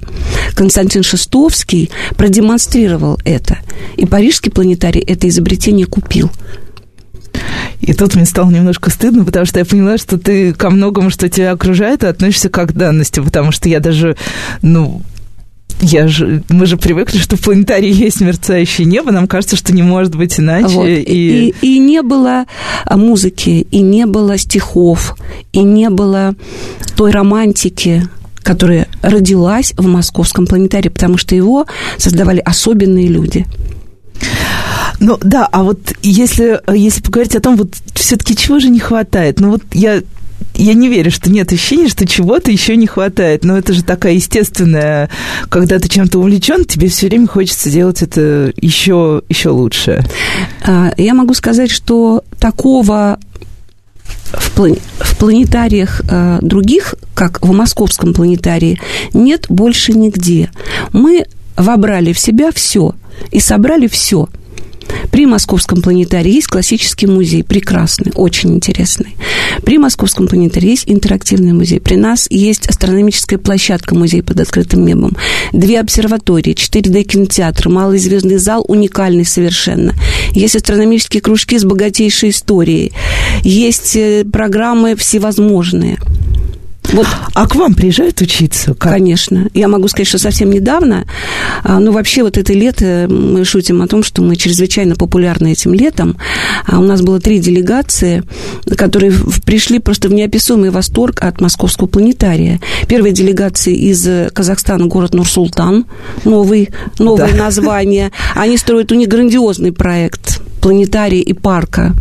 Константин 0.56 1.04
Шестовский 1.04 1.89
продемонстрировал 2.16 3.20
это. 3.24 3.60
И 3.95 4.06
парижский 4.06 4.52
планетарий 4.52 5.02
это 5.02 5.28
изобретение 5.28 5.86
купил. 5.86 6.32
И 7.82 7.93
тут 7.93 8.16
мне 8.16 8.26
стало 8.26 8.50
немножко 8.50 8.89
стыдно, 8.89 9.24
потому 9.24 9.45
что 9.45 9.60
я 9.60 9.66
поняла, 9.66 9.97
что 9.97 10.18
ты 10.18 10.54
ко 10.54 10.70
многому, 10.70 11.10
что 11.10 11.30
тебя 11.30 11.52
окружает, 11.52 12.04
относишься 12.04 12.50
как 12.50 12.70
к 12.70 12.74
данности, 12.74 13.22
потому 13.22 13.52
что 13.52 13.70
я 13.70 13.80
даже, 13.80 14.18
ну, 14.62 15.02
я 15.82 16.07
же, 16.07 16.43
мы 16.49 16.65
же 16.65 16.77
привыкли, 16.77 17.17
что 17.17 17.38
в 17.38 17.41
планетарии 17.41 17.91
есть 17.91 18.21
мерцающее 18.21 18.86
небо, 18.86 19.11
нам 19.11 19.27
кажется, 19.27 19.55
что 19.55 19.73
не 19.73 19.84
может 19.84 20.15
быть 20.15 20.39
иначе. 20.39 20.75
Вот. 20.75 20.88
И... 20.88 21.01
И, 21.01 21.55
и 21.61 21.80
не 21.80 22.01
было 22.01 22.45
а, 22.86 22.97
музыки, 22.97 23.67
и 23.71 23.82
не 23.82 24.05
было 24.05 24.38
стихов, 24.38 25.15
и 25.53 25.59
не 25.59 25.89
было 25.89 26.36
той 26.95 27.11
романтики, 27.11 28.07
которая 28.43 28.88
родилась 29.01 29.73
в 29.77 29.88
московском 29.88 30.47
планетарии, 30.47 30.89
потому 30.89 31.17
что 31.17 31.36
его 31.36 31.65
создавали 31.97 32.39
особенные 32.39 33.07
люди. 33.07 33.45
Ну 34.99 35.17
да, 35.21 35.47
а 35.51 35.63
вот 35.63 35.80
если, 36.01 36.59
если 36.75 37.01
поговорить 37.01 37.36
о 37.36 37.39
том, 37.39 37.55
вот 37.55 37.73
все-таки 37.93 38.36
чего 38.36 38.59
же 38.59 38.69
не 38.69 38.80
хватает? 38.80 39.39
Ну 39.39 39.51
вот 39.51 39.63
я 39.71 40.01
я 40.60 40.74
не 40.74 40.89
верю, 40.89 41.10
что 41.10 41.32
нет 41.32 41.51
ощущения, 41.51 41.88
что 41.88 42.05
чего-то 42.05 42.51
еще 42.51 42.76
не 42.76 42.86
хватает. 42.86 43.43
Но 43.43 43.57
это 43.57 43.74
же 43.74 43.84
такая 43.84 44.14
естественная, 44.14 45.10
когда 45.49 45.80
ты 45.80 45.88
чем-то 45.88 46.20
увлечен, 46.20 46.66
тебе 46.66 46.89
все 46.89 47.07
время 47.07 47.28
хочется 47.28 47.70
делать 47.70 48.01
это 48.01 48.51
еще, 48.57 49.24
еще 49.30 49.49
лучше. 49.49 50.03
А, 50.66 50.91
я 50.97 51.14
могу 51.14 51.34
сказать, 51.34 51.72
что 51.72 52.24
такого 52.39 53.20
в, 54.34 54.51
план... 54.51 54.76
в 54.99 55.18
планетариях 55.18 56.01
э, 56.10 56.39
других, 56.41 56.95
как 57.14 57.41
в 57.41 57.51
московском 57.53 58.14
планетарии, 58.14 58.80
нет 59.14 59.45
больше 59.49 59.93
нигде. 59.93 60.51
Мы 60.91 61.26
вобрали 61.55 62.14
в 62.14 62.20
себя 62.20 62.51
все 62.53 62.95
и 63.32 63.39
собрали 63.39 63.88
все– 63.88 64.28
при 65.12 65.26
Московском 65.26 65.82
планетарии 65.82 66.34
есть 66.34 66.48
классический 66.48 67.08
музей, 67.08 67.44
прекрасный, 67.44 68.12
очень 68.16 68.56
интересный. 68.56 69.16
При 69.64 69.78
Московском 69.78 70.28
планетарии 70.28 70.70
есть 70.70 70.84
интерактивный 70.88 71.54
музей. 71.54 71.80
При 71.80 71.96
нас 71.96 72.28
есть 72.30 72.68
астрономическая 72.68 73.40
площадка, 73.40 73.96
музей 73.96 74.22
под 74.22 74.40
открытым 74.40 74.86
небом. 74.86 75.16
Две 75.52 75.80
обсерватории, 75.80 76.54
4D-кинотеатр, 76.54 77.70
малый 77.70 78.00
звездный 78.00 78.38
зал, 78.38 78.64
уникальный 78.68 79.26
совершенно. 79.26 79.94
Есть 80.32 80.56
астрономические 80.56 81.22
кружки 81.22 81.58
с 81.58 81.66
богатейшей 81.66 82.30
историей. 82.30 82.94
Есть 83.44 83.96
э, 83.96 84.26
программы 84.26 84.96
всевозможные. 84.96 85.98
Вот. 86.94 87.08
А 87.34 87.48
к 87.48 87.56
вам 87.56 87.74
приезжают 87.74 88.20
учиться? 88.22 88.74
Как? 88.74 88.94
Конечно. 88.94 89.48
Я 89.54 89.68
могу 89.68 89.88
сказать, 89.88 90.08
что 90.08 90.18
совсем 90.18 90.52
недавно, 90.52 91.06
а, 91.64 91.80
ну, 91.80 91.92
вообще 91.92 92.24
вот 92.24 92.38
это 92.38 92.54
лето, 92.54 93.08
мы 93.10 93.46
шутим 93.46 93.82
о 93.82 93.88
том, 93.88 94.04
что 94.04 94.22
мы 94.22 94.36
чрезвычайно 94.36 94.96
популярны 94.96 95.52
этим 95.52 95.74
летом. 95.74 96.18
А 96.66 96.80
у 96.80 96.84
нас 96.84 97.02
было 97.02 97.20
три 97.20 97.40
делегации, 97.40 98.24
которые 98.76 99.14
пришли 99.46 99.80
просто 99.80 100.10
в 100.10 100.14
неописуемый 100.14 100.72
восторг 100.72 101.24
от 101.24 101.42
московского 101.42 101.88
планетария. 101.88 102.60
Первая 102.88 103.12
делегация 103.12 103.74
из 103.74 104.32
Казахстана, 104.34 104.88
город 104.88 105.14
Нур-Султан, 105.14 105.86
новый, 106.26 106.70
новое 106.98 107.32
да. 107.32 107.44
название. 107.46 108.12
Они 108.36 108.58
строят 108.58 108.92
у 108.92 108.96
них 108.96 109.08
грандиозный 109.08 109.72
проект 109.72 110.42
планетария 110.62 111.22
и 111.22 111.34
парка 111.34 111.96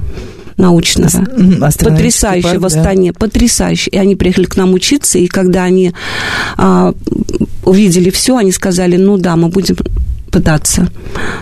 научного, 0.59 1.25
потрясающего 1.61 2.59
в 2.59 2.67
Астане, 2.67 3.13
да. 3.13 3.19
потрясающе. 3.19 3.91
И 3.91 3.97
они 3.97 4.17
приехали 4.17 4.45
к 4.45 4.57
нам 4.57 4.75
учиться, 4.75 5.19
и 5.19 5.27
когда 5.27 5.65
они 5.65 5.93
а, 6.57 6.93
увидели 7.65 8.11
все, 8.11 8.37
они 8.37 8.53
сказали, 8.53 8.97
ну 8.97 9.17
да, 9.17 9.37
мы 9.37 9.49
будем 9.49 9.77
пытаться 10.31 10.91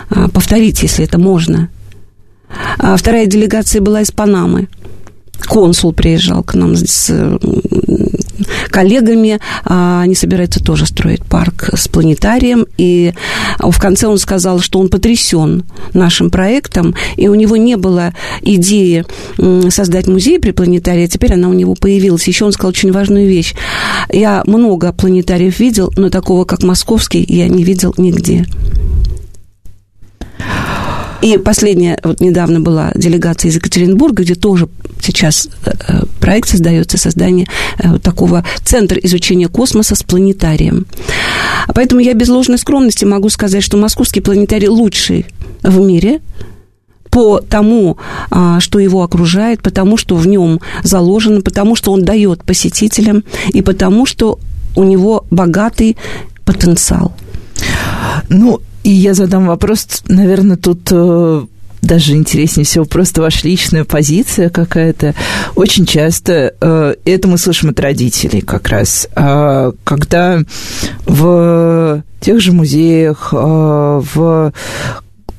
а, 0.09 0.29
повторить, 0.29 0.81
если 0.83 1.03
это 1.03 1.17
можно. 1.17 1.69
А 2.79 2.95
вторая 2.95 3.25
делегация 3.25 3.81
была 3.81 4.01
из 4.01 4.11
Панамы 4.11 4.69
консул 5.45 5.93
приезжал 5.93 6.43
к 6.43 6.55
нам 6.55 6.75
с 6.75 7.11
коллегами. 8.69 9.39
А, 9.65 10.01
они 10.01 10.15
собираются 10.15 10.63
тоже 10.63 10.85
строить 10.85 11.23
парк 11.23 11.69
с 11.73 11.87
планетарием. 11.87 12.65
И 12.77 13.13
в 13.59 13.79
конце 13.79 14.07
он 14.07 14.17
сказал, 14.17 14.59
что 14.59 14.79
он 14.79 14.89
потрясен 14.89 15.63
нашим 15.93 16.29
проектом, 16.29 16.95
и 17.15 17.27
у 17.27 17.35
него 17.35 17.57
не 17.57 17.75
было 17.77 18.13
идеи 18.41 19.05
создать 19.69 20.07
музей 20.07 20.39
при 20.39 20.51
планетарии, 20.51 21.05
а 21.05 21.07
теперь 21.07 21.33
она 21.33 21.49
у 21.49 21.53
него 21.53 21.75
появилась. 21.75 22.27
Еще 22.27 22.45
он 22.45 22.51
сказал 22.51 22.69
очень 22.69 22.91
важную 22.91 23.27
вещь. 23.27 23.55
Я 24.11 24.43
много 24.45 24.91
планетариев 24.93 25.59
видел, 25.59 25.91
но 25.95 26.09
такого, 26.09 26.45
как 26.45 26.63
московский, 26.63 27.25
я 27.27 27.47
не 27.47 27.63
видел 27.63 27.93
нигде. 27.97 28.45
И 31.27 31.37
последняя, 31.37 31.99
вот 32.03 32.21
недавно 32.21 32.61
была 32.61 32.93
делегация 32.95 33.49
из 33.49 33.55
Екатеринбурга, 33.55 34.23
где 34.23 34.33
тоже 34.33 34.69
сейчас 35.01 35.49
э, 35.65 35.71
э, 35.89 36.03
проект 36.21 36.47
создается, 36.47 36.97
создание 36.97 37.47
э, 37.79 37.99
такого 37.99 38.45
центра 38.63 38.97
изучения 38.99 39.49
космоса 39.49 39.95
с 39.95 40.03
планетарием. 40.03 40.85
Поэтому 41.75 41.99
я 41.99 42.13
без 42.13 42.29
ложной 42.29 42.57
скромности 42.57 43.03
могу 43.03 43.27
сказать, 43.27 43.61
что 43.61 43.75
московский 43.75 44.21
планетарий 44.21 44.69
лучший 44.69 45.25
в 45.63 45.81
мире, 45.81 46.21
по 47.09 47.41
тому, 47.41 47.97
а, 48.31 48.61
что 48.61 48.79
его 48.79 49.03
окружает, 49.03 49.61
потому 49.61 49.97
что 49.97 50.15
в 50.15 50.27
нем 50.27 50.61
заложено, 50.83 51.41
потому 51.41 51.75
что 51.75 51.91
он 51.91 52.03
дает 52.03 52.45
посетителям 52.45 53.25
и 53.49 53.61
потому 53.61 54.05
что 54.05 54.39
у 54.77 54.83
него 54.85 55.25
богатый 55.29 55.97
потенциал. 56.45 57.13
Ну, 58.29 58.61
и 58.87 58.91
я 58.91 59.13
задам 59.13 59.47
вопрос, 59.47 60.01
наверное, 60.07 60.55
тут 60.55 60.87
э, 60.91 61.45
даже 61.81 62.13
интереснее 62.13 62.63
всего 62.63 62.85
просто 62.85 63.21
ваша 63.21 63.45
личная 63.45 63.83
позиция 63.83 64.49
какая-то. 64.49 65.13
Очень 65.55 65.85
часто 65.85 66.53
э, 66.61 66.95
это 67.03 67.27
мы 67.27 67.37
слышим 67.37 67.71
от 67.71 67.81
родителей 67.81 68.39
как 68.39 68.69
раз. 68.69 69.09
Э, 69.13 69.73
когда 69.83 70.39
в 71.05 72.01
тех 72.21 72.39
же 72.39 72.53
музеях, 72.53 73.33
э, 73.33 73.35
в 73.35 74.53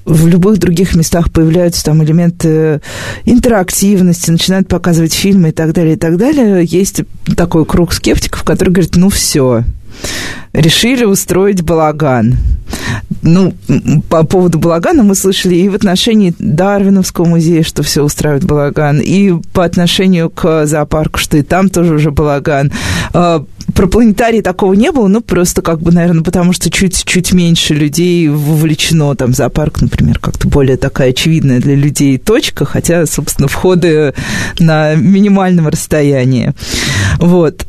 в 0.05 0.27
любых 0.27 0.59
других 0.59 0.95
местах 0.95 1.33
появляются 1.33 1.85
там 1.85 2.05
элементы 2.05 2.83
интерактивности, 3.25 4.31
начинают 4.31 4.69
показывать 4.69 5.15
фильмы 5.15 5.51
и 5.51 5.53
так 5.53 5.73
далее, 5.73 5.95
и 5.95 5.99
так 5.99 6.19
далее. 6.19 6.67
Есть 6.67 7.01
такой 7.35 7.65
круг 7.65 7.95
скептиков, 7.95 8.43
который 8.43 8.71
говорит, 8.71 8.97
ну 8.97 9.09
все, 9.09 9.65
решили 10.53 11.05
устроить 11.05 11.63
балаган. 11.63 12.37
Ну, 13.23 13.55
по 14.09 14.25
поводу 14.25 14.59
балагана 14.59 15.03
мы 15.03 15.15
слышали 15.15 15.57
и 15.57 15.69
в 15.69 15.75
отношении 15.75 16.35
Дарвиновского 16.39 17.25
музея, 17.25 17.63
что 17.63 17.83
все 17.83 18.03
устраивает 18.03 18.45
балаган, 18.45 19.01
и 19.01 19.33
по 19.53 19.65
отношению 19.65 20.31
к 20.31 20.67
зоопарку, 20.67 21.19
что 21.19 21.37
и 21.37 21.43
там 21.43 21.69
тоже 21.69 21.95
уже 21.95 22.11
балаган. 22.11 22.73
А, 23.13 23.45
про 23.75 23.87
планетарий 23.87 24.43
такого 24.43 24.73
не 24.75 24.93
было, 24.93 25.09
ну, 25.09 25.21
просто 25.21 25.63
как 25.63 25.81
бы, 25.81 25.93
наверное, 25.93 26.23
потому 26.23 26.53
что 26.53 26.71
чуть-чуть 26.71 27.33
меньше 27.33 27.75
людей 27.75 28.29
вовлечено, 28.29 29.15
там, 29.15 29.35
зоопарк, 29.35 29.81
например, 29.81 30.19
как-то 30.19 30.49
более 30.49 30.77
такая 30.77 31.11
очевидная 31.11 31.61
для 31.61 31.75
людей 31.75 32.19
точка, 32.19 32.65
хотя, 32.65 33.07
собственно, 33.07 33.49
входы 33.49 34.15
на 34.59 34.95
минимальном 34.95 35.69
расстоянии. 35.69 36.55
Вот 37.19 37.68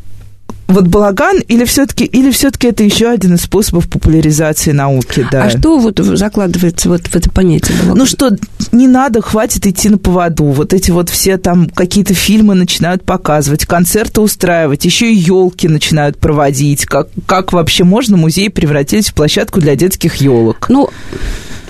вот 0.70 0.88
балаган 0.88 1.40
или 1.40 1.66
все-таки 1.66 2.06
или 2.06 2.30
все-таки 2.32 2.68
это 2.68 2.84
еще 2.84 3.10
один 3.10 3.34
из 3.34 3.42
способов 3.42 3.90
популяризации 3.90 4.72
науки, 4.72 5.26
да. 5.32 5.46
А 5.46 5.50
что 5.50 5.80
вот 5.80 5.98
закладывается 6.00 6.90
вот 6.90 7.08
в 7.08 7.16
это 7.16 7.30
понятие 7.30 7.76
балаган? 7.78 7.98
Ну 7.98 8.06
что, 8.06 8.30
не 8.72 8.88
надо, 8.88 9.22
хватит 9.22 9.66
идти 9.66 9.90
на 9.90 9.98
поводу. 9.98 10.46
Вот 10.46 10.74
эти 10.74 10.92
вот 10.92 11.10
все 11.10 11.38
там 11.38 11.70
какие-то 11.70 12.14
фильмы 12.14 12.54
начинают 12.54 13.04
показывать, 13.04 13.66
концерты 13.66 14.22
устраивать, 14.22 14.86
еще 14.86 15.12
и 15.12 15.16
елки 15.16 15.68
начинают 15.68 16.20
проводить. 16.20 16.86
Как, 16.86 17.10
как 17.26 17.52
вообще 17.52 17.84
можно 17.84 18.16
музей 18.16 18.52
превратить 18.52 19.10
в 19.10 19.16
площадку 19.16 19.60
для 19.60 19.76
детских 19.76 20.18
елок? 20.18 20.68
Ну, 20.70 20.90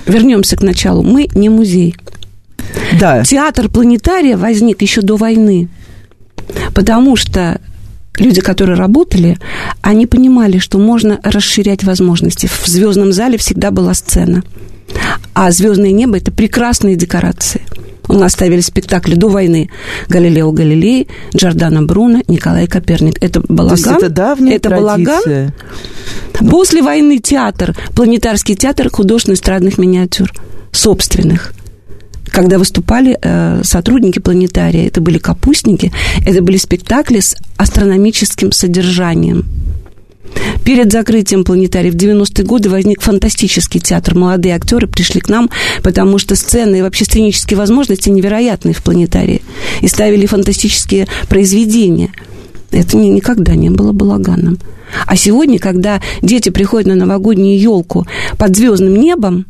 вернемся 0.06 0.58
к 0.58 0.62
началу. 0.62 1.04
Мы 1.04 1.30
не 1.34 1.48
музей. 1.48 1.96
Да. 3.00 3.24
Театр 3.24 3.70
планетария 3.70 4.36
возник 4.38 4.82
еще 4.82 5.02
до 5.02 5.16
войны, 5.16 5.70
потому 6.76 7.16
что 7.16 7.62
люди, 8.20 8.42
которые 8.42 8.78
работали, 8.78 9.38
они 9.82 10.06
понимали, 10.06 10.58
что 10.58 10.78
можно 10.78 11.20
расширять 11.24 11.84
возможности. 11.84 12.48
В 12.48 12.68
звездном 12.68 13.14
зале 13.14 13.38
всегда 13.38 13.72
была 13.72 13.94
сцена. 13.94 14.44
А 15.34 15.52
звездное 15.52 15.92
небо 15.92 16.18
это 16.18 16.32
прекрасные 16.32 16.96
декорации. 16.96 17.62
У 18.08 18.14
нас 18.14 18.34
ставили 18.34 18.60
спектакли 18.60 19.14
до 19.14 19.30
войны. 19.30 19.70
Галилео 20.08 20.52
Галилей, 20.52 21.08
Джордана 21.36 21.84
Бруно, 21.84 22.22
Николай 22.28 22.66
Коперник. 22.66 23.22
Это 23.22 23.42
балаган. 23.48 23.98
Это 23.98 24.10
давняя 24.10 24.56
это 24.56 24.70
традиция. 24.70 25.54
балаган. 26.34 26.50
После 26.50 26.82
войны 26.82 27.20
театр, 27.20 27.76
планетарский 27.96 28.56
театр 28.56 28.90
художественно-эстрадных 28.90 29.78
миниатюр 29.78 30.34
собственных 30.72 31.54
когда 32.32 32.58
выступали 32.58 33.18
э, 33.22 33.62
сотрудники 33.64 34.20
планетария, 34.20 34.88
это 34.88 35.02
были 35.02 35.18
капустники, 35.18 35.92
это 36.26 36.42
были 36.42 36.58
спектакли 36.58 37.20
с 37.20 37.36
астрономическим 37.58 38.52
содержанием. 38.52 39.46
Перед 40.64 40.92
закрытием 40.92 41.44
планетария 41.44 41.92
в 41.92 41.96
90-е 41.96 42.46
годы 42.46 42.70
возник 42.70 43.02
фантастический 43.02 43.80
театр. 43.80 44.16
Молодые 44.16 44.56
актеры 44.56 44.88
пришли 44.88 45.22
к 45.22 45.30
нам, 45.30 45.50
потому 45.82 46.20
что 46.20 46.36
сцены 46.36 46.78
и 46.80 46.82
вообще 46.82 47.06
сценические 47.06 47.58
возможности 47.58 48.10
невероятные 48.10 48.76
в 48.76 48.84
планетарии. 48.84 49.42
И 49.82 49.88
ставили 49.88 50.26
фантастические 50.26 51.08
произведения. 51.28 52.12
Это 52.72 52.98
ни, 52.98 53.08
никогда 53.08 53.56
не 53.56 53.72
было 53.72 53.92
балаганом. 53.92 54.60
А 55.06 55.16
сегодня, 55.16 55.60
когда 55.60 56.02
дети 56.22 56.50
приходят 56.50 56.88
на 56.88 56.96
новогоднюю 56.96 57.60
елку 57.60 58.06
под 58.38 58.56
звездным 58.56 58.96
небом, 58.96 59.46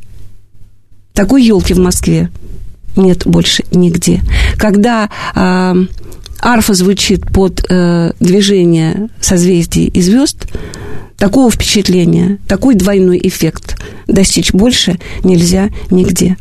такой 1.13 1.43
елки 1.43 1.73
в 1.73 1.79
Москве 1.79 2.29
нет 2.95 3.25
больше 3.25 3.63
нигде. 3.71 4.21
Когда 4.57 5.09
э, 5.35 5.75
арфа 6.39 6.73
звучит 6.73 7.25
под 7.31 7.65
э, 7.69 8.11
движение 8.19 9.09
созвездий 9.21 9.87
и 9.87 10.01
звезд, 10.01 10.47
такого 11.17 11.51
впечатления, 11.51 12.39
такой 12.47 12.75
двойной 12.75 13.19
эффект 13.21 13.77
достичь 14.07 14.53
больше 14.53 14.99
нельзя 15.23 15.69
нигде. 15.91 16.37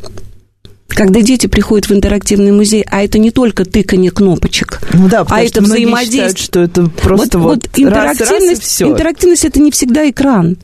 Когда 0.88 1.20
дети 1.20 1.46
приходят 1.46 1.88
в 1.88 1.92
интерактивный 1.92 2.50
музей, 2.50 2.84
а 2.90 3.02
это 3.02 3.18
не 3.18 3.30
только 3.30 3.64
тыкание 3.64 4.10
кнопочек, 4.10 4.80
ну 4.94 5.08
да, 5.08 5.24
а 5.28 5.42
это 5.42 5.60
взаимодействие. 5.60 6.34
Считают, 6.34 6.38
что 6.38 6.60
это 6.60 6.86
просто 6.88 7.38
вот, 7.38 7.48
вот, 7.48 7.68
вот 7.68 7.78
интерактивность, 7.78 8.20
раз, 8.20 8.30
раз 8.30 8.58
и 8.58 8.60
все. 8.60 8.88
интерактивность 8.88 9.44
это 9.44 9.60
не 9.60 9.70
всегда 9.70 10.08
экран. 10.08 10.56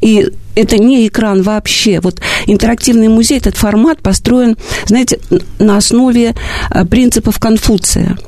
И 0.00 0.28
это 0.54 0.78
не 0.78 1.06
экран 1.06 1.42
вообще. 1.42 2.00
Вот 2.00 2.20
интерактивный 2.46 3.08
музей, 3.08 3.38
этот 3.38 3.56
формат 3.56 4.00
построен, 4.00 4.56
знаете, 4.86 5.18
на 5.58 5.76
основе 5.76 6.34
э, 6.70 6.84
принципов 6.84 7.38
Конфуция. 7.38 8.18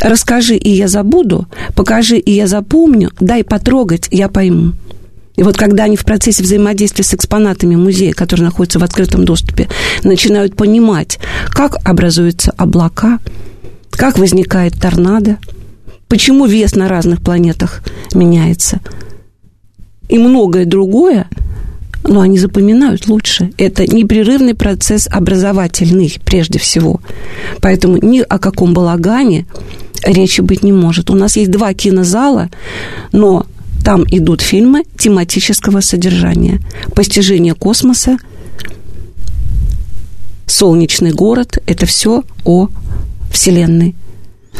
Расскажи, 0.00 0.56
и 0.56 0.70
я 0.70 0.88
забуду, 0.88 1.46
покажи, 1.74 2.18
и 2.18 2.30
я 2.30 2.46
запомню, 2.46 3.12
дай 3.18 3.44
потрогать, 3.44 4.08
я 4.10 4.28
пойму. 4.28 4.72
И 5.36 5.42
вот 5.42 5.56
когда 5.56 5.84
они 5.84 5.96
в 5.96 6.04
процессе 6.04 6.42
взаимодействия 6.42 7.04
с 7.04 7.14
экспонатами 7.14 7.76
музея, 7.76 8.12
которые 8.12 8.44
находятся 8.46 8.78
в 8.78 8.84
открытом 8.84 9.24
доступе, 9.24 9.68
начинают 10.02 10.56
понимать, 10.56 11.18
как 11.48 11.76
образуются 11.84 12.52
облака, 12.56 13.20
как 13.90 14.18
возникает 14.18 14.74
торнадо, 14.80 15.38
почему 16.08 16.46
вес 16.46 16.74
на 16.74 16.88
разных 16.88 17.22
планетах 17.22 17.82
меняется– 18.14 18.80
и 20.08 20.18
многое 20.18 20.64
другое, 20.64 21.28
но 22.04 22.20
они 22.20 22.38
запоминают 22.38 23.08
лучше. 23.08 23.52
Это 23.58 23.86
непрерывный 23.86 24.54
процесс 24.54 25.08
образовательный, 25.10 26.16
прежде 26.24 26.58
всего. 26.58 27.00
Поэтому 27.60 27.98
ни 28.00 28.20
о 28.20 28.38
каком 28.38 28.74
балагане 28.74 29.46
речи 30.04 30.40
быть 30.40 30.62
не 30.62 30.72
может. 30.72 31.10
У 31.10 31.14
нас 31.14 31.36
есть 31.36 31.50
два 31.50 31.74
кинозала, 31.74 32.48
но 33.12 33.46
там 33.84 34.04
идут 34.10 34.40
фильмы 34.40 34.84
тематического 34.98 35.80
содержания. 35.80 36.60
Постижение 36.94 37.54
космоса, 37.54 38.18
солнечный 40.46 41.12
город– 41.12 41.58
это 41.66 41.86
все 41.86 42.24
о 42.44 42.68
Вселенной. 43.30 43.94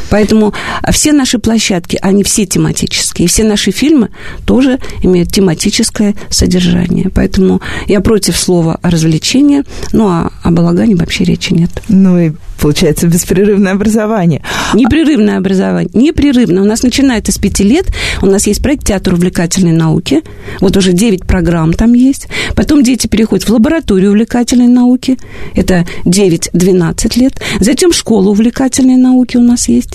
Поэтому 0.09 0.53
все 0.91 1.13
наши 1.13 1.39
площадки, 1.39 1.97
они 2.01 2.23
все 2.23 2.45
тематические. 2.45 3.25
И 3.25 3.29
все 3.29 3.43
наши 3.43 3.71
фильмы 3.71 4.09
тоже 4.45 4.79
имеют 5.03 5.31
тематическое 5.31 6.15
содержание. 6.29 7.09
Поэтому 7.13 7.61
я 7.87 8.01
против 8.01 8.37
слова 8.37 8.79
развлечения, 8.83 9.63
ну 9.91 10.07
а 10.07 10.31
о 10.43 10.51
балагане 10.51 10.95
вообще 10.95 11.23
речи 11.23 11.53
нет. 11.53 11.71
Ну 11.89 12.19
и 12.19 12.31
получается 12.59 13.07
беспрерывное 13.07 13.73
образование. 13.73 14.41
Непрерывное 14.73 15.37
образование. 15.37 15.91
Непрерывно. 15.93 16.61
У 16.61 16.65
нас 16.65 16.83
начинается 16.83 17.31
с 17.31 17.37
пяти 17.37 17.63
лет. 17.63 17.87
У 18.21 18.25
нас 18.25 18.47
есть 18.47 18.61
проект 18.61 18.85
«Театр 18.85 19.13
увлекательной 19.13 19.73
науки». 19.73 20.23
Вот 20.59 20.75
уже 20.75 20.93
9 20.93 21.25
программ 21.25 21.73
там 21.73 21.93
есть. 21.93 22.27
Потом 22.55 22.83
дети 22.83 23.07
переходят 23.07 23.47
в 23.47 23.53
лабораторию 23.53 24.09
увлекательной 24.11 24.67
науки. 24.67 25.17
Это 25.55 25.85
9-12 26.05 27.19
лет. 27.19 27.41
Затем 27.59 27.93
школа 27.93 28.29
увлекательной 28.29 28.97
науки 28.97 29.37
у 29.37 29.41
нас 29.41 29.67
есть. 29.67 29.86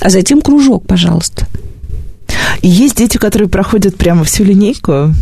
А 0.00 0.10
затем 0.10 0.40
кружок, 0.40 0.86
пожалуйста. 0.86 1.46
И 2.62 2.68
есть 2.68 2.96
дети, 2.96 3.18
которые 3.18 3.48
проходят 3.48 3.96
прямо 3.96 4.24
всю 4.24 4.44
линейку? 4.44 5.14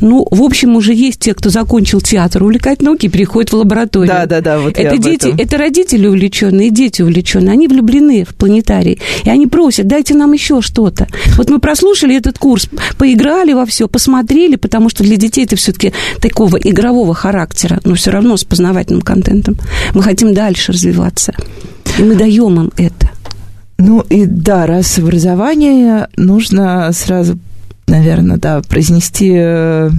Ну, 0.00 0.26
в 0.30 0.42
общем, 0.42 0.76
уже 0.76 0.94
есть 0.94 1.20
те, 1.20 1.34
кто 1.34 1.50
закончил 1.50 2.00
театр 2.00 2.42
увлекать 2.42 2.82
науки, 2.82 3.08
переходят 3.08 3.52
в 3.52 3.56
лабораторию. 3.56 4.08
Да, 4.08 4.26
да, 4.26 4.40
да, 4.40 4.58
вот 4.58 4.78
это 4.78 4.96
дети, 4.96 5.28
этом. 5.28 5.38
это 5.38 5.58
родители 5.58 6.06
увлеченные, 6.06 6.70
дети 6.70 7.02
увлеченные, 7.02 7.52
они 7.52 7.68
влюблены 7.68 8.24
в 8.24 8.34
планетарий, 8.34 9.00
и 9.24 9.30
они 9.30 9.46
просят, 9.46 9.86
дайте 9.86 10.14
нам 10.14 10.32
еще 10.32 10.62
что-то. 10.62 11.08
Вот 11.36 11.50
мы 11.50 11.58
прослушали 11.58 12.16
этот 12.16 12.38
курс, 12.38 12.68
поиграли 12.98 13.52
во 13.52 13.66
все, 13.66 13.88
посмотрели, 13.88 14.56
потому 14.56 14.88
что 14.88 15.02
для 15.02 15.16
детей 15.16 15.44
это 15.44 15.56
все-таки 15.56 15.92
такого 16.20 16.56
игрового 16.56 17.14
характера, 17.14 17.80
но 17.84 17.94
все 17.94 18.10
равно 18.10 18.36
с 18.36 18.44
познавательным 18.44 19.02
контентом. 19.02 19.56
Мы 19.94 20.02
хотим 20.02 20.34
дальше 20.34 20.72
развиваться, 20.72 21.34
и 21.98 22.02
мы 22.02 22.14
даем 22.14 22.60
им 22.60 22.72
это. 22.76 23.05
Ну 23.78 24.00
и 24.00 24.26
да, 24.26 24.66
раз 24.66 24.98
образование, 24.98 26.08
нужно 26.16 26.90
сразу 26.92 27.38
наверное, 27.88 28.36
да, 28.36 28.62
произнести 28.62 29.32
э, 29.32 29.90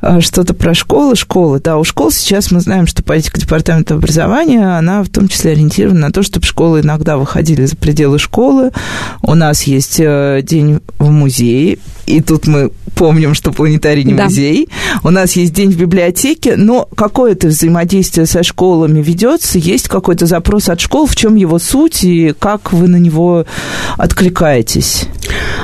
э, 0.00 0.20
что-то 0.20 0.54
про 0.54 0.74
школы. 0.74 1.16
Школы, 1.16 1.60
да, 1.60 1.76
у 1.76 1.84
школ 1.84 2.10
сейчас 2.12 2.50
мы 2.50 2.60
знаем, 2.60 2.86
что 2.86 3.02
политика 3.02 3.40
департамента 3.40 3.94
образования, 3.94 4.78
она 4.78 5.02
в 5.02 5.08
том 5.08 5.28
числе 5.28 5.52
ориентирована 5.52 6.00
на 6.00 6.12
то, 6.12 6.22
чтобы 6.22 6.46
школы 6.46 6.80
иногда 6.80 7.16
выходили 7.16 7.64
за 7.64 7.76
пределы 7.76 8.18
школы. 8.18 8.70
У 9.22 9.34
нас 9.34 9.64
есть 9.64 9.98
э, 9.98 10.40
день 10.44 10.80
в 10.98 11.10
музее, 11.10 11.78
и 12.10 12.20
тут 12.20 12.46
мы 12.46 12.70
помним, 12.94 13.34
что 13.34 13.52
планетарий 13.52 14.04
не 14.04 14.14
да. 14.14 14.24
музей. 14.24 14.68
У 15.04 15.10
нас 15.10 15.32
есть 15.32 15.52
день 15.52 15.70
в 15.70 15.76
библиотеке, 15.76 16.56
но 16.56 16.88
какое-то 16.94 17.48
взаимодействие 17.48 18.26
со 18.26 18.42
школами 18.42 19.00
ведется, 19.00 19.58
есть 19.58 19.88
какой-то 19.88 20.26
запрос 20.26 20.68
от 20.68 20.80
школ, 20.80 21.06
в 21.06 21.16
чем 21.16 21.36
его 21.36 21.58
суть 21.58 22.04
и 22.04 22.34
как 22.38 22.72
вы 22.72 22.88
на 22.88 22.96
него 22.96 23.46
откликаетесь? 23.96 25.06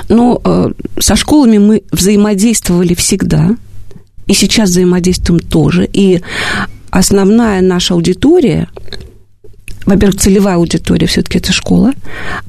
Ну, 0.09 0.41
э, 0.45 0.73
со 0.99 1.17
школами 1.17 1.59
мы 1.59 1.83
взаимодействовали 1.91 2.95
всегда, 2.95 3.51
и 4.27 4.33
сейчас 4.33 4.71
взаимодействуем 4.71 5.41
тоже. 5.41 5.89
И 5.93 6.23
основная 6.91 7.61
наша 7.61 7.95
аудитория 7.95 8.69
во-первых, 9.85 10.21
целевая 10.21 10.57
аудитория 10.57 11.07
все-таки 11.07 11.39
это 11.39 11.53
школа, 11.53 11.93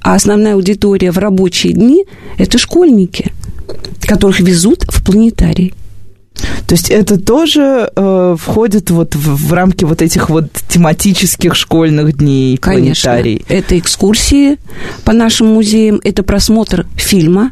а 0.01 0.15
основная 0.15 0.55
аудитория 0.55 1.11
в 1.11 1.19
рабочие 1.19 1.73
дни 1.73 2.05
это 2.37 2.57
школьники– 2.57 3.31
которых 4.01 4.39
везут 4.39 4.85
в 4.87 5.03
планетарий. 5.03 5.73
То 6.67 6.75
есть 6.75 6.91
это 6.91 7.19
тоже 7.19 7.89
э, 7.95 8.35
входит 8.39 8.91
вот 8.91 9.15
в, 9.15 9.47
в 9.47 9.53
рамки 9.53 9.85
вот 9.85 10.01
этих 10.01 10.29
вот 10.29 10.45
тематических 10.67 11.55
школьных 11.55 12.17
дней 12.17 12.57
Конечно. 12.57 13.11
планетарий? 13.11 13.45
Это 13.47 13.79
экскурсии 13.79 14.57
по 15.03 15.13
нашим 15.13 15.47
музеям, 15.47 15.99
это 16.03 16.23
просмотр 16.23 16.85
фильма 16.95 17.51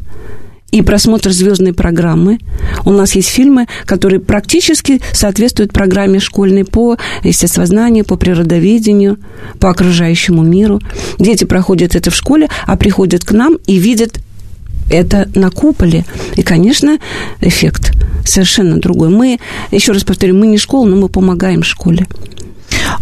и 0.70 0.82
просмотр 0.82 1.30
звездной 1.30 1.72
программы. 1.72 2.38
У 2.84 2.90
нас 2.90 3.14
есть 3.14 3.28
фильмы, 3.28 3.66
которые 3.86 4.20
практически 4.20 5.00
соответствуют 5.12 5.72
программе 5.72 6.20
школьной 6.20 6.64
по 6.64 6.98
естествознанию, 7.22 8.04
по 8.04 8.16
природоведению, 8.16 9.18
по 9.58 9.70
окружающему 9.70 10.42
миру. 10.42 10.80
Дети 11.18 11.44
проходят 11.44 11.94
это 11.94 12.10
в 12.10 12.14
школе, 12.14 12.48
а 12.66 12.76
приходят 12.76 13.24
к 13.24 13.32
нам 13.32 13.56
и 13.66 13.76
видят 13.76 14.20
Это 14.90 15.28
на 15.34 15.50
куполе. 15.50 16.04
И, 16.36 16.42
конечно, 16.42 16.98
эффект 17.40 17.92
совершенно 18.24 18.78
другой. 18.78 19.08
Мы, 19.08 19.38
еще 19.70 19.92
раз 19.92 20.04
повторю, 20.04 20.36
мы 20.36 20.46
не 20.46 20.58
школа, 20.58 20.86
но 20.86 20.96
мы 20.96 21.08
помогаем 21.08 21.62
школе. 21.62 22.06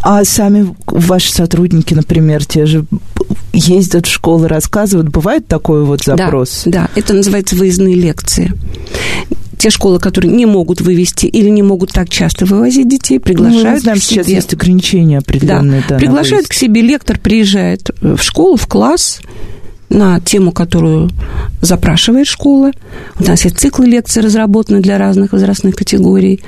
А 0.03 0.25
сами 0.25 0.75
ваши 0.87 1.33
сотрудники, 1.33 1.95
например, 1.95 2.45
те 2.45 2.67
же 2.67 2.85
ездят 3.53 4.07
в 4.07 4.11
школы, 4.11 4.49
рассказывают. 4.49 5.09
Бывает 5.09 5.47
такой 5.47 5.85
вот 5.85 6.05
запрос? 6.05 6.63
Да, 6.65 6.83
да. 6.83 6.91
это 6.95 7.15
называется 7.15 7.57
выездные 7.57 7.95
лекции 7.95 8.53
те 9.65 9.71
школы, 9.71 9.99
которые 9.99 10.31
не 10.31 10.45
могут 10.45 10.83
вывести 10.83 11.25
или 11.25 11.49
не 11.49 11.63
могут 11.63 11.91
так 11.91 12.11
часто 12.11 12.45
вывозить 12.45 12.87
детей, 12.87 13.19
приглашают 13.19 13.65
ну, 13.65 13.71
мы 13.71 13.81
знаем, 13.81 13.99
к 13.99 14.03
себе. 14.03 14.17
сейчас 14.17 14.29
есть 14.29 14.53
ограничения 14.53 15.19
определенные. 15.19 15.81
Да, 15.81 15.95
да 15.95 15.97
приглашают 15.97 16.49
к 16.49 16.53
себе, 16.53 16.83
лектор 16.83 17.19
приезжает 17.19 17.91
в 18.03 18.21
школу, 18.21 18.57
в 18.57 18.67
класс, 18.67 19.21
на 19.95 20.21
тему, 20.21 20.53
которую 20.53 21.11
запрашивает 21.61 22.27
школа. 22.27 22.73
У 23.19 23.25
нас 23.25 23.45
есть 23.45 23.59
циклы 23.59 23.87
лекций 23.87 24.23
разработаны 24.23 24.81
для 24.81 24.99
разных 24.99 25.33
возрастных 25.33 25.77
категорий. 25.77 26.43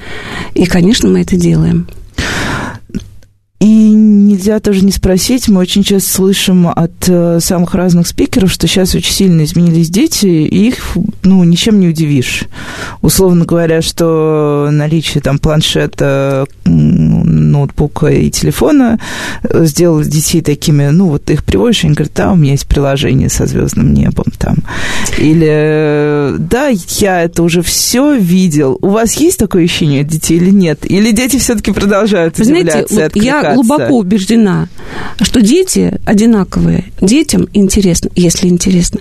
И, 0.54 0.66
конечно, 0.66 1.08
мы 1.08 1.22
это 1.22 1.36
делаем. 1.36 1.86
И 3.58 3.64
нельзя 3.66 4.60
тоже 4.60 4.84
не 4.84 4.92
спросить, 4.92 5.48
мы 5.48 5.62
очень 5.62 5.82
часто 5.82 6.10
слышим 6.10 6.68
от 6.68 7.08
э, 7.08 7.38
самых 7.40 7.74
разных 7.74 8.06
спикеров, 8.06 8.52
что 8.52 8.66
сейчас 8.66 8.94
очень 8.94 9.12
сильно 9.12 9.44
изменились 9.44 9.88
дети, 9.88 10.26
и 10.26 10.68
их, 10.68 10.96
ну, 11.22 11.42
ничем 11.42 11.80
не 11.80 11.88
удивишь. 11.88 12.44
Условно 13.00 13.46
говоря, 13.46 13.80
что 13.80 14.68
наличие 14.70 15.22
там 15.22 15.38
планшета, 15.38 16.46
ноутбука 16.64 18.08
и 18.08 18.30
телефона 18.30 18.98
э, 19.42 19.64
сделало 19.64 20.04
детей 20.04 20.42
такими, 20.42 20.88
ну, 20.88 21.08
вот 21.08 21.24
ты 21.24 21.32
их 21.32 21.44
приводишь, 21.44 21.84
и 21.84 21.86
они 21.86 21.94
говорят, 21.94 22.12
да, 22.14 22.32
у 22.32 22.36
меня 22.36 22.52
есть 22.52 22.66
приложение 22.66 23.30
со 23.30 23.46
звездным 23.46 23.94
небом 23.94 24.26
там. 24.38 24.56
Или, 25.16 26.34
да, 26.38 26.68
я 26.98 27.22
это 27.22 27.42
уже 27.42 27.62
все 27.62 28.14
видел. 28.16 28.78
У 28.82 28.90
вас 28.90 29.14
есть 29.14 29.38
такое 29.38 29.64
ощущение 29.64 30.02
от 30.02 30.08
детей 30.08 30.36
или 30.36 30.50
нет? 30.50 30.80
Или 30.84 31.10
дети 31.12 31.38
все-таки 31.38 31.72
продолжают 31.72 32.38
удивляться 32.38 32.86
Знаете, 32.94 33.14
вот 33.14 33.24
я 33.24 33.45
глубоко 33.54 33.98
убеждена, 33.98 34.68
что 35.20 35.40
дети 35.40 35.98
одинаковые. 36.04 36.84
Детям 37.00 37.48
интересно, 37.52 38.10
если 38.14 38.48
интересно. 38.48 39.00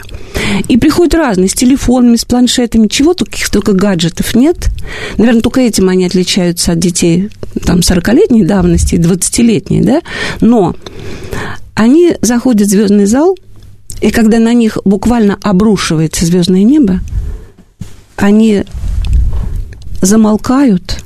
И 0.67 0.77
приходят 0.77 1.15
разные, 1.15 1.49
с 1.49 1.53
телефонами, 1.53 2.15
с 2.15 2.25
планшетами, 2.25 2.87
чего 2.87 3.13
каких 3.13 3.49
только 3.49 3.73
гаджетов 3.73 4.35
нет. 4.35 4.69
Наверное, 5.17 5.41
только 5.41 5.61
этим 5.61 5.89
они 5.89 6.05
отличаются 6.05 6.73
от 6.73 6.79
детей 6.79 7.29
там 7.65 7.79
40-летней 7.79 8.43
давности, 8.43 8.95
20-летней, 8.95 9.81
да? 9.81 10.01
Но 10.41 10.75
они 11.73 12.15
заходят 12.21 12.67
в 12.67 12.71
звездный 12.71 13.05
зал, 13.05 13.37
и 14.01 14.11
когда 14.11 14.39
на 14.39 14.53
них 14.53 14.77
буквально 14.85 15.37
обрушивается 15.41 16.25
звездное 16.25 16.63
небо, 16.63 16.99
они 18.17 18.63
замолкают, 20.01 21.03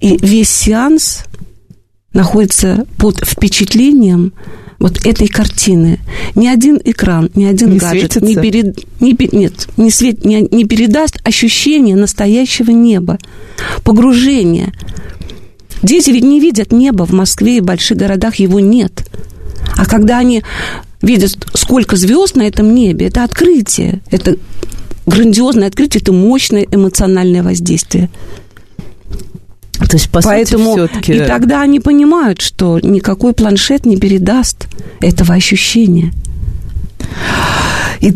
и 0.00 0.16
весь 0.20 0.50
сеанс 0.50 1.24
находится 2.12 2.86
под 2.96 3.18
впечатлением 3.24 4.32
вот 4.78 5.04
этой 5.04 5.28
картины. 5.28 5.98
Ни 6.34 6.46
один 6.46 6.80
экран, 6.84 7.30
ни 7.34 7.44
один 7.44 7.72
не 7.72 7.78
гаджет 7.78 8.22
не, 8.22 8.36
перед, 8.36 8.78
не, 9.00 9.16
нет, 9.32 9.68
не, 9.76 9.90
свет, 9.90 10.24
не, 10.24 10.46
не 10.50 10.64
передаст 10.64 11.18
ощущение 11.24 11.96
настоящего 11.96 12.70
неба, 12.70 13.18
погружения. 13.82 14.72
Дети 15.82 16.10
ведь 16.10 16.24
не 16.24 16.40
видят 16.40 16.72
неба 16.72 17.06
в 17.06 17.12
Москве 17.12 17.58
и 17.58 17.60
больших 17.60 17.98
городах, 17.98 18.36
его 18.36 18.60
нет. 18.60 19.04
А 19.76 19.84
когда 19.84 20.18
они 20.18 20.42
видят, 21.02 21.36
сколько 21.54 21.96
звезд 21.96 22.36
на 22.36 22.42
этом 22.42 22.74
небе, 22.74 23.06
это 23.06 23.24
открытие, 23.24 24.00
это 24.10 24.36
грандиозное 25.06 25.68
открытие, 25.68 26.00
это 26.00 26.12
мощное 26.12 26.66
эмоциональное 26.70 27.42
воздействие. 27.42 28.10
То 29.78 29.96
есть, 29.96 30.10
по 30.10 30.20
Поэтому 30.20 30.74
сути. 30.74 31.12
И 31.12 31.20
тогда 31.24 31.62
они 31.62 31.80
понимают, 31.80 32.40
что 32.40 32.80
никакой 32.80 33.32
планшет 33.32 33.86
не 33.86 33.96
передаст 33.96 34.66
этого 35.00 35.34
ощущения. 35.34 36.12
И 38.00 38.14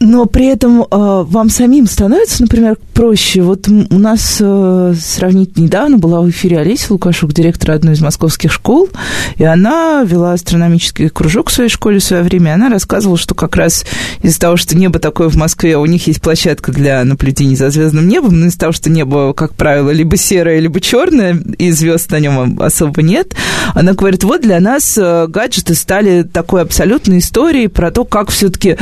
но 0.00 0.26
при 0.26 0.46
этом 0.46 0.82
э, 0.82 0.86
вам 0.90 1.50
самим 1.50 1.86
становится, 1.86 2.42
например, 2.42 2.76
проще. 2.94 3.42
Вот 3.42 3.68
у 3.68 3.98
нас 3.98 4.38
э, 4.40 4.94
сравнительно 5.00 5.64
недавно 5.64 5.98
была 5.98 6.20
в 6.20 6.30
эфире 6.30 6.58
Олеся 6.58 6.92
Лукашук, 6.92 7.32
директор 7.32 7.72
одной 7.72 7.94
из 7.94 8.00
московских 8.00 8.52
школ, 8.52 8.88
и 9.36 9.44
она 9.44 10.04
вела 10.04 10.34
астрономический 10.34 11.08
кружок 11.08 11.50
в 11.50 11.52
своей 11.52 11.70
школе 11.70 11.98
в 11.98 12.04
свое 12.04 12.22
время, 12.22 12.54
она 12.54 12.68
рассказывала, 12.68 13.18
что 13.18 13.34
как 13.34 13.56
раз 13.56 13.84
из-за 14.22 14.38
того, 14.38 14.56
что 14.56 14.76
небо 14.76 14.98
такое 15.00 15.28
в 15.28 15.36
Москве, 15.36 15.76
у 15.76 15.86
них 15.86 16.06
есть 16.06 16.22
площадка 16.22 16.70
для 16.70 17.02
наблюдений 17.04 17.56
за 17.56 17.70
звездным 17.70 18.06
небом, 18.06 18.38
но 18.38 18.46
из-за 18.46 18.58
того, 18.58 18.72
что 18.72 18.90
небо, 18.90 19.32
как 19.32 19.54
правило, 19.54 19.90
либо 19.90 20.16
серое, 20.16 20.60
либо 20.60 20.80
черное, 20.80 21.36
и 21.58 21.72
звезд 21.72 22.10
на 22.12 22.20
нем 22.20 22.60
особо 22.60 23.02
нет, 23.02 23.34
она 23.74 23.94
говорит, 23.94 24.22
вот 24.22 24.42
для 24.42 24.60
нас 24.60 24.96
э, 24.96 25.26
гаджеты 25.26 25.74
стали 25.74 26.22
такой 26.22 26.62
абсолютной 26.62 27.18
историей 27.18 27.66
про 27.66 27.90
то, 27.90 28.04
как 28.04 28.30
все-таки 28.30 28.76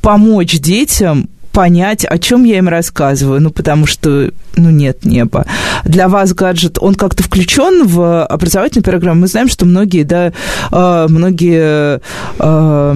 помочь 0.00 0.61
детям 0.62 1.28
понять, 1.52 2.04
о 2.04 2.18
чем 2.18 2.44
я 2.44 2.58
им 2.58 2.68
рассказываю, 2.68 3.40
ну, 3.40 3.50
потому 3.50 3.86
что, 3.86 4.30
ну, 4.56 4.70
нет 4.70 5.04
неба. 5.04 5.44
Для 5.84 6.08
вас 6.08 6.32
гаджет, 6.32 6.78
он 6.80 6.94
как-то 6.94 7.22
включен 7.22 7.86
в 7.86 8.24
образовательную 8.24 8.84
программу? 8.84 9.20
Мы 9.20 9.26
знаем, 9.26 9.48
что 9.48 9.66
многие, 9.66 10.04
да, 10.04 10.32
э, 10.72 11.06
многие 11.08 12.00
э, 12.38 12.94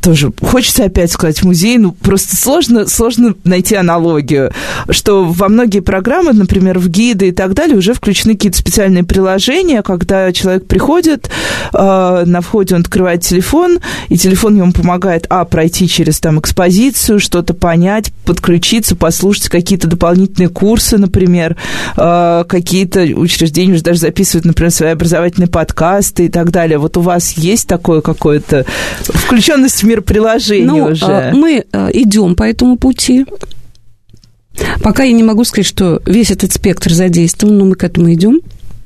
тоже, 0.00 0.32
хочется 0.40 0.84
опять 0.84 1.12
сказать, 1.12 1.42
музей, 1.42 1.78
ну, 1.78 1.92
просто 1.92 2.36
сложно, 2.36 2.86
сложно 2.86 3.34
найти 3.44 3.74
аналогию, 3.74 4.52
что 4.90 5.24
во 5.24 5.48
многие 5.48 5.80
программы, 5.80 6.32
например, 6.32 6.78
в 6.78 6.88
гиды 6.88 7.28
и 7.28 7.32
так 7.32 7.54
далее, 7.54 7.76
уже 7.76 7.94
включены 7.94 8.34
какие-то 8.34 8.58
специальные 8.58 9.04
приложения, 9.04 9.82
когда 9.82 10.32
человек 10.32 10.66
приходит, 10.66 11.30
э, 11.72 12.22
на 12.26 12.40
входе 12.40 12.74
он 12.74 12.82
открывает 12.82 13.22
телефон, 13.22 13.80
и 14.08 14.16
телефон 14.16 14.56
ему 14.56 14.72
помогает, 14.72 15.26
а, 15.28 15.44
пройти 15.44 15.88
через 15.88 16.20
там 16.20 16.38
экспозицию, 16.40 17.20
что-то 17.20 17.54
понять, 17.54 18.12
подключиться, 18.24 18.96
послушать 18.96 19.48
какие-то 19.48 19.88
дополнительные 19.88 20.48
курсы, 20.48 20.98
например, 20.98 21.56
э, 21.96 22.44
какие-то 22.48 23.00
учреждения 23.00 23.74
уже 23.74 23.82
даже 23.82 24.00
записывают, 24.00 24.44
например, 24.44 24.70
свои 24.70 24.90
образовательные 24.90 25.48
подкасты 25.48 26.26
и 26.26 26.28
так 26.28 26.50
далее. 26.50 26.78
Вот 26.78 26.96
у 26.96 27.00
вас 27.00 27.32
есть 27.32 27.66
такое 27.68 28.00
какое-то 28.00 28.64
включенность 29.02 29.82
мир 29.88 30.02
приложений 30.02 30.66
ну, 30.66 30.84
уже? 30.84 31.06
Э, 31.06 31.32
мы 31.32 31.64
э, 31.70 31.90
идем 31.94 32.34
по 32.34 32.44
этому 32.44 32.76
пути. 32.76 33.26
Пока 34.82 35.04
я 35.04 35.12
не 35.12 35.22
могу 35.22 35.44
сказать, 35.44 35.66
что 35.66 36.02
весь 36.04 36.30
этот 36.30 36.52
спектр 36.52 36.92
задействован, 36.92 37.58
но 37.58 37.64
мы 37.64 37.74
к 37.74 37.84
этому 37.84 38.12
идем 38.12 38.40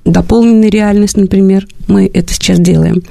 дополненная 0.05 0.71
реальность, 0.71 1.17
например, 1.17 1.67
мы 1.87 2.11
это 2.13 2.33
сейчас 2.33 2.59
делаем. 2.59 3.03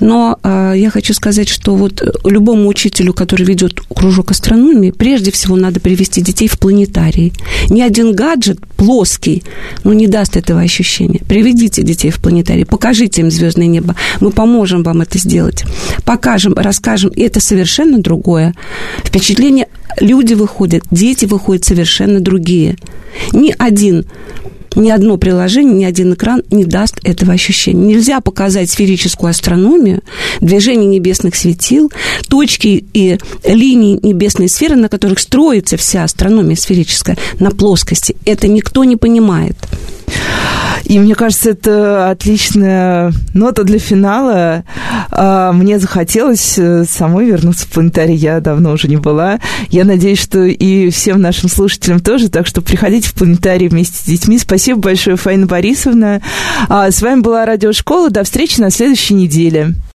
Но 0.00 0.38
э, 0.42 0.74
я 0.76 0.90
хочу 0.90 1.14
сказать, 1.14 1.48
что 1.48 1.74
вот 1.74 2.02
любому 2.24 2.68
учителю, 2.68 3.12
который 3.12 3.44
ведет 3.46 3.80
кружок 3.80 4.30
астрономии, 4.30 4.90
прежде 4.90 5.30
всего 5.30 5.56
надо 5.56 5.80
привести 5.80 6.20
детей 6.20 6.48
в 6.48 6.58
планетарий. 6.58 7.32
Ни 7.70 7.80
один 7.80 8.14
гаджет 8.14 8.58
плоский, 8.76 9.42
ну, 9.84 9.92
не 9.92 10.06
даст 10.06 10.36
этого 10.36 10.60
ощущения. 10.60 11.20
Приведите 11.28 11.82
детей 11.82 12.10
в 12.10 12.20
планетарий, 12.20 12.66
покажите 12.66 13.22
им 13.22 13.30
звездное 13.30 13.66
небо. 13.66 13.94
Мы 14.20 14.30
поможем 14.30 14.82
вам 14.82 15.02
это 15.02 15.18
сделать. 15.18 15.64
Покажем, 16.04 16.54
расскажем. 16.54 17.10
И 17.10 17.22
это 17.22 17.40
совершенно 17.40 17.98
другое. 17.98 18.54
Впечатление 19.04 19.68
люди 20.00 20.34
выходят, 20.34 20.82
дети 20.90 21.24
выходят 21.24 21.64
совершенно 21.64 22.20
другие. 22.20 22.76
Ни 23.32 23.54
один 23.58 24.06
ни 24.74 24.90
одно 24.90 25.16
приложение, 25.16 25.74
ни 25.74 25.84
один 25.84 26.14
экран 26.14 26.42
не 26.50 26.64
даст 26.64 26.98
этого 27.02 27.32
ощущения. 27.32 27.94
Нельзя 27.94 28.20
показать 28.20 28.70
сферическую 28.70 29.30
астрономию, 29.30 30.02
движение 30.40 30.88
небесных 30.88 31.34
светил, 31.36 31.90
точки 32.28 32.84
и 32.92 33.18
линии 33.44 33.98
небесной 34.02 34.48
сферы, 34.48 34.76
на 34.76 34.88
которых 34.88 35.18
строится 35.18 35.76
вся 35.76 36.04
астрономия 36.04 36.56
сферическая, 36.56 37.16
на 37.38 37.50
плоскости. 37.50 38.16
Это 38.24 38.48
никто 38.48 38.84
не 38.84 38.96
понимает. 38.96 39.56
И 40.84 40.98
мне 40.98 41.14
кажется, 41.14 41.50
это 41.50 42.10
отличная 42.10 43.12
нота 43.34 43.64
для 43.64 43.78
финала. 43.78 44.64
А, 45.10 45.52
мне 45.52 45.78
захотелось 45.78 46.54
э, 46.58 46.84
самой 46.88 47.26
вернуться 47.26 47.66
в 47.66 47.70
планетарий. 47.70 48.14
Я 48.14 48.40
давно 48.40 48.72
уже 48.72 48.88
не 48.88 48.96
была. 48.96 49.38
Я 49.68 49.84
надеюсь, 49.84 50.20
что 50.20 50.44
и 50.44 50.90
всем 50.90 51.20
нашим 51.20 51.50
слушателям 51.50 52.00
тоже. 52.00 52.30
Так 52.30 52.46
что 52.46 52.62
приходите 52.62 53.08
в 53.08 53.14
планетарий 53.14 53.68
вместе 53.68 53.98
с 53.98 54.04
детьми. 54.04 54.38
Спасибо 54.38 54.80
большое, 54.80 55.16
Фаина 55.16 55.46
Борисовна. 55.46 56.22
А, 56.68 56.90
с 56.90 57.02
вами 57.02 57.20
была 57.20 57.44
Радиошкола. 57.44 58.10
До 58.10 58.24
встречи 58.24 58.60
на 58.60 58.70
следующей 58.70 59.14
неделе. 59.14 59.74